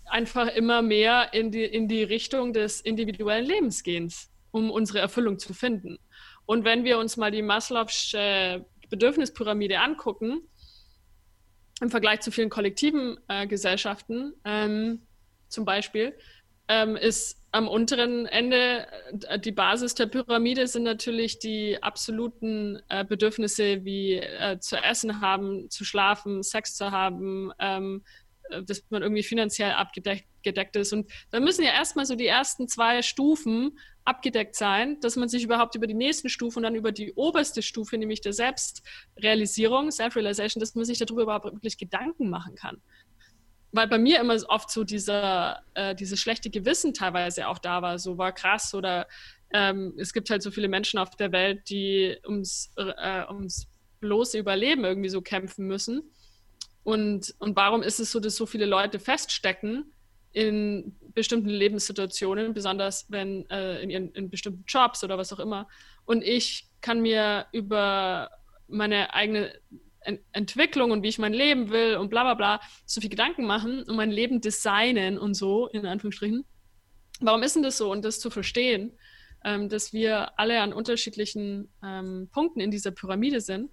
einfach 0.05 0.47
immer 0.55 0.81
mehr 0.81 1.33
in 1.33 1.51
die, 1.51 1.65
in 1.65 1.87
die 1.87 2.03
Richtung 2.03 2.53
des 2.53 2.81
individuellen 2.81 3.45
Lebens 3.45 3.83
gehen, 3.83 4.11
um 4.51 4.71
unsere 4.71 4.99
Erfüllung 4.99 5.39
zu 5.39 5.53
finden. 5.53 5.99
Und 6.45 6.63
wenn 6.63 6.83
wir 6.83 6.97
uns 6.97 7.17
mal 7.17 7.31
die 7.31 7.43
Maslow'sche 7.43 8.65
Bedürfnispyramide 8.89 9.79
angucken, 9.79 10.41
im 11.81 11.89
Vergleich 11.89 12.21
zu 12.21 12.31
vielen 12.31 12.49
kollektiven 12.49 13.17
äh, 13.27 13.47
Gesellschaften 13.47 14.33
ähm, 14.43 15.07
zum 15.47 15.65
Beispiel, 15.65 16.17
ähm, 16.67 16.95
ist 16.95 17.41
am 17.51 17.67
unteren 17.67 18.25
Ende, 18.27 18.87
äh, 19.27 19.39
die 19.39 19.51
Basis 19.51 19.95
der 19.95 20.05
Pyramide 20.05 20.67
sind 20.67 20.83
natürlich 20.83 21.39
die 21.39 21.81
absoluten 21.81 22.79
äh, 22.89 23.03
Bedürfnisse 23.03 23.83
wie 23.83 24.15
äh, 24.17 24.59
zu 24.59 24.77
essen 24.77 25.21
haben, 25.21 25.69
zu 25.69 25.83
schlafen, 25.83 26.43
Sex 26.43 26.75
zu 26.75 26.91
haben, 26.91 27.51
ähm, 27.59 28.03
äh, 28.49 28.61
dass 28.63 28.83
man 28.89 29.01
irgendwie 29.01 29.23
finanziell 29.23 29.71
abgedeckt 29.71 30.75
ist. 30.75 30.93
Und 30.93 31.11
da 31.31 31.39
müssen 31.39 31.63
ja 31.63 31.71
erstmal 31.71 32.05
so 32.05 32.15
die 32.15 32.27
ersten 32.27 32.67
zwei 32.67 33.01
Stufen 33.01 33.79
abgedeckt 34.09 34.55
sein, 34.55 34.99
dass 34.99 35.15
man 35.15 35.29
sich 35.29 35.43
überhaupt 35.43 35.75
über 35.75 35.87
die 35.87 35.93
nächsten 35.93 36.29
Stufen 36.29 36.59
und 36.59 36.63
dann 36.63 36.75
über 36.75 36.91
die 36.91 37.13
oberste 37.13 37.61
Stufe, 37.61 37.97
nämlich 37.97 38.21
der 38.21 38.33
Selbstrealisierung, 38.33 39.91
Self-Realization, 39.91 40.59
dass 40.59 40.75
man 40.75 40.85
sich 40.85 40.97
darüber 40.97 41.23
überhaupt 41.23 41.45
wirklich 41.45 41.77
Gedanken 41.77 42.29
machen 42.29 42.55
kann 42.55 42.81
weil 43.71 43.87
bei 43.87 43.97
mir 43.97 44.19
immer 44.19 44.35
oft 44.47 44.71
so 44.71 44.83
dieser, 44.83 45.61
äh, 45.75 45.93
dieses 45.95 46.19
schlechte 46.19 46.49
Gewissen 46.49 46.93
teilweise 46.93 47.47
auch 47.47 47.59
da 47.59 47.81
war, 47.81 47.99
so 47.99 48.17
war 48.17 48.31
krass 48.31 48.73
oder 48.73 49.07
ähm, 49.51 49.93
es 49.97 50.13
gibt 50.13 50.29
halt 50.29 50.41
so 50.41 50.51
viele 50.51 50.67
Menschen 50.67 50.99
auf 50.99 51.15
der 51.15 51.31
Welt, 51.31 51.69
die 51.69 52.17
ums, 52.25 52.71
äh, 52.77 53.25
ums 53.27 53.67
bloße 53.99 54.37
Überleben 54.37 54.85
irgendwie 54.85 55.09
so 55.09 55.21
kämpfen 55.21 55.67
müssen. 55.67 56.01
Und, 56.83 57.35
und 57.39 57.55
warum 57.55 57.83
ist 57.83 57.99
es 57.99 58.11
so, 58.11 58.19
dass 58.19 58.35
so 58.35 58.45
viele 58.45 58.65
Leute 58.65 58.99
feststecken 58.99 59.91
in 60.31 60.95
bestimmten 61.19 61.49
Lebenssituationen, 61.49 62.53
besonders 62.53 63.05
wenn 63.09 63.49
äh, 63.49 63.81
in, 63.81 63.89
ihren, 63.89 64.11
in 64.13 64.29
bestimmten 64.29 64.63
Jobs 64.67 65.03
oder 65.03 65.17
was 65.17 65.31
auch 65.33 65.39
immer. 65.39 65.67
Und 66.05 66.23
ich 66.23 66.67
kann 66.81 67.01
mir 67.01 67.45
über 67.51 68.29
meine 68.67 69.13
eigene 69.13 69.53
Entwicklung 70.31 70.91
und 70.91 71.03
wie 71.03 71.09
ich 71.09 71.19
mein 71.19 71.33
Leben 71.33 71.69
will 71.71 71.97
und 71.97 72.09
bla 72.09 72.23
bla 72.23 72.33
bla 72.33 72.61
so 72.85 73.01
viel 73.01 73.09
Gedanken 73.09 73.45
machen 73.45 73.83
und 73.83 73.95
mein 73.95 74.11
Leben 74.11 74.39
designen 74.39 75.17
und 75.17 75.33
so, 75.33 75.67
in 75.67 75.85
Anführungsstrichen. 75.85 76.45
Warum 77.19 77.43
ist 77.43 77.55
denn 77.55 77.63
das 77.63 77.77
so? 77.77 77.91
Und 77.91 78.05
das 78.05 78.19
zu 78.19 78.29
verstehen, 78.29 78.93
ähm, 79.43 79.67
dass 79.67 79.91
wir 79.91 80.39
alle 80.39 80.61
an 80.61 80.73
unterschiedlichen 80.73 81.69
ähm, 81.83 82.29
Punkten 82.31 82.61
in 82.61 82.71
dieser 82.71 82.91
Pyramide 82.91 83.41
sind 83.41 83.69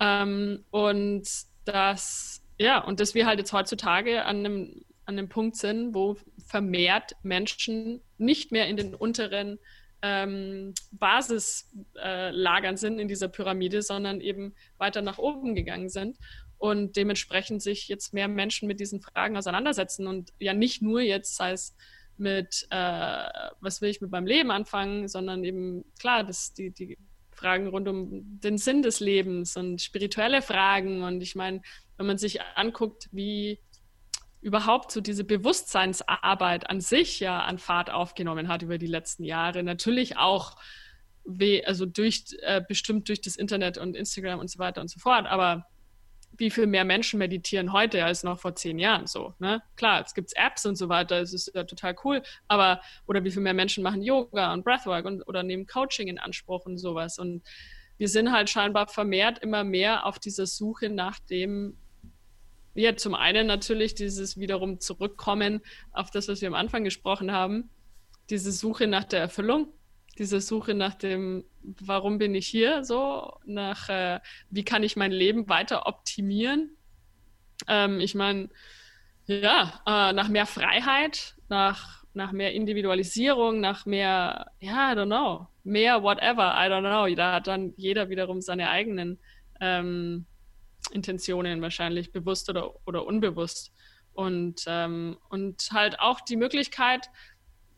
ähm, 0.00 0.64
und 0.70 1.28
dass, 1.64 2.42
ja, 2.58 2.82
und 2.82 2.98
dass 3.00 3.14
wir 3.14 3.26
halt 3.26 3.38
jetzt 3.38 3.52
heutzutage 3.52 4.24
an 4.24 4.38
einem, 4.38 4.84
an 5.04 5.18
einem 5.18 5.28
Punkt 5.28 5.56
sind, 5.56 5.94
wo 5.94 6.16
vermehrt 6.50 7.12
Menschen 7.22 8.00
nicht 8.18 8.50
mehr 8.50 8.66
in 8.66 8.76
den 8.76 8.94
unteren 8.94 9.60
ähm, 10.02 10.74
Basislagern 10.90 12.74
äh, 12.74 12.78
sind 12.78 12.98
in 12.98 13.06
dieser 13.06 13.28
Pyramide, 13.28 13.82
sondern 13.82 14.20
eben 14.20 14.54
weiter 14.76 15.00
nach 15.00 15.18
oben 15.18 15.54
gegangen 15.54 15.88
sind 15.88 16.18
und 16.58 16.96
dementsprechend 16.96 17.62
sich 17.62 17.86
jetzt 17.86 18.12
mehr 18.12 18.26
Menschen 18.26 18.66
mit 18.66 18.80
diesen 18.80 19.00
Fragen 19.00 19.36
auseinandersetzen 19.36 20.08
und 20.08 20.32
ja 20.40 20.52
nicht 20.52 20.82
nur 20.82 21.00
jetzt, 21.00 21.36
sei 21.36 21.54
mit, 22.16 22.66
äh, 22.70 23.28
was 23.60 23.80
will 23.80 23.90
ich 23.90 24.00
mit 24.00 24.10
meinem 24.10 24.26
Leben 24.26 24.50
anfangen, 24.50 25.06
sondern 25.06 25.44
eben 25.44 25.84
klar, 25.98 26.24
dass 26.24 26.52
die, 26.52 26.70
die 26.70 26.98
Fragen 27.30 27.68
rund 27.68 27.88
um 27.88 28.40
den 28.40 28.58
Sinn 28.58 28.82
des 28.82 29.00
Lebens 29.00 29.56
und 29.56 29.80
spirituelle 29.80 30.42
Fragen 30.42 31.02
und 31.02 31.20
ich 31.20 31.36
meine, 31.36 31.62
wenn 31.96 32.06
man 32.06 32.18
sich 32.18 32.42
anguckt, 32.56 33.08
wie 33.12 33.60
überhaupt 34.40 34.90
so 34.92 35.00
diese 35.00 35.24
Bewusstseinsarbeit 35.24 36.68
an 36.68 36.80
sich 36.80 37.20
ja 37.20 37.40
an 37.40 37.58
Fahrt 37.58 37.90
aufgenommen 37.90 38.48
hat 38.48 38.62
über 38.62 38.78
die 38.78 38.86
letzten 38.86 39.24
Jahre. 39.24 39.62
Natürlich 39.62 40.16
auch 40.16 40.56
also 41.66 41.86
durch, 41.86 42.24
äh, 42.40 42.62
bestimmt 42.66 43.08
durch 43.08 43.20
das 43.20 43.36
Internet 43.36 43.78
und 43.78 43.94
Instagram 43.94 44.40
und 44.40 44.50
so 44.50 44.58
weiter 44.58 44.80
und 44.80 44.88
so 44.88 44.98
fort, 44.98 45.26
aber 45.26 45.66
wie 46.38 46.50
viel 46.50 46.66
mehr 46.66 46.84
Menschen 46.84 47.18
meditieren 47.18 47.72
heute 47.72 48.04
als 48.04 48.22
noch 48.22 48.38
vor 48.38 48.54
zehn 48.54 48.78
Jahren 48.78 49.06
so. 49.06 49.34
Ne? 49.38 49.62
Klar, 49.76 50.02
es 50.04 50.14
gibt 50.14 50.32
Apps 50.36 50.64
und 50.64 50.76
so 50.76 50.88
weiter, 50.88 51.20
es 51.20 51.34
ist 51.34 51.52
ja 51.54 51.64
total 51.64 51.94
cool, 52.04 52.22
aber 52.48 52.80
oder 53.06 53.22
wie 53.24 53.30
viel 53.30 53.42
mehr 53.42 53.54
Menschen 53.54 53.82
machen 53.82 54.02
Yoga 54.02 54.52
und 54.52 54.64
Breathwork 54.64 55.04
und, 55.04 55.22
oder 55.28 55.42
nehmen 55.42 55.66
Coaching 55.66 56.08
in 56.08 56.18
Anspruch 56.18 56.64
und 56.64 56.78
sowas. 56.78 57.18
Und 57.18 57.42
wir 57.98 58.08
sind 58.08 58.32
halt 58.32 58.48
scheinbar 58.48 58.88
vermehrt 58.88 59.40
immer 59.40 59.64
mehr 59.64 60.06
auf 60.06 60.18
dieser 60.18 60.46
Suche 60.46 60.88
nach 60.88 61.18
dem, 61.18 61.76
ja, 62.74 62.96
zum 62.96 63.14
einen 63.14 63.46
natürlich 63.46 63.94
dieses 63.94 64.38
wiederum 64.38 64.80
Zurückkommen 64.80 65.60
auf 65.92 66.10
das, 66.10 66.28
was 66.28 66.40
wir 66.40 66.48
am 66.48 66.54
Anfang 66.54 66.84
gesprochen 66.84 67.32
haben, 67.32 67.70
diese 68.30 68.52
Suche 68.52 68.86
nach 68.86 69.04
der 69.04 69.20
Erfüllung, 69.20 69.72
diese 70.18 70.40
Suche 70.40 70.74
nach 70.74 70.94
dem, 70.94 71.44
warum 71.62 72.18
bin 72.18 72.34
ich 72.34 72.46
hier, 72.46 72.84
so, 72.84 73.38
nach, 73.44 73.88
äh, 73.88 74.20
wie 74.50 74.64
kann 74.64 74.82
ich 74.82 74.96
mein 74.96 75.12
Leben 75.12 75.48
weiter 75.48 75.86
optimieren. 75.86 76.76
Ähm, 77.68 78.00
ich 78.00 78.14
meine, 78.14 78.48
ja, 79.26 79.80
äh, 79.86 80.12
nach 80.12 80.28
mehr 80.28 80.46
Freiheit, 80.46 81.36
nach, 81.48 82.04
nach 82.14 82.32
mehr 82.32 82.52
Individualisierung, 82.52 83.60
nach 83.60 83.86
mehr, 83.86 84.50
ja, 84.60 84.92
I 84.92 84.96
don't 84.96 85.06
know, 85.06 85.48
mehr 85.64 86.02
whatever, 86.02 86.54
I 86.56 86.68
don't 86.68 86.80
know. 86.80 87.14
Da 87.14 87.34
hat 87.34 87.46
dann 87.46 87.72
jeder 87.76 88.08
wiederum 88.08 88.40
seine 88.40 88.70
eigenen 88.70 89.18
ähm, 89.60 90.26
Intentionen 90.90 91.62
wahrscheinlich, 91.62 92.12
bewusst 92.12 92.48
oder, 92.48 92.74
oder 92.86 93.06
unbewusst. 93.06 93.72
Und, 94.12 94.64
ähm, 94.66 95.18
und 95.28 95.68
halt 95.72 96.00
auch 96.00 96.20
die 96.20 96.36
Möglichkeit 96.36 97.08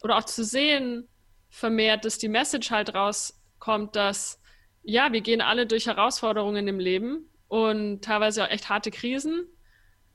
oder 0.03 0.17
auch 0.17 0.25
zu 0.25 0.45
sehen, 0.45 1.09
vermehrt, 1.51 2.05
dass 2.05 2.19
die 2.19 2.29
Message 2.29 2.71
halt 2.71 2.95
rauskommt, 2.95 3.95
dass 3.95 4.41
ja, 4.83 5.13
wir 5.13 5.21
gehen 5.21 5.41
alle 5.41 5.67
durch 5.67 5.87
Herausforderungen 5.87 6.67
im 6.67 6.81
Leben 6.81 7.29
und 7.49 8.03
teilweise 8.03 8.45
auch 8.45 8.49
echt 8.49 8.69
harte 8.69 8.91
Krisen 8.91 9.47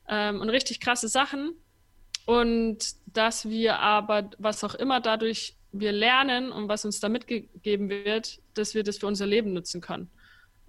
ähm, 0.10 0.41
und 0.41 0.50
richtig 0.50 0.80
krasse 0.80 1.08
Sachen. 1.08 1.54
Und 2.26 2.95
dass 3.06 3.48
wir 3.48 3.80
aber, 3.80 4.32
was 4.38 4.64
auch 4.64 4.76
immer 4.76 5.00
dadurch 5.00 5.56
wir 5.72 5.91
lernen 5.91 6.52
und 6.52 6.68
was 6.68 6.84
uns 6.84 7.00
da 7.00 7.08
mitgegeben 7.10 7.89
wird, 7.89 8.39
dass 8.56 8.74
wir 8.74 8.84
das 8.84 8.98
für 8.98 9.08
unser 9.08 9.26
Leben 9.26 9.54
nutzen 9.54 9.80
können. 9.80 10.10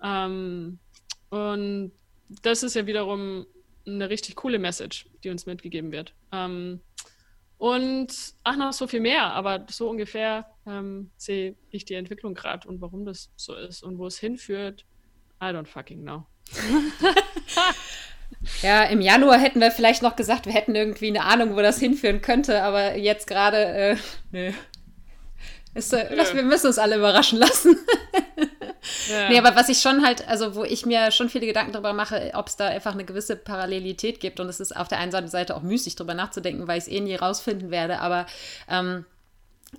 Ähm, 0.02 0.78
und 1.30 1.92
das 2.42 2.62
ist 2.62 2.74
ja 2.74 2.86
wiederum 2.86 3.46
eine 3.86 4.10
richtig 4.10 4.36
coole 4.36 4.58
Message, 4.58 5.06
die 5.24 5.30
uns 5.30 5.46
mitgegeben 5.46 5.92
wird. 5.92 6.14
Ähm, 6.32 6.80
und 7.58 8.08
ach, 8.44 8.56
noch 8.56 8.72
so 8.72 8.86
viel 8.86 9.00
mehr, 9.00 9.32
aber 9.32 9.66
so 9.68 9.90
ungefähr 9.90 10.46
ähm, 10.66 11.10
sehe 11.16 11.56
ich 11.70 11.84
die 11.84 11.94
Entwicklung 11.94 12.34
gerade 12.34 12.68
und 12.68 12.80
warum 12.80 13.04
das 13.04 13.30
so 13.34 13.54
ist 13.54 13.82
und 13.82 13.98
wo 13.98 14.06
es 14.06 14.18
hinführt. 14.18 14.84
I 15.42 15.46
don't 15.46 15.66
fucking 15.66 16.02
know. 16.02 16.24
ja, 18.62 18.84
im 18.84 19.00
Januar 19.00 19.38
hätten 19.38 19.60
wir 19.60 19.72
vielleicht 19.72 20.02
noch 20.02 20.14
gesagt, 20.14 20.46
wir 20.46 20.52
hätten 20.52 20.76
irgendwie 20.76 21.08
eine 21.08 21.24
Ahnung, 21.24 21.56
wo 21.56 21.60
das 21.60 21.80
hinführen 21.80 22.20
könnte, 22.20 22.62
aber 22.62 22.96
jetzt 22.96 23.26
gerade, 23.26 23.56
äh, 23.56 23.96
nö. 24.30 24.52
Ist, 25.74 25.92
äh, 25.92 26.14
ja. 26.14 26.34
Wir 26.34 26.42
müssen 26.42 26.68
uns 26.68 26.78
alle 26.78 26.96
überraschen 26.96 27.38
lassen. 27.38 27.76
ja. 29.10 29.28
Nee, 29.28 29.38
aber 29.38 29.54
was 29.54 29.68
ich 29.68 29.80
schon 29.80 30.04
halt, 30.04 30.26
also 30.28 30.54
wo 30.54 30.64
ich 30.64 30.86
mir 30.86 31.10
schon 31.10 31.28
viele 31.28 31.46
Gedanken 31.46 31.72
darüber 31.72 31.92
mache, 31.92 32.32
ob 32.34 32.48
es 32.48 32.56
da 32.56 32.66
einfach 32.68 32.92
eine 32.92 33.04
gewisse 33.04 33.36
Parallelität 33.36 34.20
gibt 34.20 34.40
und 34.40 34.48
es 34.48 34.60
ist 34.60 34.76
auf 34.76 34.88
der 34.88 34.98
einen 34.98 35.28
Seite 35.28 35.56
auch 35.56 35.62
müßig, 35.62 35.96
darüber 35.96 36.14
nachzudenken, 36.14 36.66
weil 36.66 36.78
ich 36.78 36.84
es 36.84 36.90
eh 36.90 37.00
nie 37.00 37.14
rausfinden 37.14 37.70
werde, 37.70 38.00
aber 38.00 38.26
ähm, 38.68 39.04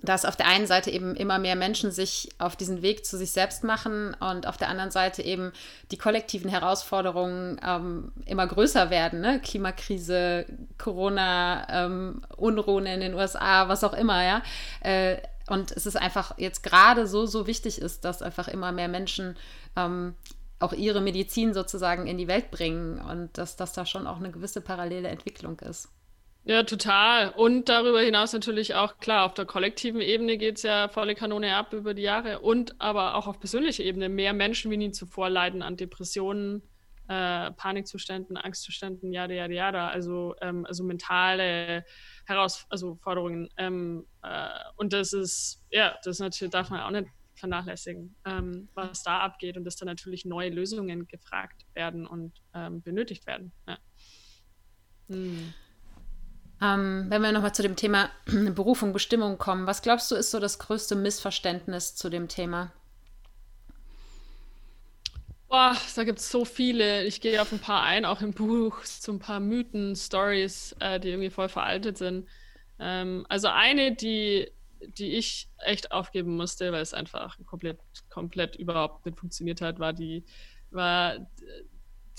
dass 0.02 0.24
auf 0.24 0.36
der 0.36 0.46
einen 0.46 0.66
Seite 0.66 0.90
eben 0.90 1.16
immer 1.16 1.38
mehr 1.38 1.56
Menschen 1.56 1.90
sich 1.90 2.28
auf 2.38 2.54
diesen 2.54 2.80
Weg 2.82 3.04
zu 3.04 3.18
sich 3.18 3.32
selbst 3.32 3.64
machen 3.64 4.14
und 4.20 4.46
auf 4.46 4.56
der 4.56 4.68
anderen 4.68 4.90
Seite 4.90 5.22
eben 5.22 5.52
die 5.90 5.98
kollektiven 5.98 6.48
Herausforderungen 6.48 7.60
ähm, 7.66 8.12
immer 8.24 8.46
größer 8.46 8.90
werden. 8.90 9.20
Ne? 9.20 9.40
Klimakrise, 9.40 10.46
Corona, 10.78 11.66
ähm, 11.70 12.22
Unruhen 12.36 12.86
in 12.86 13.00
den 13.00 13.14
USA, 13.14 13.68
was 13.68 13.82
auch 13.82 13.94
immer, 13.94 14.24
ja. 14.24 14.42
Äh, 14.80 15.16
und 15.50 15.72
es 15.72 15.84
ist 15.84 15.96
einfach 15.96 16.38
jetzt 16.38 16.62
gerade 16.62 17.06
so, 17.06 17.26
so 17.26 17.46
wichtig 17.46 17.80
ist, 17.80 18.04
dass 18.04 18.22
einfach 18.22 18.48
immer 18.48 18.72
mehr 18.72 18.88
Menschen 18.88 19.36
ähm, 19.76 20.14
auch 20.60 20.72
ihre 20.72 21.00
Medizin 21.00 21.54
sozusagen 21.54 22.06
in 22.06 22.18
die 22.18 22.28
Welt 22.28 22.50
bringen 22.50 23.00
und 23.00 23.36
dass 23.36 23.56
das 23.56 23.72
da 23.72 23.84
schon 23.84 24.06
auch 24.06 24.18
eine 24.18 24.30
gewisse 24.30 24.60
parallele 24.60 25.08
Entwicklung 25.08 25.58
ist. 25.60 25.88
Ja, 26.44 26.62
total. 26.62 27.30
Und 27.30 27.68
darüber 27.68 28.00
hinaus 28.00 28.32
natürlich 28.32 28.74
auch, 28.74 28.98
klar, 28.98 29.26
auf 29.26 29.34
der 29.34 29.44
kollektiven 29.44 30.00
Ebene 30.00 30.38
geht 30.38 30.56
es 30.56 30.62
ja 30.62 30.88
volle 30.88 31.14
Kanone 31.14 31.54
ab 31.54 31.72
über 31.72 31.94
die 31.94 32.02
Jahre 32.02 32.38
und 32.40 32.80
aber 32.80 33.14
auch 33.14 33.26
auf 33.26 33.40
persönlicher 33.40 33.84
Ebene. 33.84 34.08
Mehr 34.08 34.32
Menschen 34.32 34.70
wie 34.70 34.78
nie 34.78 34.92
zuvor 34.92 35.28
leiden 35.28 35.62
an 35.62 35.76
Depressionen, 35.76 36.62
äh, 37.10 37.50
Panikzuständen, 37.50 38.36
Angstzuständen, 38.36 39.12
jada, 39.12 39.34
jada, 39.34 39.52
jada. 39.52 39.88
Also, 39.88 40.36
ähm, 40.40 40.64
also 40.64 40.84
mentale 40.84 41.84
Herausforderungen. 42.24 43.48
Also 43.56 43.66
ähm, 43.66 44.06
äh, 44.22 44.48
und 44.76 44.92
das 44.92 45.12
ist, 45.12 45.66
ja, 45.70 45.98
das 46.04 46.20
natürlich 46.20 46.52
darf 46.52 46.70
man 46.70 46.80
auch 46.80 46.90
nicht 46.90 47.08
vernachlässigen, 47.34 48.14
ähm, 48.24 48.68
was 48.74 49.02
da 49.02 49.20
abgeht 49.20 49.56
und 49.56 49.64
dass 49.64 49.74
da 49.74 49.86
natürlich 49.86 50.24
neue 50.24 50.50
Lösungen 50.50 51.08
gefragt 51.08 51.66
werden 51.74 52.06
und 52.06 52.32
ähm, 52.54 52.80
benötigt 52.80 53.26
werden. 53.26 53.50
Ja. 53.66 53.78
Hm. 55.08 55.52
Ähm, 56.62 57.06
wenn 57.08 57.22
wir 57.22 57.32
nochmal 57.32 57.54
zu 57.54 57.62
dem 57.62 57.74
Thema 57.74 58.10
Berufung, 58.54 58.92
Bestimmung 58.92 59.36
kommen, 59.36 59.66
was 59.66 59.82
glaubst 59.82 60.12
du, 60.12 60.14
ist 60.14 60.30
so 60.30 60.38
das 60.38 60.60
größte 60.60 60.94
Missverständnis 60.94 61.96
zu 61.96 62.08
dem 62.08 62.28
Thema? 62.28 62.72
Boah, 65.50 65.76
da 65.96 66.04
gibt 66.04 66.20
es 66.20 66.30
so 66.30 66.44
viele. 66.44 67.02
Ich 67.02 67.20
gehe 67.20 67.42
auf 67.42 67.50
ein 67.50 67.58
paar 67.58 67.82
ein, 67.82 68.04
auch 68.04 68.20
im 68.22 68.30
Buch, 68.30 68.84
zu 68.84 69.10
ein 69.10 69.18
paar 69.18 69.40
Mythen, 69.40 69.96
Stories, 69.96 70.76
äh, 70.78 71.00
die 71.00 71.08
irgendwie 71.08 71.30
voll 71.30 71.48
veraltet 71.48 71.98
sind. 71.98 72.28
Ähm, 72.78 73.26
also 73.28 73.48
eine, 73.48 73.92
die, 73.96 74.48
die 74.80 75.16
ich 75.16 75.48
echt 75.58 75.90
aufgeben 75.90 76.36
musste, 76.36 76.70
weil 76.70 76.82
es 76.82 76.94
einfach 76.94 77.36
komplett, 77.46 77.80
komplett 78.10 78.54
überhaupt 78.54 79.04
nicht 79.04 79.18
funktioniert 79.18 79.60
hat, 79.60 79.80
war 79.80 79.92
die, 79.92 80.24
war 80.70 81.16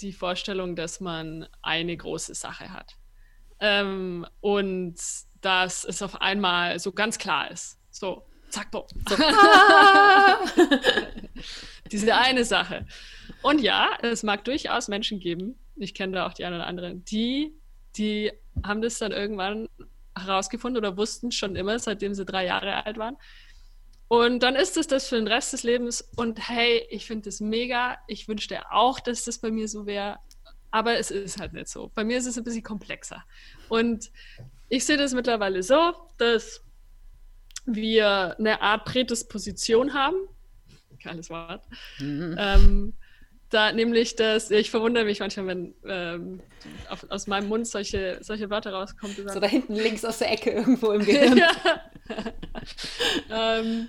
die 0.02 0.12
Vorstellung, 0.12 0.76
dass 0.76 1.00
man 1.00 1.48
eine 1.62 1.96
große 1.96 2.36
Sache 2.36 2.74
hat. 2.74 2.98
Ähm, 3.62 4.28
und 4.42 4.96
dass 5.40 5.86
es 5.86 6.02
auf 6.02 6.20
einmal 6.20 6.80
so 6.80 6.92
ganz 6.92 7.18
klar 7.18 7.50
ist. 7.50 7.80
So, 7.92 8.26
zack, 8.50 8.72
boom. 8.72 8.88
So. 9.08 9.16
Diese 11.92 12.16
eine 12.16 12.44
Sache. 12.44 12.86
Und 13.42 13.62
ja, 13.62 13.98
es 14.02 14.24
mag 14.24 14.44
durchaus 14.46 14.88
Menschen 14.88 15.20
geben, 15.20 15.56
ich 15.76 15.94
kenne 15.94 16.14
da 16.14 16.28
auch 16.28 16.34
die 16.34 16.46
einen 16.46 16.56
oder 16.56 16.68
anderen, 16.68 17.04
die, 17.06 17.54
die 17.98 18.32
haben 18.64 18.82
das 18.82 19.00
dann 19.00 19.12
irgendwann 19.12 19.68
herausgefunden 20.18 20.78
oder 20.78 20.98
wussten 20.98 21.32
schon 21.32 21.56
immer, 21.56 21.80
seitdem 21.80 22.14
sie 22.14 22.26
drei 22.26 22.46
Jahre 22.46 22.86
alt 22.86 22.98
waren. 22.98 23.18
Und 24.08 24.44
dann 24.44 24.56
ist 24.56 24.76
es 24.76 24.88
das 24.88 25.08
für 25.08 25.16
den 25.16 25.28
Rest 25.28 25.54
des 25.54 25.64
Lebens. 25.64 26.06
Und 26.18 26.50
hey, 26.50 26.86
ich 26.90 27.06
finde 27.06 27.30
das 27.30 27.40
mega. 27.40 27.98
Ich 28.08 28.28
wünschte 28.28 28.70
auch, 28.70 29.00
dass 29.00 29.24
das 29.24 29.38
bei 29.38 29.52
mir 29.52 29.70
so 29.70 29.86
wäre. 29.86 30.18
Aber 30.70 30.98
es 30.98 31.12
ist 31.12 31.40
halt 31.40 31.54
nicht 31.54 31.70
so. 31.70 31.92
Bei 31.96 32.04
mir 32.04 32.18
ist 32.18 32.26
es 32.26 32.38
ein 32.38 32.44
bisschen 32.44 32.64
komplexer. 32.64 33.24
Und 33.70 34.12
ich 34.68 34.86
sehe 34.86 34.98
das 34.98 35.14
mittlerweile 35.14 35.64
so, 35.64 35.94
dass 36.18 36.62
wir 37.66 38.38
eine 38.38 38.62
Art 38.62 38.84
Prädisposition 38.84 39.94
haben. 39.94 40.18
Geiles 41.02 41.30
Wort. 41.30 41.66
Mhm. 42.00 42.36
Ähm, 42.38 42.94
da 43.52 43.72
nämlich 43.72 44.16
dass 44.16 44.50
ich 44.50 44.72
verwundere 44.72 45.06
mich 45.06 45.20
manchmal, 45.20 45.48
wenn 45.48 45.76
ähm, 45.86 46.42
auf, 46.90 47.06
aus 47.10 47.28
meinem 47.28 47.50
Mund 47.50 47.68
solche, 47.68 48.18
solche 48.22 48.50
Wörter 48.50 48.74
rauskommen. 48.74 49.16
So 49.16 49.40
da 49.40 49.48
hinten 49.48 49.76
links 49.76 50.04
aus 50.04 50.20
der 50.20 50.32
Ecke 50.32 50.52
irgendwo 50.52 50.92
im 50.92 51.02
Gehirn. 51.06 51.42
ähm, 53.30 53.88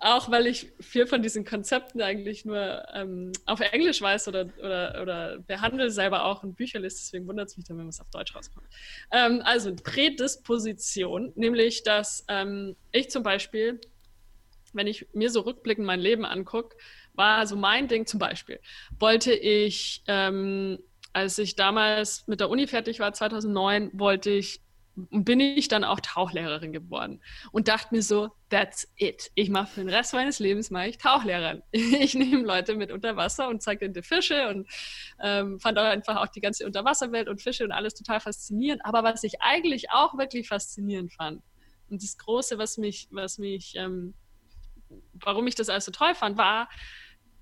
auch 0.00 0.30
weil 0.30 0.46
ich 0.46 0.70
viel 0.80 1.06
von 1.06 1.22
diesen 1.22 1.44
Konzepten 1.44 2.00
eigentlich 2.00 2.44
nur 2.44 2.84
ähm, 2.94 3.32
auf 3.46 3.60
Englisch 3.60 4.00
weiß 4.00 4.28
oder, 4.28 4.48
oder, 4.58 5.02
oder 5.02 5.38
behandle 5.40 5.90
selber 5.90 6.24
auch 6.24 6.44
in 6.44 6.54
Bücher 6.54 6.78
lese, 6.78 6.98
deswegen 6.98 7.26
wundert 7.26 7.48
es 7.48 7.56
mich 7.56 7.66
dann, 7.66 7.78
wenn 7.78 7.88
es 7.88 8.00
auf 8.00 8.08
Deutsch 8.10 8.34
rauskommt. 8.34 8.66
Ähm, 9.10 9.42
also 9.44 9.74
Prädisposition, 9.74 11.32
nämlich 11.34 11.82
dass 11.82 12.24
ähm, 12.28 12.76
ich 12.92 13.10
zum 13.10 13.22
Beispiel, 13.22 13.80
wenn 14.72 14.86
ich 14.86 15.06
mir 15.14 15.30
so 15.30 15.40
rückblickend 15.40 15.86
mein 15.86 16.00
Leben 16.00 16.24
angucke, 16.24 16.76
war 17.18 17.46
so 17.46 17.56
mein 17.56 17.88
Ding 17.88 18.06
zum 18.06 18.18
Beispiel, 18.18 18.60
wollte 18.98 19.32
ich, 19.34 20.02
ähm, 20.06 20.78
als 21.12 21.38
ich 21.38 21.56
damals 21.56 22.26
mit 22.26 22.40
der 22.40 22.48
Uni 22.48 22.66
fertig 22.66 23.00
war, 23.00 23.12
2009, 23.12 23.90
wollte 23.92 24.30
ich 24.30 24.62
bin 25.10 25.38
ich 25.38 25.68
dann 25.68 25.84
auch 25.84 26.00
Tauchlehrerin 26.00 26.72
geworden 26.72 27.22
und 27.52 27.68
dachte 27.68 27.94
mir 27.94 28.02
so, 28.02 28.30
that's 28.50 28.88
it. 28.96 29.30
Ich 29.34 29.48
mache 29.48 29.68
für 29.68 29.80
den 29.80 29.88
Rest 29.88 30.12
meines 30.12 30.38
Lebens 30.38 30.70
mache 30.70 30.88
ich 30.88 30.98
Tauchlehrerin. 30.98 31.62
Ich 31.72 32.14
nehme 32.14 32.42
Leute 32.42 32.74
mit 32.74 32.90
unter 32.90 33.16
Wasser 33.16 33.48
und 33.48 33.62
zeige 33.62 33.84
ihnen 33.84 33.94
die 33.94 34.02
Fische 34.02 34.48
und 34.48 34.66
ähm, 35.20 35.60
fand 35.60 35.78
auch 35.78 35.84
einfach 35.84 36.16
auch 36.16 36.26
die 36.26 36.40
ganze 36.40 36.66
Unterwasserwelt 36.66 37.28
und 37.28 37.40
Fische 37.40 37.64
und 37.64 37.72
alles 37.72 37.94
total 37.94 38.20
faszinierend. 38.20 38.84
Aber 38.84 39.04
was 39.04 39.22
ich 39.22 39.40
eigentlich 39.40 39.90
auch 39.90 40.18
wirklich 40.18 40.48
faszinierend 40.48 41.12
fand 41.12 41.42
und 41.90 42.02
das 42.02 42.18
Große, 42.18 42.58
was 42.58 42.78
mich, 42.78 43.08
was 43.10 43.38
mich, 43.38 43.74
ähm, 43.76 44.14
warum 45.14 45.46
ich 45.46 45.54
das 45.54 45.68
alles 45.68 45.84
so 45.84 45.92
toll 45.92 46.14
fand, 46.14 46.38
war 46.38 46.68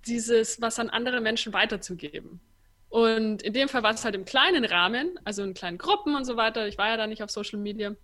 dieses, 0.07 0.61
was 0.61 0.79
an 0.79 0.91
andere 0.91 1.21
Menschen 1.21 1.53
weiterzugeben. 1.53 2.41
Und 2.89 3.43
in 3.43 3.53
dem 3.53 3.69
Fall 3.69 3.83
war 3.83 3.93
es 3.95 4.05
halt 4.05 4.15
im 4.15 4.25
kleinen 4.25 4.65
Rahmen, 4.65 5.19
also 5.25 5.43
in 5.43 5.55
kleinen 5.55 5.79
Gruppen 5.79 6.15
und 6.15 6.25
so 6.25 6.37
weiter. 6.37 6.67
Ich 6.69 6.79
war 6.79 6.89
ja 6.89 6.97
da 6.97 7.07
nicht 7.07 7.23
auf 7.23 7.31
Social 7.31 7.59
Media. 7.59 7.95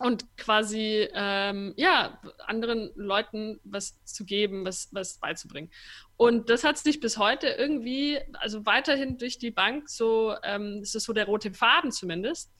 und 0.00 0.24
quasi 0.38 1.08
ähm, 1.12 1.74
ja 1.76 2.18
anderen 2.46 2.90
Leuten 2.94 3.60
was 3.64 4.02
zu 4.04 4.24
geben, 4.24 4.64
was, 4.64 4.88
was 4.92 5.18
beizubringen. 5.18 5.70
Und 6.16 6.48
das 6.48 6.64
hat 6.64 6.78
sich 6.78 7.00
bis 7.00 7.18
heute 7.18 7.48
irgendwie, 7.48 8.18
also 8.34 8.64
weiterhin 8.64 9.18
durch 9.18 9.38
die 9.38 9.50
Bank 9.50 9.90
so, 9.90 10.34
ähm, 10.42 10.80
das 10.80 10.94
ist 10.94 11.04
so 11.04 11.12
der 11.12 11.26
rote 11.26 11.52
Faden 11.52 11.92
zumindest. 11.92 12.50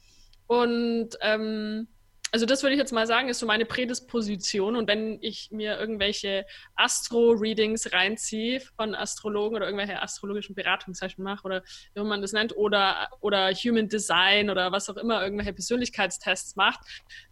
Und 0.45 1.09
ähm, 1.21 1.87
also 2.31 2.45
das 2.45 2.63
würde 2.63 2.73
ich 2.73 2.79
jetzt 2.79 2.93
mal 2.93 3.05
sagen, 3.05 3.27
ist 3.27 3.39
so 3.39 3.45
meine 3.45 3.65
Prädisposition. 3.65 4.77
Und 4.77 4.87
wenn 4.87 5.17
ich 5.21 5.51
mir 5.51 5.77
irgendwelche 5.77 6.45
Astro-Readings 6.75 7.91
reinziehe 7.91 8.61
von 8.61 8.95
Astrologen 8.95 9.57
oder 9.57 9.65
irgendwelche 9.65 10.01
astrologischen 10.01 10.55
Beratungszeichen 10.55 11.23
mache 11.23 11.43
oder 11.43 11.63
wie 11.93 12.01
man 12.01 12.21
das 12.21 12.31
nennt, 12.31 12.55
oder, 12.55 13.09
oder 13.19 13.51
Human 13.51 13.89
Design 13.89 14.49
oder 14.49 14.71
was 14.71 14.89
auch 14.89 14.95
immer, 14.95 15.21
irgendwelche 15.21 15.53
Persönlichkeitstests 15.53 16.55
macht, 16.55 16.79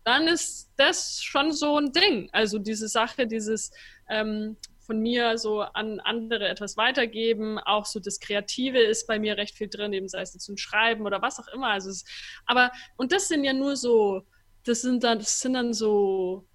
dann 0.03 0.27
ist 0.27 0.69
das 0.75 1.23
schon 1.23 1.53
so 1.53 1.77
ein 1.77 1.93
Ding. 1.93 2.29
Also 2.33 2.59
diese 2.59 2.89
Sache, 2.89 3.25
dieses 3.25 3.71
ähm, 4.09 4.57
von 4.81 4.99
mir 4.99 5.37
so 5.37 5.61
an 5.61 5.99
andere 5.99 6.49
etwas 6.49 6.75
weitergeben. 6.75 7.59
Auch 7.59 7.85
so 7.85 7.99
das 7.99 8.19
Kreative 8.19 8.79
ist 8.79 9.05
bei 9.07 9.19
mir 9.19 9.37
recht 9.37 9.55
viel 9.55 9.69
drin, 9.69 9.93
eben 9.93 10.09
sei 10.09 10.21
es 10.21 10.49
ein 10.49 10.57
Schreiben 10.57 11.05
oder 11.05 11.21
was 11.21 11.39
auch 11.39 11.47
immer. 11.53 11.67
Also 11.67 11.91
es, 11.91 12.03
aber, 12.47 12.71
und 12.97 13.11
das 13.11 13.27
sind 13.27 13.43
ja 13.43 13.53
nur 13.53 13.77
so 13.77 14.25
das 14.69 14.81
sind 14.81 15.03
dann, 15.03 15.19
das 15.19 15.39
sind 15.39 15.53
dann 15.53 15.73
so 15.73 16.47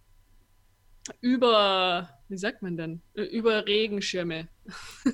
über, 1.20 2.08
wie 2.28 2.38
sagt 2.38 2.62
man 2.62 2.76
denn? 2.76 3.02
Über 3.12 3.66
Regenschirme. 3.66 4.48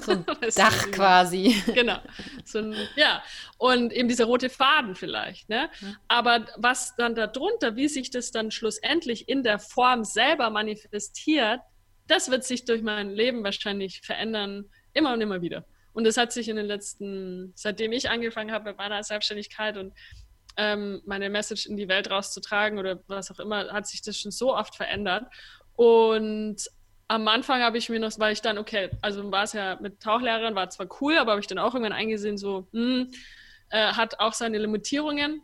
So 0.00 0.12
ein 0.12 0.24
Dach 0.56 0.90
quasi. 0.92 1.56
Genau. 1.74 1.98
So 2.44 2.58
ein, 2.58 2.74
ja. 2.96 3.22
Und 3.58 3.92
eben 3.92 4.08
dieser 4.08 4.26
rote 4.26 4.50
Faden 4.50 4.94
vielleicht. 4.94 5.48
Ne? 5.48 5.68
Aber 6.06 6.46
was 6.56 6.94
dann 6.96 7.14
darunter, 7.14 7.74
wie 7.74 7.88
sich 7.88 8.10
das 8.10 8.30
dann 8.30 8.50
schlussendlich 8.50 9.28
in 9.28 9.42
der 9.42 9.58
Form 9.58 10.04
selber 10.04 10.50
manifestiert, 10.50 11.60
das 12.06 12.30
wird 12.30 12.44
sich 12.44 12.64
durch 12.64 12.82
mein 12.82 13.10
Leben 13.10 13.42
wahrscheinlich 13.42 14.02
verändern, 14.02 14.66
immer 14.92 15.14
und 15.14 15.20
immer 15.20 15.42
wieder. 15.42 15.64
Und 15.92 16.04
das 16.04 16.16
hat 16.16 16.32
sich 16.32 16.48
in 16.48 16.56
den 16.56 16.66
letzten, 16.66 17.52
seitdem 17.56 17.92
ich 17.92 18.10
angefangen 18.10 18.52
habe 18.52 18.70
mit 18.70 18.78
meiner 18.78 19.02
Selbstständigkeit 19.02 19.76
und 19.76 19.92
ähm, 20.56 21.00
meine 21.06 21.30
Message 21.30 21.66
in 21.66 21.76
die 21.76 21.88
Welt 21.88 22.10
rauszutragen 22.10 22.78
oder 22.78 23.00
was 23.06 23.30
auch 23.30 23.38
immer, 23.38 23.72
hat 23.72 23.86
sich 23.86 24.02
das 24.02 24.18
schon 24.18 24.30
so 24.30 24.54
oft 24.54 24.74
verändert. 24.74 25.26
Und 25.76 26.56
am 27.08 27.26
Anfang 27.26 27.62
habe 27.62 27.78
ich 27.78 27.88
mir 27.88 27.98
noch, 27.98 28.12
weil 28.18 28.32
ich 28.32 28.42
dann, 28.42 28.58
okay, 28.58 28.90
also 29.02 29.32
war 29.32 29.44
es 29.44 29.52
ja 29.52 29.78
mit 29.80 30.00
Tauchlehrerin, 30.00 30.54
war 30.54 30.70
zwar 30.70 30.86
cool, 31.00 31.18
aber 31.18 31.32
habe 31.32 31.40
ich 31.40 31.46
dann 31.46 31.58
auch 31.58 31.74
irgendwann 31.74 31.92
eingesehen, 31.92 32.38
so, 32.38 32.68
mh, 32.72 32.80
hm, 32.80 33.10
äh, 33.70 33.92
hat 33.92 34.20
auch 34.20 34.32
seine 34.32 34.58
Limitierungen. 34.58 35.42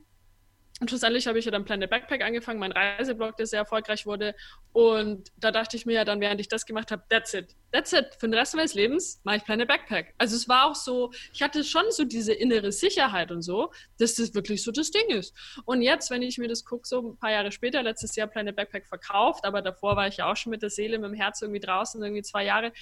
Und 0.78 0.90
schlussendlich 0.90 1.26
habe 1.26 1.38
ich 1.38 1.46
ja 1.46 1.50
dann 1.50 1.64
Planet 1.64 1.88
Backpack 1.88 2.22
angefangen, 2.22 2.60
mein 2.60 2.72
Reiseblog, 2.72 3.36
der 3.38 3.46
sehr 3.46 3.60
erfolgreich 3.60 4.04
wurde. 4.04 4.34
Und 4.72 5.32
da 5.38 5.50
dachte 5.50 5.74
ich 5.74 5.86
mir 5.86 5.94
ja 5.94 6.04
dann, 6.04 6.20
während 6.20 6.38
ich 6.38 6.48
das 6.48 6.66
gemacht 6.66 6.90
habe, 6.90 7.02
that's 7.08 7.32
it. 7.32 7.56
That's 7.72 7.94
it. 7.94 8.08
Für 8.18 8.28
den 8.28 8.34
Rest 8.34 8.54
meines 8.54 8.74
Lebens 8.74 9.22
mache 9.24 9.38
ich 9.38 9.44
Planet 9.44 9.68
Backpack. 9.68 10.12
Also 10.18 10.36
es 10.36 10.50
war 10.50 10.66
auch 10.66 10.74
so, 10.74 11.12
ich 11.32 11.42
hatte 11.42 11.64
schon 11.64 11.84
so 11.90 12.04
diese 12.04 12.34
innere 12.34 12.72
Sicherheit 12.72 13.30
und 13.30 13.40
so, 13.40 13.72
dass 13.98 14.16
das 14.16 14.34
wirklich 14.34 14.62
so 14.62 14.70
das 14.70 14.90
Ding 14.90 15.08
ist. 15.08 15.34
Und 15.64 15.80
jetzt, 15.80 16.10
wenn 16.10 16.20
ich 16.20 16.36
mir 16.36 16.48
das 16.48 16.62
gucke, 16.66 16.86
so 16.86 17.12
ein 17.12 17.16
paar 17.16 17.30
Jahre 17.30 17.52
später, 17.52 17.82
letztes 17.82 18.14
Jahr 18.14 18.26
Planet 18.26 18.54
Backpack 18.54 18.86
verkauft, 18.86 19.46
aber 19.46 19.62
davor 19.62 19.96
war 19.96 20.08
ich 20.08 20.18
ja 20.18 20.30
auch 20.30 20.36
schon 20.36 20.50
mit 20.50 20.60
der 20.60 20.70
Seele, 20.70 20.98
mit 20.98 21.08
dem 21.08 21.14
Herz 21.14 21.40
irgendwie 21.40 21.60
draußen, 21.60 22.02
irgendwie 22.02 22.22
zwei 22.22 22.44
Jahre. 22.44 22.72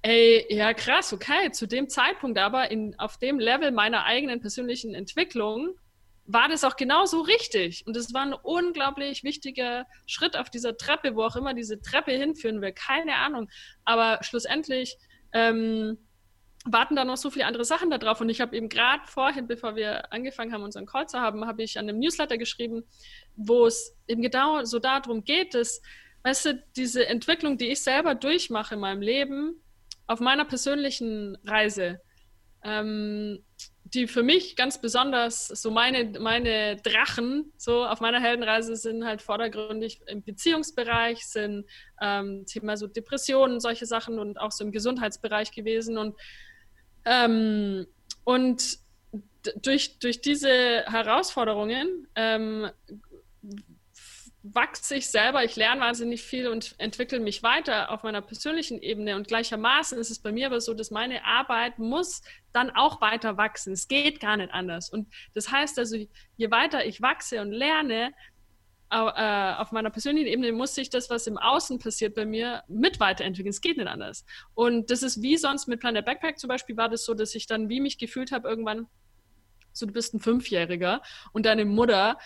Ey, 0.00 0.46
ja 0.48 0.72
krass, 0.72 1.12
okay. 1.12 1.52
Zu 1.52 1.66
dem 1.66 1.90
Zeitpunkt 1.90 2.38
aber 2.38 2.70
in, 2.70 2.98
auf 2.98 3.18
dem 3.18 3.38
Level 3.38 3.70
meiner 3.70 4.04
eigenen 4.04 4.40
persönlichen 4.40 4.94
Entwicklung 4.94 5.76
war 6.24 6.48
das 6.48 6.64
auch 6.64 6.76
genauso 6.76 7.20
richtig. 7.20 7.86
Und 7.86 7.96
es 7.96 8.14
war 8.14 8.22
ein 8.22 8.32
unglaublich 8.34 9.24
wichtiger 9.24 9.86
Schritt 10.06 10.36
auf 10.36 10.50
dieser 10.50 10.76
Treppe, 10.76 11.16
wo 11.16 11.24
auch 11.24 11.36
immer 11.36 11.54
diese 11.54 11.80
Treppe 11.80 12.12
hinführen 12.12 12.60
will. 12.60 12.72
Keine 12.72 13.16
Ahnung. 13.16 13.48
Aber 13.84 14.18
schlussendlich 14.22 14.96
ähm, 15.32 15.98
warten 16.64 16.94
da 16.94 17.04
noch 17.04 17.16
so 17.16 17.30
viele 17.30 17.46
andere 17.46 17.64
Sachen 17.64 17.90
da 17.90 17.98
drauf. 17.98 18.20
Und 18.20 18.28
ich 18.28 18.40
habe 18.40 18.56
eben 18.56 18.68
gerade 18.68 19.06
vorhin, 19.06 19.48
bevor 19.48 19.74
wir 19.74 20.12
angefangen 20.12 20.52
haben, 20.52 20.62
unseren 20.62 20.86
Call 20.86 21.08
zu 21.08 21.20
haben, 21.20 21.46
habe 21.46 21.62
ich 21.62 21.78
an 21.78 21.88
einem 21.88 21.98
Newsletter 21.98 22.38
geschrieben, 22.38 22.84
wo 23.36 23.66
es 23.66 23.96
eben 24.06 24.22
genau 24.22 24.64
so 24.64 24.78
darum 24.78 25.24
geht, 25.24 25.54
dass, 25.54 25.82
weißt 26.22 26.44
du, 26.46 26.64
diese 26.76 27.06
Entwicklung, 27.06 27.58
die 27.58 27.68
ich 27.68 27.82
selber 27.82 28.14
durchmache 28.14 28.74
in 28.74 28.80
meinem 28.80 29.02
Leben, 29.02 29.60
auf 30.06 30.20
meiner 30.20 30.44
persönlichen 30.44 31.36
Reise, 31.44 32.00
ähm, 32.64 33.44
die 33.94 34.06
für 34.06 34.22
mich 34.22 34.56
ganz 34.56 34.80
besonders 34.80 35.48
so 35.48 35.70
meine, 35.70 36.18
meine 36.18 36.76
Drachen 36.76 37.52
so 37.56 37.84
auf 37.84 38.00
meiner 38.00 38.20
Heldenreise 38.20 38.76
sind 38.76 39.04
halt 39.04 39.20
vordergründig 39.20 40.00
im 40.06 40.22
Beziehungsbereich, 40.22 41.26
sind 41.26 41.66
ähm, 42.00 42.46
Thema 42.46 42.76
so 42.76 42.86
Depressionen, 42.86 43.60
solche 43.60 43.86
Sachen 43.86 44.18
und 44.18 44.40
auch 44.40 44.50
so 44.50 44.64
im 44.64 44.72
Gesundheitsbereich 44.72 45.52
gewesen. 45.52 45.98
Und 45.98 46.16
ähm, 47.04 47.86
und 48.24 48.78
durch, 49.62 49.98
durch 49.98 50.20
diese 50.20 50.84
Herausforderungen 50.86 52.06
ähm, 52.14 52.70
wachse 54.42 54.96
ich 54.96 55.08
selber, 55.08 55.44
ich 55.44 55.54
lerne 55.54 55.80
wahnsinnig 55.80 56.22
viel 56.22 56.48
und 56.48 56.74
entwickle 56.78 57.20
mich 57.20 57.42
weiter 57.42 57.90
auf 57.90 58.02
meiner 58.02 58.22
persönlichen 58.22 58.82
Ebene. 58.82 59.14
Und 59.16 59.28
gleichermaßen 59.28 59.98
ist 59.98 60.10
es 60.10 60.18
bei 60.18 60.32
mir 60.32 60.46
aber 60.46 60.60
so, 60.60 60.74
dass 60.74 60.90
meine 60.90 61.24
Arbeit 61.24 61.78
muss 61.78 62.22
dann 62.52 62.70
auch 62.70 63.00
weiter 63.00 63.36
wachsen. 63.36 63.72
Es 63.72 63.86
geht 63.86 64.20
gar 64.20 64.36
nicht 64.36 64.52
anders. 64.52 64.90
Und 64.90 65.08
das 65.34 65.50
heißt 65.50 65.78
also, 65.78 65.96
je 66.36 66.50
weiter 66.50 66.84
ich 66.84 67.00
wachse 67.00 67.40
und 67.40 67.52
lerne, 67.52 68.12
äh, 68.90 69.54
auf 69.54 69.72
meiner 69.72 69.90
persönlichen 69.90 70.26
Ebene 70.26 70.52
muss 70.52 70.74
sich 70.74 70.90
das, 70.90 71.08
was 71.08 71.26
im 71.26 71.38
Außen 71.38 71.78
passiert 71.78 72.14
bei 72.14 72.26
mir, 72.26 72.62
mit 72.68 73.00
weiterentwickeln. 73.00 73.50
Es 73.50 73.62
geht 73.62 73.78
nicht 73.78 73.86
anders. 73.86 74.26
Und 74.54 74.90
das 74.90 75.02
ist 75.02 75.22
wie 75.22 75.38
sonst 75.38 75.66
mit 75.66 75.80
Planet 75.80 76.04
Backpack 76.04 76.38
zum 76.38 76.48
Beispiel, 76.48 76.76
war 76.76 76.88
das 76.88 77.04
so, 77.04 77.14
dass 77.14 77.34
ich 77.34 77.46
dann 77.46 77.68
wie 77.68 77.80
mich 77.80 77.96
gefühlt 77.96 78.32
habe 78.32 78.48
irgendwann, 78.48 78.86
so 79.72 79.86
du 79.86 79.92
bist 79.92 80.12
ein 80.12 80.20
Fünfjähriger 80.20 81.00
und 81.32 81.46
deine 81.46 81.64
Mutter 81.64 82.18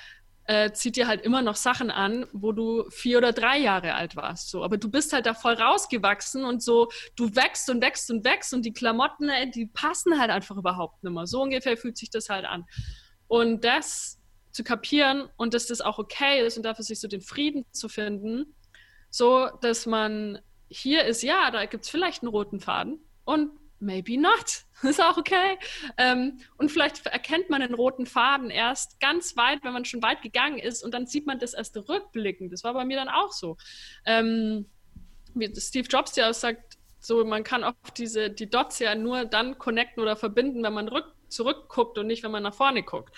äh, 0.46 0.72
zieht 0.72 0.96
dir 0.96 1.08
halt 1.08 1.22
immer 1.22 1.42
noch 1.42 1.56
Sachen 1.56 1.90
an, 1.90 2.26
wo 2.32 2.52
du 2.52 2.88
vier 2.90 3.18
oder 3.18 3.32
drei 3.32 3.58
Jahre 3.58 3.94
alt 3.94 4.16
warst. 4.16 4.50
So. 4.50 4.62
Aber 4.62 4.78
du 4.78 4.90
bist 4.90 5.12
halt 5.12 5.26
da 5.26 5.34
voll 5.34 5.54
rausgewachsen 5.54 6.44
und 6.44 6.62
so, 6.62 6.88
du 7.16 7.34
wächst 7.34 7.68
und 7.68 7.80
wächst 7.82 8.10
und 8.10 8.24
wächst 8.24 8.54
und 8.54 8.64
die 8.64 8.72
Klamotten, 8.72 9.28
ey, 9.28 9.50
die 9.50 9.66
passen 9.66 10.18
halt 10.18 10.30
einfach 10.30 10.56
überhaupt 10.56 11.02
nicht 11.02 11.12
mehr. 11.12 11.26
So 11.26 11.42
ungefähr 11.42 11.76
fühlt 11.76 11.98
sich 11.98 12.10
das 12.10 12.28
halt 12.28 12.44
an. 12.44 12.64
Und 13.28 13.64
das 13.64 14.20
zu 14.52 14.64
kapieren 14.64 15.28
und 15.36 15.52
dass 15.52 15.66
das 15.66 15.80
auch 15.80 15.98
okay 15.98 16.46
ist 16.46 16.56
und 16.56 16.62
dafür 16.62 16.84
sich 16.84 17.00
so 17.00 17.08
den 17.08 17.20
Frieden 17.20 17.64
zu 17.72 17.88
finden, 17.88 18.54
so 19.10 19.48
dass 19.60 19.84
man 19.84 20.38
hier 20.68 21.04
ist, 21.04 21.22
ja, 21.22 21.50
da 21.50 21.66
gibt 21.66 21.84
es 21.84 21.90
vielleicht 21.90 22.22
einen 22.22 22.30
roten 22.30 22.60
Faden 22.60 23.00
und 23.24 23.50
maybe 23.80 24.20
not. 24.20 24.64
Ist 24.82 25.02
auch 25.02 25.16
okay. 25.16 25.58
Ähm, 25.96 26.38
und 26.58 26.70
vielleicht 26.70 27.06
erkennt 27.06 27.48
man 27.50 27.60
den 27.60 27.74
roten 27.74 28.06
Faden 28.06 28.50
erst 28.50 29.00
ganz 29.00 29.36
weit, 29.36 29.64
wenn 29.64 29.72
man 29.72 29.84
schon 29.84 30.02
weit 30.02 30.22
gegangen 30.22 30.58
ist 30.58 30.82
und 30.82 30.92
dann 30.92 31.06
sieht 31.06 31.26
man 31.26 31.38
das 31.38 31.54
erst 31.54 31.76
rückblickend. 31.88 32.52
Das 32.52 32.62
war 32.62 32.74
bei 32.74 32.84
mir 32.84 32.96
dann 32.96 33.08
auch 33.08 33.32
so. 33.32 33.56
Ähm, 34.04 34.66
wie 35.34 35.50
Steve 35.58 35.88
Jobs 35.88 36.16
ja 36.16 36.30
auch 36.30 36.34
sagt, 36.34 36.76
so, 36.98 37.24
man 37.24 37.44
kann 37.44 37.64
auch 37.64 37.74
diese, 37.96 38.30
die 38.30 38.50
Dots 38.50 38.78
ja 38.78 38.94
nur 38.94 39.24
dann 39.24 39.58
connecten 39.58 40.02
oder 40.02 40.16
verbinden, 40.16 40.62
wenn 40.62 40.72
man 40.72 40.88
rück, 40.88 41.06
zurückguckt 41.28 41.98
und 41.98 42.06
nicht, 42.06 42.22
wenn 42.22 42.30
man 42.30 42.42
nach 42.42 42.54
vorne 42.54 42.82
guckt. 42.82 43.14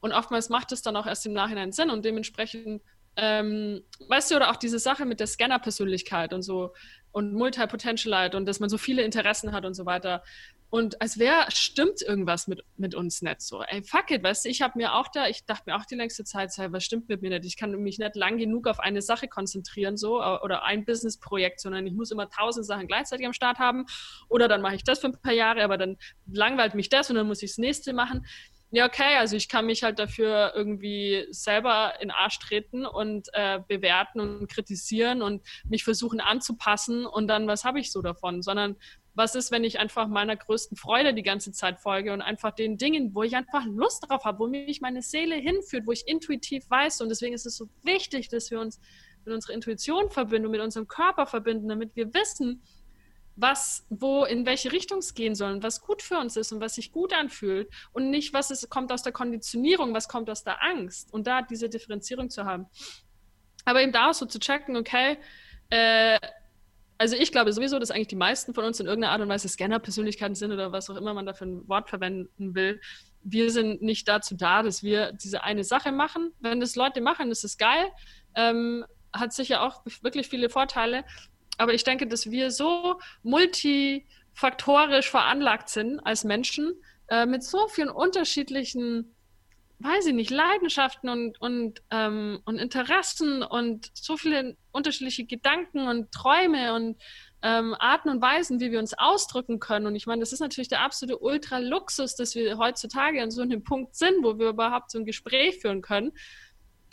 Und 0.00 0.12
oftmals 0.12 0.48
macht 0.48 0.72
es 0.72 0.82
dann 0.82 0.96
auch 0.96 1.06
erst 1.06 1.26
im 1.26 1.32
Nachhinein 1.32 1.72
Sinn 1.72 1.90
und 1.90 2.04
dementsprechend 2.04 2.82
ähm, 3.20 3.82
weißt 4.06 4.30
du, 4.30 4.36
oder 4.36 4.50
auch 4.50 4.56
diese 4.56 4.78
Sache 4.78 5.04
mit 5.04 5.18
der 5.18 5.26
Scanner-Persönlichkeit 5.26 6.32
und 6.32 6.42
so 6.42 6.72
und 7.18 7.34
Multipotentialite 7.34 8.36
und 8.36 8.46
dass 8.46 8.60
man 8.60 8.68
so 8.70 8.78
viele 8.78 9.02
Interessen 9.02 9.50
hat 9.50 9.64
und 9.64 9.74
so 9.74 9.86
weiter. 9.86 10.22
Und 10.70 11.02
als 11.02 11.18
wäre, 11.18 11.46
stimmt 11.48 12.00
irgendwas 12.00 12.46
mit, 12.46 12.62
mit 12.76 12.94
uns 12.94 13.22
nicht 13.22 13.40
so. 13.40 13.60
Ey, 13.62 13.82
fuck 13.82 14.12
it, 14.12 14.22
weißt 14.22 14.44
du, 14.44 14.50
ich 14.50 14.62
habe 14.62 14.74
mir 14.78 14.94
auch 14.94 15.08
da, 15.08 15.26
ich 15.26 15.44
dachte 15.44 15.64
mir 15.66 15.76
auch 15.76 15.84
die 15.84 15.96
längste 15.96 16.22
Zeit, 16.22 16.52
was 16.56 16.84
stimmt 16.84 17.08
mit 17.08 17.20
mir 17.20 17.30
nicht? 17.30 17.44
Ich 17.44 17.56
kann 17.56 17.72
mich 17.72 17.98
nicht 17.98 18.14
lang 18.14 18.38
genug 18.38 18.68
auf 18.68 18.78
eine 18.78 19.02
Sache 19.02 19.26
konzentrieren, 19.26 19.96
so, 19.96 20.22
oder 20.22 20.62
ein 20.62 20.84
Businessprojekt, 20.84 21.58
sondern 21.58 21.88
ich 21.88 21.92
muss 21.92 22.12
immer 22.12 22.30
tausend 22.30 22.66
Sachen 22.66 22.86
gleichzeitig 22.86 23.26
am 23.26 23.32
Start 23.32 23.58
haben. 23.58 23.86
Oder 24.28 24.46
dann 24.46 24.62
mache 24.62 24.76
ich 24.76 24.84
das 24.84 25.00
für 25.00 25.08
ein 25.08 25.20
paar 25.20 25.32
Jahre, 25.32 25.64
aber 25.64 25.76
dann 25.76 25.96
langweilt 26.30 26.76
mich 26.76 26.88
das 26.88 27.10
und 27.10 27.16
dann 27.16 27.26
muss 27.26 27.42
ich 27.42 27.50
das 27.50 27.58
nächste 27.58 27.94
machen 27.94 28.24
ja, 28.70 28.86
okay, 28.86 29.16
also 29.16 29.34
ich 29.34 29.48
kann 29.48 29.66
mich 29.66 29.82
halt 29.82 29.98
dafür 29.98 30.52
irgendwie 30.54 31.26
selber 31.30 31.94
in 32.00 32.10
Arsch 32.10 32.38
treten 32.38 32.84
und 32.84 33.28
äh, 33.32 33.60
bewerten 33.66 34.20
und 34.20 34.48
kritisieren 34.48 35.22
und 35.22 35.42
mich 35.64 35.84
versuchen 35.84 36.20
anzupassen 36.20 37.06
und 37.06 37.28
dann, 37.28 37.46
was 37.46 37.64
habe 37.64 37.80
ich 37.80 37.90
so 37.90 38.02
davon? 38.02 38.42
Sondern 38.42 38.76
was 39.14 39.34
ist, 39.34 39.50
wenn 39.50 39.64
ich 39.64 39.78
einfach 39.80 40.06
meiner 40.06 40.36
größten 40.36 40.76
Freude 40.76 41.12
die 41.12 41.22
ganze 41.22 41.50
Zeit 41.50 41.80
folge 41.80 42.12
und 42.12 42.20
einfach 42.20 42.52
den 42.52 42.76
Dingen, 42.76 43.14
wo 43.14 43.22
ich 43.22 43.34
einfach 43.34 43.64
Lust 43.66 44.08
drauf 44.08 44.24
habe, 44.24 44.38
wo 44.38 44.46
mich 44.46 44.80
meine 44.80 45.02
Seele 45.02 45.34
hinführt, 45.34 45.86
wo 45.86 45.92
ich 45.92 46.06
intuitiv 46.06 46.68
weiß. 46.70 47.00
Und 47.00 47.08
deswegen 47.08 47.34
ist 47.34 47.46
es 47.46 47.56
so 47.56 47.68
wichtig, 47.82 48.28
dass 48.28 48.50
wir 48.50 48.60
uns 48.60 48.78
mit 49.24 49.34
unserer 49.34 49.54
Intuition 49.54 50.10
verbinden 50.10 50.46
und 50.46 50.52
mit 50.52 50.60
unserem 50.60 50.86
Körper 50.86 51.26
verbinden, 51.26 51.68
damit 51.68 51.96
wir 51.96 52.14
wissen, 52.14 52.62
was, 53.40 53.86
wo, 53.88 54.24
in 54.24 54.46
welche 54.46 54.72
Richtung 54.72 54.98
es 54.98 55.14
gehen 55.14 55.34
soll 55.34 55.52
und 55.52 55.62
was 55.62 55.80
gut 55.80 56.02
für 56.02 56.18
uns 56.18 56.36
ist 56.36 56.50
und 56.52 56.60
was 56.60 56.74
sich 56.74 56.90
gut 56.90 57.12
anfühlt 57.12 57.72
und 57.92 58.10
nicht, 58.10 58.32
was 58.34 58.50
es 58.50 58.68
kommt 58.68 58.90
aus 58.90 59.02
der 59.04 59.12
Konditionierung, 59.12 59.94
was 59.94 60.08
kommt 60.08 60.28
aus 60.28 60.42
der 60.42 60.62
Angst 60.62 61.12
und 61.12 61.26
da 61.26 61.42
diese 61.42 61.68
Differenzierung 61.68 62.30
zu 62.30 62.44
haben. 62.44 62.66
Aber 63.64 63.80
eben 63.80 63.92
da 63.92 64.10
auch 64.10 64.14
so 64.14 64.26
zu 64.26 64.40
checken, 64.40 64.76
okay, 64.76 65.18
äh, 65.70 66.18
also 66.98 67.14
ich 67.14 67.30
glaube 67.30 67.52
sowieso, 67.52 67.78
dass 67.78 67.92
eigentlich 67.92 68.08
die 68.08 68.16
meisten 68.16 68.54
von 68.54 68.64
uns 68.64 68.80
in 68.80 68.86
irgendeiner 68.86 69.12
Art 69.12 69.20
und 69.20 69.28
Weise 69.28 69.48
Scanner-Persönlichkeiten 69.48 70.34
sind 70.34 70.50
oder 70.50 70.72
was 70.72 70.90
auch 70.90 70.96
immer 70.96 71.14
man 71.14 71.26
dafür 71.26 71.46
ein 71.46 71.68
Wort 71.68 71.88
verwenden 71.88 72.56
will. 72.56 72.80
Wir 73.22 73.52
sind 73.52 73.82
nicht 73.82 74.08
dazu 74.08 74.34
da, 74.34 74.64
dass 74.64 74.82
wir 74.82 75.12
diese 75.12 75.44
eine 75.44 75.62
Sache 75.62 75.92
machen. 75.92 76.32
Wenn 76.40 76.58
das 76.58 76.74
Leute 76.74 77.00
machen, 77.00 77.30
ist 77.30 77.44
es 77.44 77.56
geil. 77.56 77.92
Ähm, 78.34 78.84
hat 79.12 79.32
sicher 79.32 79.62
auch 79.62 79.84
wirklich 80.02 80.28
viele 80.28 80.50
Vorteile. 80.50 81.04
Aber 81.58 81.74
ich 81.74 81.84
denke, 81.84 82.06
dass 82.06 82.30
wir 82.30 82.50
so 82.50 82.98
multifaktorisch 83.22 85.10
veranlagt 85.10 85.68
sind 85.68 86.00
als 86.00 86.24
Menschen, 86.24 86.72
äh, 87.08 87.26
mit 87.26 87.42
so 87.44 87.68
vielen 87.68 87.90
unterschiedlichen 87.90 89.14
weiß 89.80 90.06
ich 90.06 90.14
nicht, 90.14 90.30
Leidenschaften 90.30 91.08
und, 91.08 91.40
und, 91.40 91.82
ähm, 91.90 92.40
und 92.44 92.58
Interessen 92.58 93.42
und 93.42 93.90
so 93.94 94.16
viele 94.16 94.56
unterschiedliche 94.72 95.24
Gedanken 95.24 95.86
und 95.86 96.10
Träume 96.10 96.74
und 96.74 96.96
ähm, 97.42 97.76
Arten 97.78 98.08
und 98.08 98.20
Weisen, 98.20 98.58
wie 98.58 98.72
wir 98.72 98.80
uns 98.80 98.94
ausdrücken 98.98 99.60
können. 99.60 99.86
Und 99.86 99.94
ich 99.94 100.06
meine, 100.06 100.20
das 100.20 100.32
ist 100.32 100.40
natürlich 100.40 100.68
der 100.68 100.80
absolute 100.80 101.18
Ultra-Luxus, 101.18 102.16
dass 102.16 102.34
wir 102.34 102.58
heutzutage 102.58 103.22
an 103.22 103.30
so 103.30 103.42
einem 103.42 103.62
Punkt 103.62 103.94
sind, 103.94 104.24
wo 104.24 104.38
wir 104.38 104.48
überhaupt 104.48 104.90
so 104.90 104.98
ein 104.98 105.04
Gespräch 105.04 105.60
führen 105.60 105.80
können. 105.80 106.12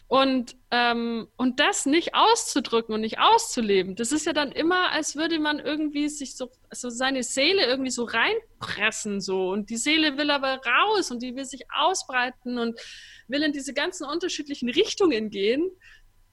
Und, 0.08 0.56
ähm, 0.70 1.28
und 1.36 1.60
das 1.60 1.88
nicht 1.88 2.14
auszudrücken 2.14 2.94
und 2.94 3.02
nicht 3.02 3.18
auszuleben, 3.20 3.96
das 3.96 4.12
ist 4.12 4.28
ja 4.28 4.34
dann 4.34 4.52
immer, 4.52 4.92
als 4.92 5.16
würde 5.16 5.40
man 5.40 5.58
irgendwie 5.58 6.10
sich 6.10 6.36
so, 6.36 6.52
so 6.72 6.92
seine 6.92 7.24
Seele 7.24 7.66
irgendwie 7.66 7.90
so 7.90 8.04
reinpressen, 8.04 9.20
so. 9.20 9.50
Und 9.50 9.72
die 9.72 9.78
Seele 9.78 10.16
will 10.18 10.30
aber 10.30 10.62
raus 10.64 11.10
und 11.10 11.24
die 11.24 11.36
will 11.36 11.46
sich 11.46 11.64
ausbreiten 11.76 12.60
und 12.60 12.80
will 13.28 13.42
in 13.42 13.52
diese 13.52 13.74
ganzen 13.74 14.06
unterschiedlichen 14.06 14.70
Richtungen 14.70 15.32
gehen. 15.32 15.72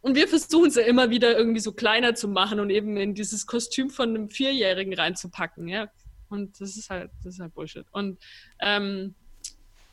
Und 0.02 0.16
wir 0.16 0.28
versuchen 0.28 0.70
ja 0.70 0.82
immer 0.82 1.08
wieder 1.08 1.36
irgendwie 1.36 1.60
so 1.60 1.72
kleiner 1.72 2.14
zu 2.14 2.28
machen 2.28 2.60
und 2.60 2.68
eben 2.68 2.98
in 2.98 3.14
dieses 3.14 3.46
Kostüm 3.46 3.88
von 3.88 4.10
einem 4.10 4.28
Vierjährigen 4.28 4.92
reinzupacken, 4.92 5.68
ja. 5.68 5.88
Und 6.28 6.60
das 6.60 6.76
ist 6.76 6.90
halt, 6.90 7.10
das 7.24 7.34
ist 7.34 7.40
halt 7.40 7.54
Bullshit. 7.54 7.86
Und 7.92 8.18
ähm, 8.60 9.14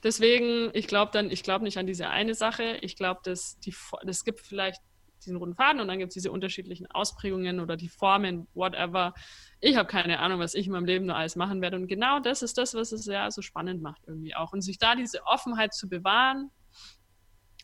Deswegen, 0.03 0.69
ich 0.73 0.87
glaube 0.87 1.11
dann, 1.11 1.29
ich 1.29 1.43
glaube 1.43 1.63
nicht 1.63 1.77
an 1.77 1.87
diese 1.87 2.09
eine 2.09 2.33
Sache. 2.33 2.77
Ich 2.81 2.95
glaube, 2.95 3.19
dass 3.23 3.59
die, 3.59 3.75
es 4.07 4.23
gibt 4.23 4.39
vielleicht 4.39 4.81
diesen 5.25 5.37
roten 5.37 5.55
Faden 5.55 5.81
und 5.81 5.87
dann 5.87 5.99
gibt 5.99 6.09
es 6.09 6.13
diese 6.13 6.31
unterschiedlichen 6.31 6.87
Ausprägungen 6.87 7.59
oder 7.59 7.75
die 7.75 7.89
Formen, 7.89 8.47
whatever. 8.53 9.13
Ich 9.59 9.75
habe 9.75 9.87
keine 9.89 10.19
Ahnung, 10.19 10.39
was 10.39 10.53
ich 10.53 10.67
in 10.67 10.71
meinem 10.71 10.85
Leben 10.85 11.05
nur 11.05 11.15
alles 11.15 11.35
machen 11.35 11.61
werde. 11.61 11.77
Und 11.77 11.87
genau 11.87 12.19
das 12.19 12.41
ist 12.41 12.57
das, 12.57 12.73
was 12.73 12.91
es 12.91 13.05
ja 13.05 13.29
so 13.29 13.41
spannend 13.41 13.81
macht 13.81 14.01
irgendwie 14.07 14.35
auch. 14.35 14.53
Und 14.53 14.61
sich 14.61 14.77
da 14.77 14.95
diese 14.95 15.25
Offenheit 15.25 15.73
zu 15.73 15.89
bewahren 15.89 16.49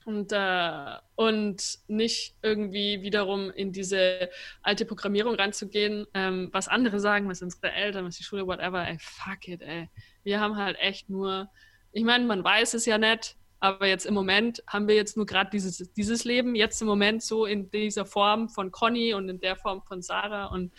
und, 0.06 0.32
äh, 0.32 0.98
und 1.16 1.80
nicht 1.88 2.36
irgendwie 2.42 3.02
wiederum 3.02 3.50
in 3.50 3.72
diese 3.72 4.30
alte 4.62 4.86
Programmierung 4.86 5.36
reinzugehen, 5.36 6.06
ähm, 6.14 6.50
was 6.52 6.68
andere 6.68 7.00
sagen, 7.00 7.28
was 7.28 7.42
unsere 7.42 7.72
Eltern, 7.72 8.06
was 8.06 8.18
die 8.18 8.24
Schule, 8.24 8.46
whatever. 8.46 8.88
Ey, 8.88 8.98
fuck 9.00 9.48
it, 9.48 9.62
ey. 9.62 9.90
Wir 10.24 10.40
haben 10.40 10.58
halt 10.58 10.78
echt 10.80 11.10
nur 11.10 11.50
ich 11.96 12.04
meine, 12.04 12.26
man 12.26 12.44
weiß 12.44 12.74
es 12.74 12.86
ja 12.86 12.98
nicht, 12.98 13.38
aber 13.62 13.88
jetzt 13.88 14.06
im 14.06 14.14
Moment 14.14 14.62
haben 14.68 14.90
wir 14.90 14.96
jetzt 14.96 15.16
nur 15.16 15.26
gerade 15.26 15.50
dieses, 15.50 15.78
dieses 15.94 16.26
Leben, 16.26 16.54
jetzt 16.54 16.82
im 16.82 16.88
Moment 16.88 17.24
so 17.24 17.46
in 17.46 17.72
dieser 17.72 18.06
Form 18.06 18.50
von 18.50 18.70
Conny 18.70 19.14
und 19.14 19.30
in 19.30 19.40
der 19.40 19.56
Form 19.56 19.82
von 19.82 20.02
Sarah. 20.02 20.48
Und 20.48 20.74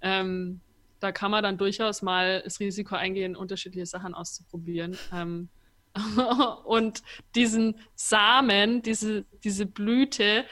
ähm, 0.00 0.62
da 0.98 1.12
kann 1.12 1.30
man 1.30 1.42
dann 1.42 1.58
durchaus 1.58 2.00
mal 2.00 2.40
das 2.42 2.58
Risiko 2.58 2.94
eingehen, 2.94 3.36
unterschiedliche 3.36 3.84
Sachen 3.84 4.14
auszuprobieren. 4.14 4.96
Ähm, 5.12 5.50
und 6.64 7.02
diesen 7.34 7.78
Samen, 7.94 8.80
diese, 8.80 9.26
diese 9.44 9.66
Blüte, 9.66 10.46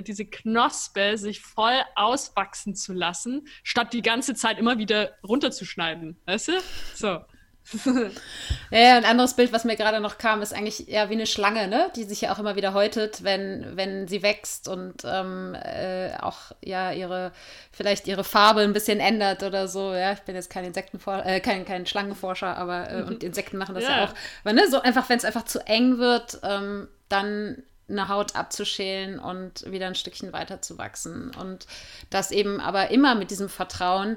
diese 0.00 0.24
Knospe 0.24 1.18
sich 1.18 1.42
voll 1.42 1.82
auswachsen 1.96 2.74
zu 2.74 2.94
lassen, 2.94 3.46
statt 3.62 3.92
die 3.92 4.02
ganze 4.02 4.34
Zeit 4.34 4.58
immer 4.58 4.78
wieder 4.78 5.12
runterzuschneiden. 5.22 6.18
Weißt 6.24 6.48
du? 6.48 6.52
So. 6.94 7.20
ja, 8.70 8.96
ein 8.96 9.04
anderes 9.04 9.34
Bild, 9.34 9.52
was 9.52 9.64
mir 9.64 9.76
gerade 9.76 10.00
noch 10.00 10.18
kam, 10.18 10.40
ist 10.40 10.54
eigentlich 10.54 10.88
eher 10.88 11.10
wie 11.10 11.14
eine 11.14 11.26
Schlange, 11.26 11.66
ne? 11.66 11.90
die 11.96 12.04
sich 12.04 12.20
ja 12.20 12.32
auch 12.32 12.38
immer 12.38 12.54
wieder 12.54 12.74
häutet, 12.74 13.24
wenn, 13.24 13.76
wenn 13.76 14.06
sie 14.06 14.22
wächst 14.22 14.68
und 14.68 15.02
ähm, 15.04 15.54
äh, 15.54 16.16
auch 16.20 16.52
ja 16.64 16.92
ihre, 16.92 17.32
vielleicht 17.72 18.06
ihre 18.06 18.24
Farbe 18.24 18.60
ein 18.60 18.72
bisschen 18.72 19.00
ändert 19.00 19.42
oder 19.42 19.66
so. 19.66 19.94
Ja, 19.94 20.12
ich 20.12 20.20
bin 20.20 20.36
jetzt 20.36 20.50
kein 20.50 20.64
Insektenforscher, 20.64 21.26
äh, 21.26 21.40
kein, 21.40 21.64
kein 21.64 21.86
Schlangenforscher, 21.86 22.56
aber 22.56 22.88
äh, 22.88 23.02
mhm. 23.02 23.08
und 23.08 23.24
Insekten 23.24 23.56
machen 23.56 23.74
das 23.74 23.84
ja, 23.84 23.98
ja 23.98 24.04
auch. 24.04 24.14
Aber 24.44 24.52
ne, 24.52 24.68
so 24.70 24.80
einfach, 24.80 25.08
wenn 25.08 25.18
es 25.18 25.24
einfach 25.24 25.44
zu 25.44 25.66
eng 25.66 25.98
wird, 25.98 26.38
ähm, 26.44 26.88
dann 27.08 27.62
eine 27.88 28.08
Haut 28.08 28.34
abzuschälen 28.34 29.18
und 29.18 29.70
wieder 29.70 29.86
ein 29.86 29.94
Stückchen 29.94 30.32
weiter 30.32 30.60
zu 30.60 30.78
wachsen. 30.78 31.32
Und 31.40 31.66
das 32.10 32.30
eben 32.30 32.60
aber 32.60 32.90
immer 32.90 33.14
mit 33.14 33.30
diesem 33.30 33.48
Vertrauen, 33.48 34.16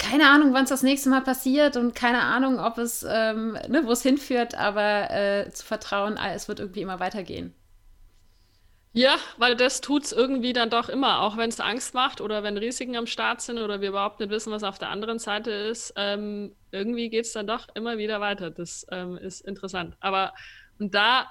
keine 0.00 0.30
Ahnung, 0.30 0.54
wann 0.54 0.64
es 0.64 0.70
das 0.70 0.82
nächste 0.82 1.10
Mal 1.10 1.20
passiert 1.20 1.76
und 1.76 1.94
keine 1.94 2.22
Ahnung, 2.22 2.58
ob 2.58 2.78
es, 2.78 3.04
ähm, 3.08 3.52
ne, 3.68 3.82
wo 3.84 3.92
es 3.92 4.02
hinführt, 4.02 4.54
aber 4.54 5.10
äh, 5.10 5.50
zu 5.50 5.64
vertrauen, 5.64 6.16
ah, 6.16 6.32
es 6.32 6.48
wird 6.48 6.58
irgendwie 6.58 6.80
immer 6.80 7.00
weitergehen. 7.00 7.54
Ja, 8.92 9.16
weil 9.36 9.54
das 9.54 9.82
tut 9.82 10.04
es 10.04 10.12
irgendwie 10.12 10.52
dann 10.52 10.70
doch 10.70 10.88
immer, 10.88 11.20
auch 11.20 11.36
wenn 11.36 11.50
es 11.50 11.60
Angst 11.60 11.94
macht 11.94 12.20
oder 12.20 12.42
wenn 12.42 12.56
Risiken 12.56 12.96
am 12.96 13.06
Start 13.06 13.40
sind 13.40 13.58
oder 13.58 13.80
wir 13.80 13.90
überhaupt 13.90 14.18
nicht 14.18 14.30
wissen, 14.30 14.52
was 14.52 14.64
auf 14.64 14.78
der 14.78 14.88
anderen 14.88 15.20
Seite 15.20 15.50
ist. 15.50 15.92
Ähm, 15.96 16.56
irgendwie 16.72 17.08
geht 17.08 17.26
es 17.26 17.32
dann 17.32 17.46
doch 17.46 17.68
immer 17.74 17.98
wieder 17.98 18.20
weiter. 18.20 18.50
Das 18.50 18.84
ähm, 18.90 19.16
ist 19.16 19.42
interessant. 19.42 19.96
Aber 20.00 20.32
und 20.80 20.94
da 20.94 21.30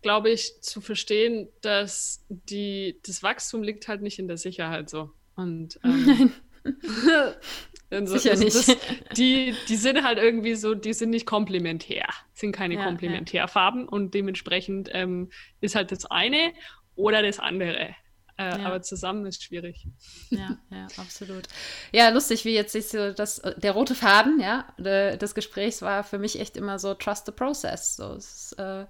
glaube 0.00 0.30
ich 0.30 0.62
zu 0.62 0.80
verstehen, 0.80 1.48
dass 1.60 2.24
die, 2.28 2.98
das 3.04 3.22
Wachstum 3.22 3.62
liegt 3.62 3.88
halt 3.88 4.00
nicht 4.00 4.18
in 4.18 4.28
der 4.28 4.38
Sicherheit 4.38 4.88
so. 4.88 5.10
Und 5.36 5.78
ähm, 5.84 6.32
So, 7.90 8.18
Sicher 8.18 8.36
nicht. 8.36 8.54
Das, 8.54 8.76
die, 9.16 9.54
die 9.68 9.76
sind 9.76 10.04
halt 10.04 10.18
irgendwie 10.18 10.54
so, 10.54 10.74
die 10.74 10.92
sind 10.92 11.10
nicht 11.10 11.26
komplementär, 11.26 12.06
sind 12.34 12.52
keine 12.52 12.74
ja, 12.74 12.84
Komplementärfarben 12.84 13.82
ja. 13.82 13.88
und 13.88 14.14
dementsprechend 14.14 14.88
ähm, 14.92 15.30
ist 15.60 15.74
halt 15.74 15.90
das 15.90 16.06
eine 16.06 16.52
oder 16.94 17.22
das 17.22 17.40
andere. 17.40 17.96
Äh, 18.40 18.58
ja. 18.58 18.66
Aber 18.66 18.80
zusammen 18.80 19.26
ist 19.26 19.42
schwierig. 19.42 19.86
Ja, 20.30 20.56
ja, 20.70 20.86
absolut. 20.96 21.48
Ja, 21.92 22.08
lustig, 22.10 22.44
wie 22.44 22.54
jetzt 22.54 22.72
sich 22.72 22.88
so 22.88 23.12
das, 23.12 23.42
der 23.56 23.72
rote 23.72 23.94
Faden, 23.94 24.40
ja, 24.40 24.66
des 24.78 25.34
Gesprächs 25.34 25.82
war 25.82 26.04
für 26.04 26.18
mich 26.18 26.40
echt 26.40 26.56
immer 26.56 26.78
so 26.78 26.94
Trust 26.94 27.26
the 27.26 27.32
Process. 27.32 27.96
So, 27.96 28.14
ist, 28.14 28.54
äh, 28.58 28.86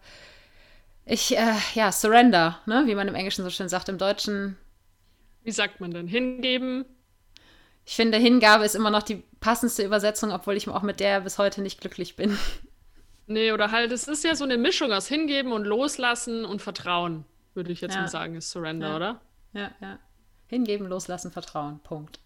ich, 1.06 1.36
äh, 1.36 1.54
ja, 1.74 1.90
Surrender, 1.90 2.60
ne, 2.66 2.84
wie 2.86 2.94
man 2.94 3.08
im 3.08 3.16
Englischen 3.16 3.42
so 3.42 3.50
schön 3.50 3.68
sagt, 3.68 3.88
im 3.88 3.98
Deutschen. 3.98 4.56
Wie 5.42 5.50
sagt 5.50 5.80
man 5.80 5.90
denn? 5.90 6.06
Hingeben, 6.06 6.84
ich 7.84 7.96
finde, 7.96 8.18
Hingabe 8.18 8.64
ist 8.64 8.74
immer 8.74 8.90
noch 8.90 9.02
die 9.02 9.22
passendste 9.40 9.82
Übersetzung, 9.82 10.32
obwohl 10.32 10.56
ich 10.56 10.68
auch 10.68 10.82
mit 10.82 11.00
der 11.00 11.20
bis 11.20 11.38
heute 11.38 11.62
nicht 11.62 11.80
glücklich 11.80 12.16
bin. 12.16 12.38
Nee, 13.26 13.52
oder 13.52 13.70
halt, 13.70 13.92
es 13.92 14.08
ist 14.08 14.24
ja 14.24 14.34
so 14.34 14.44
eine 14.44 14.58
Mischung 14.58 14.92
aus 14.92 15.06
Hingeben 15.06 15.52
und 15.52 15.64
Loslassen 15.64 16.44
und 16.44 16.62
Vertrauen, 16.62 17.24
würde 17.54 17.72
ich 17.72 17.80
jetzt 17.80 17.94
ja. 17.94 18.02
mal 18.02 18.08
sagen, 18.08 18.34
ist 18.34 18.50
Surrender, 18.50 18.88
ja. 18.88 18.96
oder? 18.96 19.20
Ja, 19.52 19.70
ja. 19.80 19.98
Hingeben, 20.46 20.88
loslassen, 20.88 21.30
Vertrauen. 21.30 21.78
Punkt. 21.80 22.18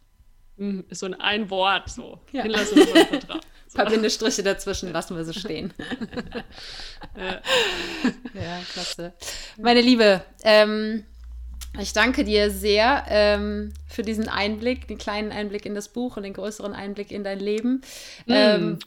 Mhm, 0.56 0.84
ist 0.88 1.00
so 1.00 1.06
ein, 1.06 1.14
ein 1.14 1.50
Wort 1.50 1.90
so. 1.90 2.20
Ja. 2.32 2.42
Hinlassen 2.42 2.80
und 2.80 2.88
Vertrauen. 3.08 3.40
So. 3.66 3.78
Ein 3.78 3.84
paar 3.84 3.92
Bindestriche 3.92 4.42
dazwischen 4.42 4.92
lassen 4.92 5.16
wir 5.16 5.24
so 5.24 5.32
stehen. 5.32 5.74
ja. 7.16 7.40
ja, 8.34 8.60
klasse. 8.72 9.12
Meine 9.58 9.80
Liebe, 9.80 10.22
ähm, 10.42 11.04
ich 11.78 11.92
danke 11.92 12.24
dir 12.24 12.50
sehr 12.50 13.04
ähm, 13.08 13.72
für 13.88 14.02
diesen 14.02 14.28
Einblick, 14.28 14.88
den 14.88 14.98
kleinen 14.98 15.32
Einblick 15.32 15.66
in 15.66 15.74
das 15.74 15.88
Buch 15.88 16.16
und 16.16 16.22
den 16.22 16.32
größeren 16.32 16.72
Einblick 16.72 17.10
in 17.10 17.24
dein 17.24 17.40
Leben. 17.40 17.82
Mm. 18.26 18.32
Ähm, 18.32 18.78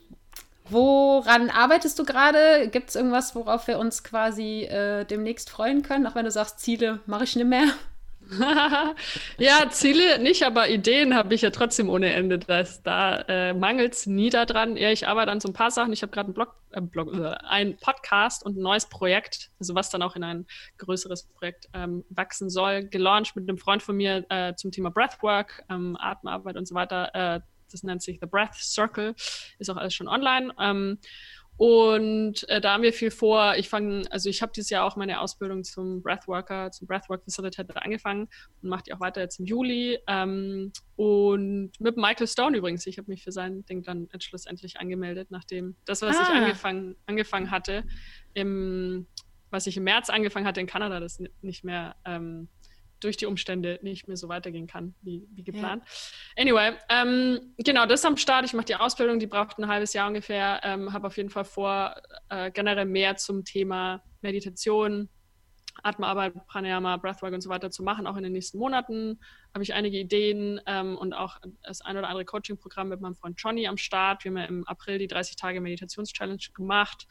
woran 0.70 1.50
arbeitest 1.50 2.00
du 2.00 2.06
gerade? 2.06 2.70
Gibt 2.70 2.90
es 2.90 2.96
irgendwas, 2.96 3.36
worauf 3.36 3.68
wir 3.68 3.80
uns 3.80 4.04
quasi 4.04 4.64
äh, 4.64 5.06
demnächst 5.06 5.50
freuen 5.50 5.84
können? 5.84 6.08
Auch 6.08 6.16
wenn 6.16 6.26
du 6.26 6.32
sagst, 6.32 6.60
Ziele 6.60 7.00
mache 7.06 7.26
ich 7.26 7.36
nicht 7.36 7.48
mehr. 7.48 7.68
ja, 9.38 9.70
Ziele 9.70 10.20
nicht, 10.20 10.44
aber 10.44 10.70
Ideen 10.70 11.16
habe 11.16 11.34
ich 11.34 11.42
ja 11.42 11.50
trotzdem 11.50 11.90
ohne 11.90 12.14
Ende. 12.14 12.40
Das, 12.40 12.84
da 12.84 13.22
äh, 13.28 13.54
mangelt 13.54 13.94
es 13.94 14.06
nie 14.06 14.30
daran. 14.30 14.76
Ja, 14.76 14.92
ich 14.92 15.08
arbeite 15.08 15.32
an 15.32 15.40
so 15.40 15.50
ein 15.50 15.54
paar 15.54 15.72
Sachen. 15.72 15.94
Ich 15.94 16.02
habe 16.02 16.12
gerade 16.12 16.28
einen 16.28 16.34
Blog, 16.34 16.56
äh, 16.72 16.82
Blog 16.82 17.14
äh, 17.14 17.36
ein 17.48 17.78
Podcast 17.78 18.46
und 18.46 18.58
ein 18.58 18.62
neues 18.62 18.88
Projekt, 18.88 19.52
also 19.60 19.76
was 19.76 19.90
dann 19.90 20.02
auch 20.02 20.16
in 20.16 20.24
ein 20.24 20.46
größeres 20.78 21.28
Projekt 21.28 21.70
ähm, 21.74 22.04
wachsen 22.10 22.50
soll, 22.50 22.86
gelauncht 22.86 23.36
mit 23.36 23.48
einem 23.48 23.58
Freund 23.58 23.82
von 23.82 23.96
mir 23.96 24.26
äh, 24.30 24.56
zum 24.56 24.72
Thema 24.72 24.92
Breathwork, 24.92 25.64
ähm, 25.70 25.98
Atemarbeit 26.00 26.58
und 26.58 26.68
so 26.68 26.76
weiter. 26.76 27.14
Äh, 27.14 27.40
das 27.72 27.84
nennt 27.84 28.02
sich 28.02 28.20
The 28.22 28.28
Breath 28.28 28.56
Circle, 28.56 29.14
ist 29.60 29.70
auch 29.70 29.78
alles 29.78 29.94
schon 29.94 30.08
online. 30.08 30.54
Ähm, 30.60 31.00
und 31.58 32.48
äh, 32.50 32.62
da 32.62 32.74
haben 32.74 32.84
wir 32.84 32.94
viel 32.94 33.10
vor. 33.10 33.56
Ich 33.58 33.68
fange, 33.68 34.04
also 34.12 34.30
ich 34.30 34.44
habe 34.44 34.52
dieses 34.56 34.70
Jahr 34.70 34.86
auch 34.86 34.96
meine 34.96 35.20
Ausbildung 35.20 35.64
zum 35.64 36.04
Breathworker, 36.04 36.70
zum 36.72 36.88
Breathwork 36.88 37.24
Facilitator 37.24 37.84
angefangen 37.84 38.30
und 38.62 38.70
mache 38.70 38.84
die 38.84 38.94
auch 38.94 39.00
weiter 39.00 39.22
jetzt 39.22 39.40
im 39.40 39.46
Juli. 39.46 39.98
Ähm, 40.08 40.72
und 40.96 41.72
mit 41.80 41.98
Michael 41.98 42.28
Stone 42.28 42.58
übrigens. 42.58 42.86
Ich 42.86 43.00
habe 43.00 43.10
mich 43.10 43.24
für 43.24 43.32
sein 43.32 43.66
Ding 43.66 43.82
dann 43.82 44.08
schlussendlich 44.20 44.80
angemeldet, 44.80 45.32
nachdem 45.32 45.76
das, 45.86 46.04
was 46.04 46.16
ah. 46.18 46.22
ich 46.22 46.30
angefangen, 46.30 46.96
angefangen 47.08 47.50
hatte, 47.50 47.84
im, 48.36 49.08
was 49.50 49.66
ich 49.66 49.78
im 49.78 49.84
März 49.84 50.12
angefangen 50.12 50.46
hatte 50.46 50.62
in 50.62 50.68
Kanada, 50.68 51.00
das 51.00 51.20
nicht 51.42 51.64
mehr 51.64 51.96
ähm, 52.06 52.50
durch 53.00 53.18
die 53.18 53.26
Umstände 53.26 53.80
nicht 53.82 54.08
mehr 54.08 54.18
so 54.18 54.30
weitergehen 54.30 54.68
kann 54.68 54.96
wie, 55.02 55.28
wie 55.32 55.44
geplant. 55.44 55.84
Ja. 56.36 56.44
Anyway, 56.44 56.78
ähm, 56.90 57.54
genau, 57.58 57.86
das 57.86 58.02
ist 58.02 58.06
am 58.06 58.18
Start. 58.18 58.46
Ich 58.46 58.54
mache 58.54 58.66
die 58.66 58.76
Ausbildung, 58.76 59.20
die 59.20 59.28
braucht 59.28 59.58
ein 59.58 59.68
halbes 59.68 59.94
Jahr 59.94 60.08
ungefähr. 60.08 60.60
Ähm, 60.64 60.94
Habe 60.94 61.08
auf 61.08 61.18
jeden 61.18 61.30
Fall 61.30 61.46
vor, 61.46 61.96
äh, 62.30 62.52
generell 62.52 62.86
mehr 62.86 63.18
zum 63.18 63.44
Thema 63.44 64.04
Meditation, 64.22 65.10
Atemarbeit, 65.84 66.34
Pranayama, 66.48 66.98
Breathwork 66.98 67.34
und 67.34 67.42
so 67.42 67.50
weiter 67.50 67.72
zu 67.72 67.84
machen, 67.84 68.08
auch 68.08 68.18
in 68.18 68.24
den 68.24 68.34
nächsten 68.34 68.58
Monaten. 68.58 69.20
Habe 69.54 69.64
ich 69.64 69.74
einige 69.74 69.98
Ideen 69.98 70.62
ähm, 70.66 70.98
und 70.98 71.14
auch 71.14 71.38
das 71.64 71.82
ein 71.82 71.98
oder 71.98 72.08
andere 72.08 72.26
Coaching-Programm 72.26 72.90
mit 72.90 73.02
meinem 73.02 73.16
Freund 73.16 73.40
Johnny 73.42 73.68
am 73.68 73.78
Start. 73.78 74.24
Wir 74.24 74.32
haben 74.32 74.38
ja 74.38 74.46
im 74.46 74.68
April 74.68 75.00
die 75.00 75.08
30 75.08 75.36
Tage 75.36 75.62
Meditations-Challenge 75.62 76.44
gemacht. 76.54 77.08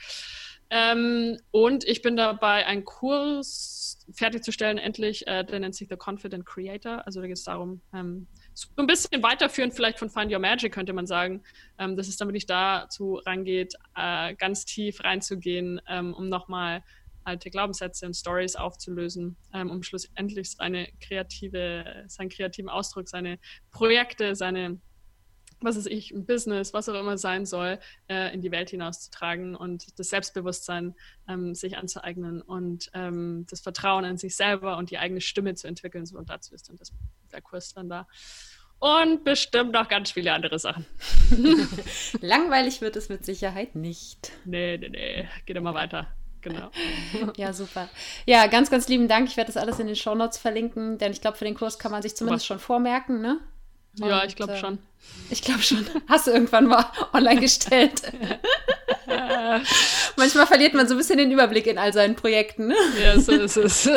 Ähm, 0.69 1.39
und 1.53 1.85
ich 1.85 2.03
bin 2.03 2.17
dabei, 2.17 2.67
einen 2.67 2.85
Kurs 2.85 4.05
fertigzustellen, 4.13 4.79
endlich. 4.79 5.27
Äh, 5.27 5.45
der 5.45 5.61
nennt 5.61 5.75
sich 5.75 5.89
The 5.89 5.97
Confident 5.97 6.45
Creator. 6.45 7.07
Also 7.07 7.21
da 7.21 7.27
geht 7.27 7.37
es 7.37 7.45
darum, 7.45 7.81
ähm, 7.95 8.27
so 8.53 8.69
ein 8.77 8.87
bisschen 8.87 9.23
weiterführend 9.23 9.75
vielleicht 9.75 9.99
von 9.99 10.11
Find 10.11 10.33
Your 10.33 10.39
Magic, 10.39 10.73
könnte 10.73 10.93
man 10.93 11.07
sagen. 11.07 11.43
Ähm, 11.79 11.97
das 11.97 12.09
ist, 12.09 12.21
damit 12.21 12.37
ich 12.37 12.47
dazu 12.47 13.21
rangeht, 13.27 13.75
äh, 13.95 14.35
ganz 14.35 14.65
tief 14.65 15.03
reinzugehen, 15.05 15.81
ähm, 15.89 16.15
um 16.15 16.29
nochmal 16.29 16.83
alte 17.27 17.51
Glaubenssätze 17.51 18.07
und 18.07 18.15
Stories 18.15 18.57
aufzulösen, 18.57 19.37
ähm, 19.53 19.71
um 19.71 19.83
schlussendlich 19.83 20.51
seine 20.53 20.89
kreative, 21.01 22.05
seinen 22.07 22.29
kreativen 22.29 22.71
Ausdruck, 22.71 23.09
seine 23.09 23.39
Projekte, 23.71 24.35
seine 24.35 24.81
was 25.61 25.77
ist 25.77 25.87
ich, 25.87 26.11
ein 26.11 26.27
Business, 26.27 26.75
was 26.75 26.89
auch 26.89 27.01
immer 27.01 27.17
sein 27.17 27.47
soll, 27.47 27.79
äh, 28.09 28.33
in 28.35 28.43
die 28.43 28.51
Welt 28.51 28.71
hinauszutragen 28.71 29.57
und 29.57 29.99
das 29.99 30.11
Selbstbewusstsein 30.11 30.95
ähm, 31.29 31.55
sich 31.55 31.79
anzueignen 31.79 32.43
und 32.43 32.91
ähm, 32.93 33.47
das 33.49 33.61
Vertrauen 33.61 34.05
an 34.05 34.19
sich 34.19 34.37
selber 34.37 34.77
und 34.77 34.91
die 34.91 34.99
eigene 34.99 35.21
Stimme 35.21 35.55
zu 35.55 35.67
entwickeln. 35.67 36.05
So, 36.05 36.19
und 36.19 36.29
dazu 36.29 36.55
ist 36.55 36.69
dann 36.69 36.77
das, 36.77 36.93
der 37.33 37.41
Kurs 37.41 37.73
dann 37.73 37.89
da. 37.89 38.07
Und 38.79 39.25
bestimmt 39.25 39.73
noch 39.73 39.89
ganz 39.89 40.11
viele 40.11 40.35
andere 40.35 40.59
Sachen. 40.59 40.85
Langweilig 42.21 42.83
wird 42.83 42.97
es 42.97 43.09
mit 43.09 43.25
Sicherheit 43.25 43.75
nicht. 43.75 44.33
Nee, 44.45 44.77
nee, 44.77 44.91
nee. 44.91 45.29
Geht 45.47 45.57
immer 45.57 45.73
weiter. 45.73 46.15
Genau. 46.47 46.71
ja, 47.37 47.53
super. 47.53 47.89
Ja, 48.25 48.47
ganz, 48.47 48.71
ganz 48.71 48.87
lieben 48.87 49.09
Dank. 49.09 49.29
Ich 49.29 49.37
werde 49.37 49.53
das 49.53 49.61
alles 49.61 49.81
in 49.81 49.89
den 49.89 49.97
Show 49.97 50.15
Notes 50.15 50.39
verlinken, 50.39 50.97
denn 50.99 51.11
ich 51.11 51.21
glaube, 51.21 51.37
für 51.37 51.45
den 51.45 51.57
Kurs 51.57 51.79
kann 51.79 51.91
man 51.91 52.03
sich 52.03 52.17
zumindest 52.17 52.45
Was? 52.45 52.47
schon 52.47 52.59
vormerken, 52.61 53.21
ne? 53.21 53.41
Und, 54.01 54.09
ja, 54.09 54.25
ich 54.25 54.37
glaube 54.37 54.53
äh, 54.53 54.59
schon. 54.59 54.79
Ich 55.31 55.43
glaube 55.43 55.63
schon. 55.63 55.85
Hast 56.09 56.29
du 56.29 56.31
irgendwann 56.31 56.67
mal 56.67 56.85
online 57.13 57.41
gestellt? 57.41 58.03
Manchmal 60.17 60.47
verliert 60.47 60.75
man 60.75 60.87
so 60.87 60.95
ein 60.95 60.99
bisschen 60.99 61.19
den 61.19 61.33
Überblick 61.33 61.67
in 61.67 61.79
all 61.79 61.93
seinen 61.93 62.15
Projekten. 62.15 62.69
Ne? 62.69 62.77
Ja, 63.03 63.19
so 63.19 63.33
ist 63.33 63.57
es. 63.57 63.91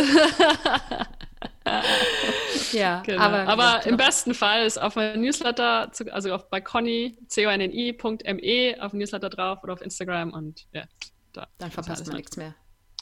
ja, 2.72 3.04
genau. 3.06 3.22
aber, 3.22 3.47
aber 3.47 3.86
im 3.86 3.97
besten 3.97 4.34
Fall 4.34 4.66
ist 4.66 4.82
auf 4.82 4.95
meinem 4.95 5.22
Newsletter, 5.22 5.91
also 6.12 6.34
auf 6.34 6.50
bei 6.50 6.62
Conny, 6.62 7.18
conni.me, 7.34 8.76
auf 8.80 8.91
dem 8.91 9.00
Newsletter 9.00 9.30
drauf 9.30 9.60
oder 9.64 9.74
auf 9.74 9.82
Instagram 9.82 10.34
und 10.34 10.66
ja, 10.72 10.86
da. 11.34 11.47
Dann 11.57 11.71
verpasst 11.71 12.07
man 12.07 12.17
nichts 12.17 12.38
mehr. 12.38 12.55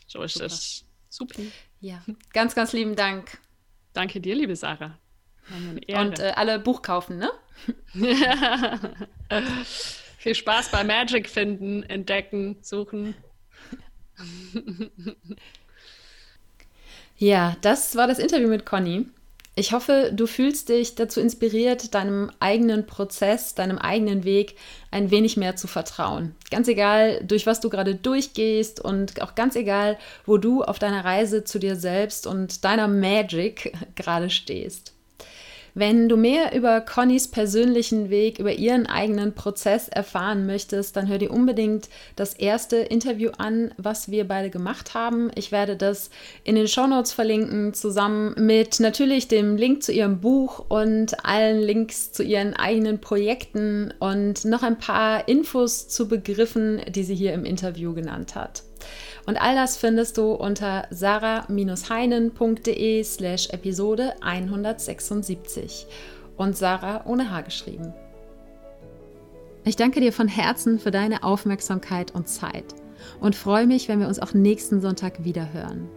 So 0.07 0.21
ist 0.23 0.35
Super. 0.35 0.45
es. 0.45 0.85
Super. 1.09 1.41
Ja, 1.79 2.03
ganz, 2.33 2.55
ganz 2.55 2.73
lieben 2.73 2.95
Dank. 2.95 3.39
Danke 3.93 4.19
dir, 4.19 4.35
liebe 4.35 4.55
Sarah. 4.55 4.97
Und 5.87 6.19
äh, 6.19 6.33
alle 6.35 6.59
Buch 6.59 6.81
kaufen, 6.81 7.17
ne? 7.17 7.31
Viel 10.17 10.35
Spaß 10.35 10.71
bei 10.71 10.83
Magic 10.83 11.29
finden, 11.29 11.83
entdecken, 11.83 12.57
suchen. 12.61 13.15
ja, 17.17 17.55
das 17.61 17.95
war 17.95 18.07
das 18.07 18.19
Interview 18.19 18.49
mit 18.49 18.65
Conny. 18.65 19.07
Ich 19.59 19.71
hoffe, 19.71 20.11
du 20.13 20.27
fühlst 20.27 20.69
dich 20.69 20.93
dazu 20.93 21.19
inspiriert, 21.19 21.95
deinem 21.95 22.29
eigenen 22.39 22.85
Prozess, 22.85 23.55
deinem 23.55 23.79
eigenen 23.79 24.23
Weg 24.23 24.55
ein 24.91 25.09
wenig 25.09 25.35
mehr 25.35 25.55
zu 25.55 25.65
vertrauen. 25.65 26.35
Ganz 26.51 26.67
egal, 26.67 27.23
durch 27.23 27.47
was 27.47 27.59
du 27.59 27.71
gerade 27.71 27.95
durchgehst 27.95 28.79
und 28.79 29.19
auch 29.19 29.33
ganz 29.33 29.55
egal, 29.55 29.97
wo 30.27 30.37
du 30.37 30.61
auf 30.61 30.77
deiner 30.77 31.03
Reise 31.03 31.43
zu 31.43 31.57
dir 31.57 31.75
selbst 31.75 32.27
und 32.27 32.65
deiner 32.65 32.87
Magic 32.87 33.73
gerade 33.95 34.29
stehst. 34.29 34.93
Wenn 35.79 36.09
du 36.09 36.17
mehr 36.17 36.55
über 36.55 36.81
Connys 36.81 37.27
persönlichen 37.27 38.09
Weg, 38.09 38.39
über 38.39 38.51
ihren 38.51 38.87
eigenen 38.87 39.35
Prozess 39.35 39.87
erfahren 39.87 40.47
möchtest, 40.47 40.95
dann 40.95 41.07
hör 41.07 41.19
dir 41.19 41.29
unbedingt 41.29 41.87
das 42.15 42.33
erste 42.33 42.77
Interview 42.77 43.29
an, 43.37 43.75
was 43.77 44.09
wir 44.09 44.27
beide 44.27 44.49
gemacht 44.49 44.95
haben. 44.95 45.29
Ich 45.35 45.51
werde 45.51 45.75
das 45.75 46.09
in 46.43 46.55
den 46.55 46.67
Shownotes 46.67 47.11
verlinken, 47.13 47.75
zusammen 47.75 48.33
mit 48.43 48.79
natürlich 48.79 49.27
dem 49.27 49.55
Link 49.55 49.83
zu 49.83 49.91
ihrem 49.91 50.19
Buch 50.19 50.65
und 50.67 51.23
allen 51.23 51.61
Links 51.61 52.11
zu 52.11 52.23
ihren 52.23 52.55
eigenen 52.55 52.99
Projekten 52.99 53.93
und 53.99 54.45
noch 54.45 54.63
ein 54.63 54.79
paar 54.79 55.27
Infos 55.27 55.87
zu 55.87 56.07
Begriffen, 56.07 56.81
die 56.89 57.03
sie 57.03 57.13
hier 57.13 57.35
im 57.35 57.45
Interview 57.45 57.93
genannt 57.93 58.33
hat. 58.33 58.63
Und 59.25 59.41
all 59.41 59.55
das 59.55 59.77
findest 59.77 60.17
du 60.17 60.33
unter 60.33 60.87
sarah-heinen.de 60.89 63.03
slash 63.03 63.49
Episode 63.49 64.13
176 64.21 65.87
und 66.37 66.55
Sarah 66.55 67.05
ohne 67.05 67.31
H 67.31 67.41
geschrieben. 67.41 67.93
Ich 69.65 69.75
danke 69.75 69.99
dir 69.99 70.13
von 70.13 70.29
Herzen 70.29 70.79
für 70.79 70.91
deine 70.91 71.23
Aufmerksamkeit 71.23 72.15
und 72.15 72.29
Zeit 72.29 72.73
und 73.19 73.35
freue 73.35 73.67
mich, 73.67 73.89
wenn 73.89 73.99
wir 73.99 74.07
uns 74.07 74.19
auch 74.19 74.33
nächsten 74.33 74.79
Sonntag 74.79 75.25
wieder 75.25 75.51
hören. 75.51 75.89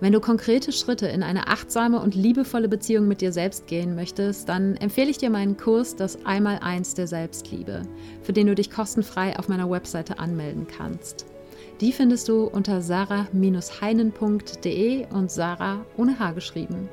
Wenn 0.00 0.12
du 0.12 0.20
konkrete 0.20 0.70
Schritte 0.70 1.08
in 1.08 1.24
eine 1.24 1.48
achtsame 1.48 2.00
und 2.00 2.14
liebevolle 2.14 2.68
Beziehung 2.68 3.08
mit 3.08 3.20
dir 3.20 3.32
selbst 3.32 3.66
gehen 3.66 3.96
möchtest, 3.96 4.48
dann 4.48 4.76
empfehle 4.76 5.10
ich 5.10 5.18
dir 5.18 5.28
meinen 5.28 5.56
Kurs 5.56 5.96
Das 5.96 6.24
Einmaleins 6.24 6.94
der 6.94 7.08
Selbstliebe, 7.08 7.82
für 8.22 8.32
den 8.32 8.46
du 8.46 8.54
dich 8.54 8.70
kostenfrei 8.70 9.36
auf 9.36 9.48
meiner 9.48 9.68
Webseite 9.68 10.20
anmelden 10.20 10.68
kannst. 10.68 11.26
Die 11.80 11.92
findest 11.92 12.28
du 12.28 12.44
unter 12.44 12.82
sarah-heinen.de 12.82 15.06
und 15.12 15.30
Sarah 15.30 15.86
ohne 15.96 16.18
H 16.18 16.32
geschrieben. 16.32 16.88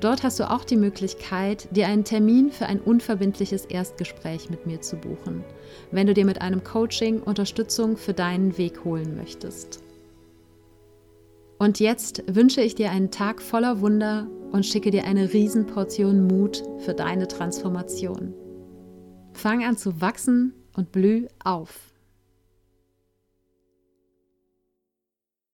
Dort 0.00 0.22
hast 0.22 0.40
du 0.40 0.50
auch 0.50 0.64
die 0.64 0.76
Möglichkeit, 0.76 1.68
dir 1.70 1.86
einen 1.86 2.04
Termin 2.04 2.50
für 2.50 2.66
ein 2.66 2.80
unverbindliches 2.80 3.66
Erstgespräch 3.66 4.50
mit 4.50 4.66
mir 4.66 4.80
zu 4.80 4.96
buchen, 4.96 5.44
wenn 5.92 6.06
du 6.06 6.14
dir 6.14 6.24
mit 6.24 6.42
einem 6.42 6.64
Coaching 6.64 7.20
Unterstützung 7.20 7.96
für 7.96 8.12
deinen 8.12 8.58
Weg 8.58 8.84
holen 8.84 9.16
möchtest. 9.16 9.82
Und 11.58 11.80
jetzt 11.80 12.22
wünsche 12.26 12.60
ich 12.60 12.74
dir 12.74 12.90
einen 12.90 13.10
Tag 13.10 13.40
voller 13.40 13.80
Wunder 13.80 14.26
und 14.52 14.66
schicke 14.66 14.90
dir 14.90 15.04
eine 15.04 15.32
Riesenportion 15.32 16.26
Mut 16.26 16.62
für 16.78 16.92
deine 16.92 17.28
Transformation. 17.28 18.34
Fang 19.32 19.64
an 19.64 19.76
zu 19.76 20.00
wachsen 20.00 20.52
und 20.76 20.92
blüh 20.92 21.26
auf. 21.42 21.93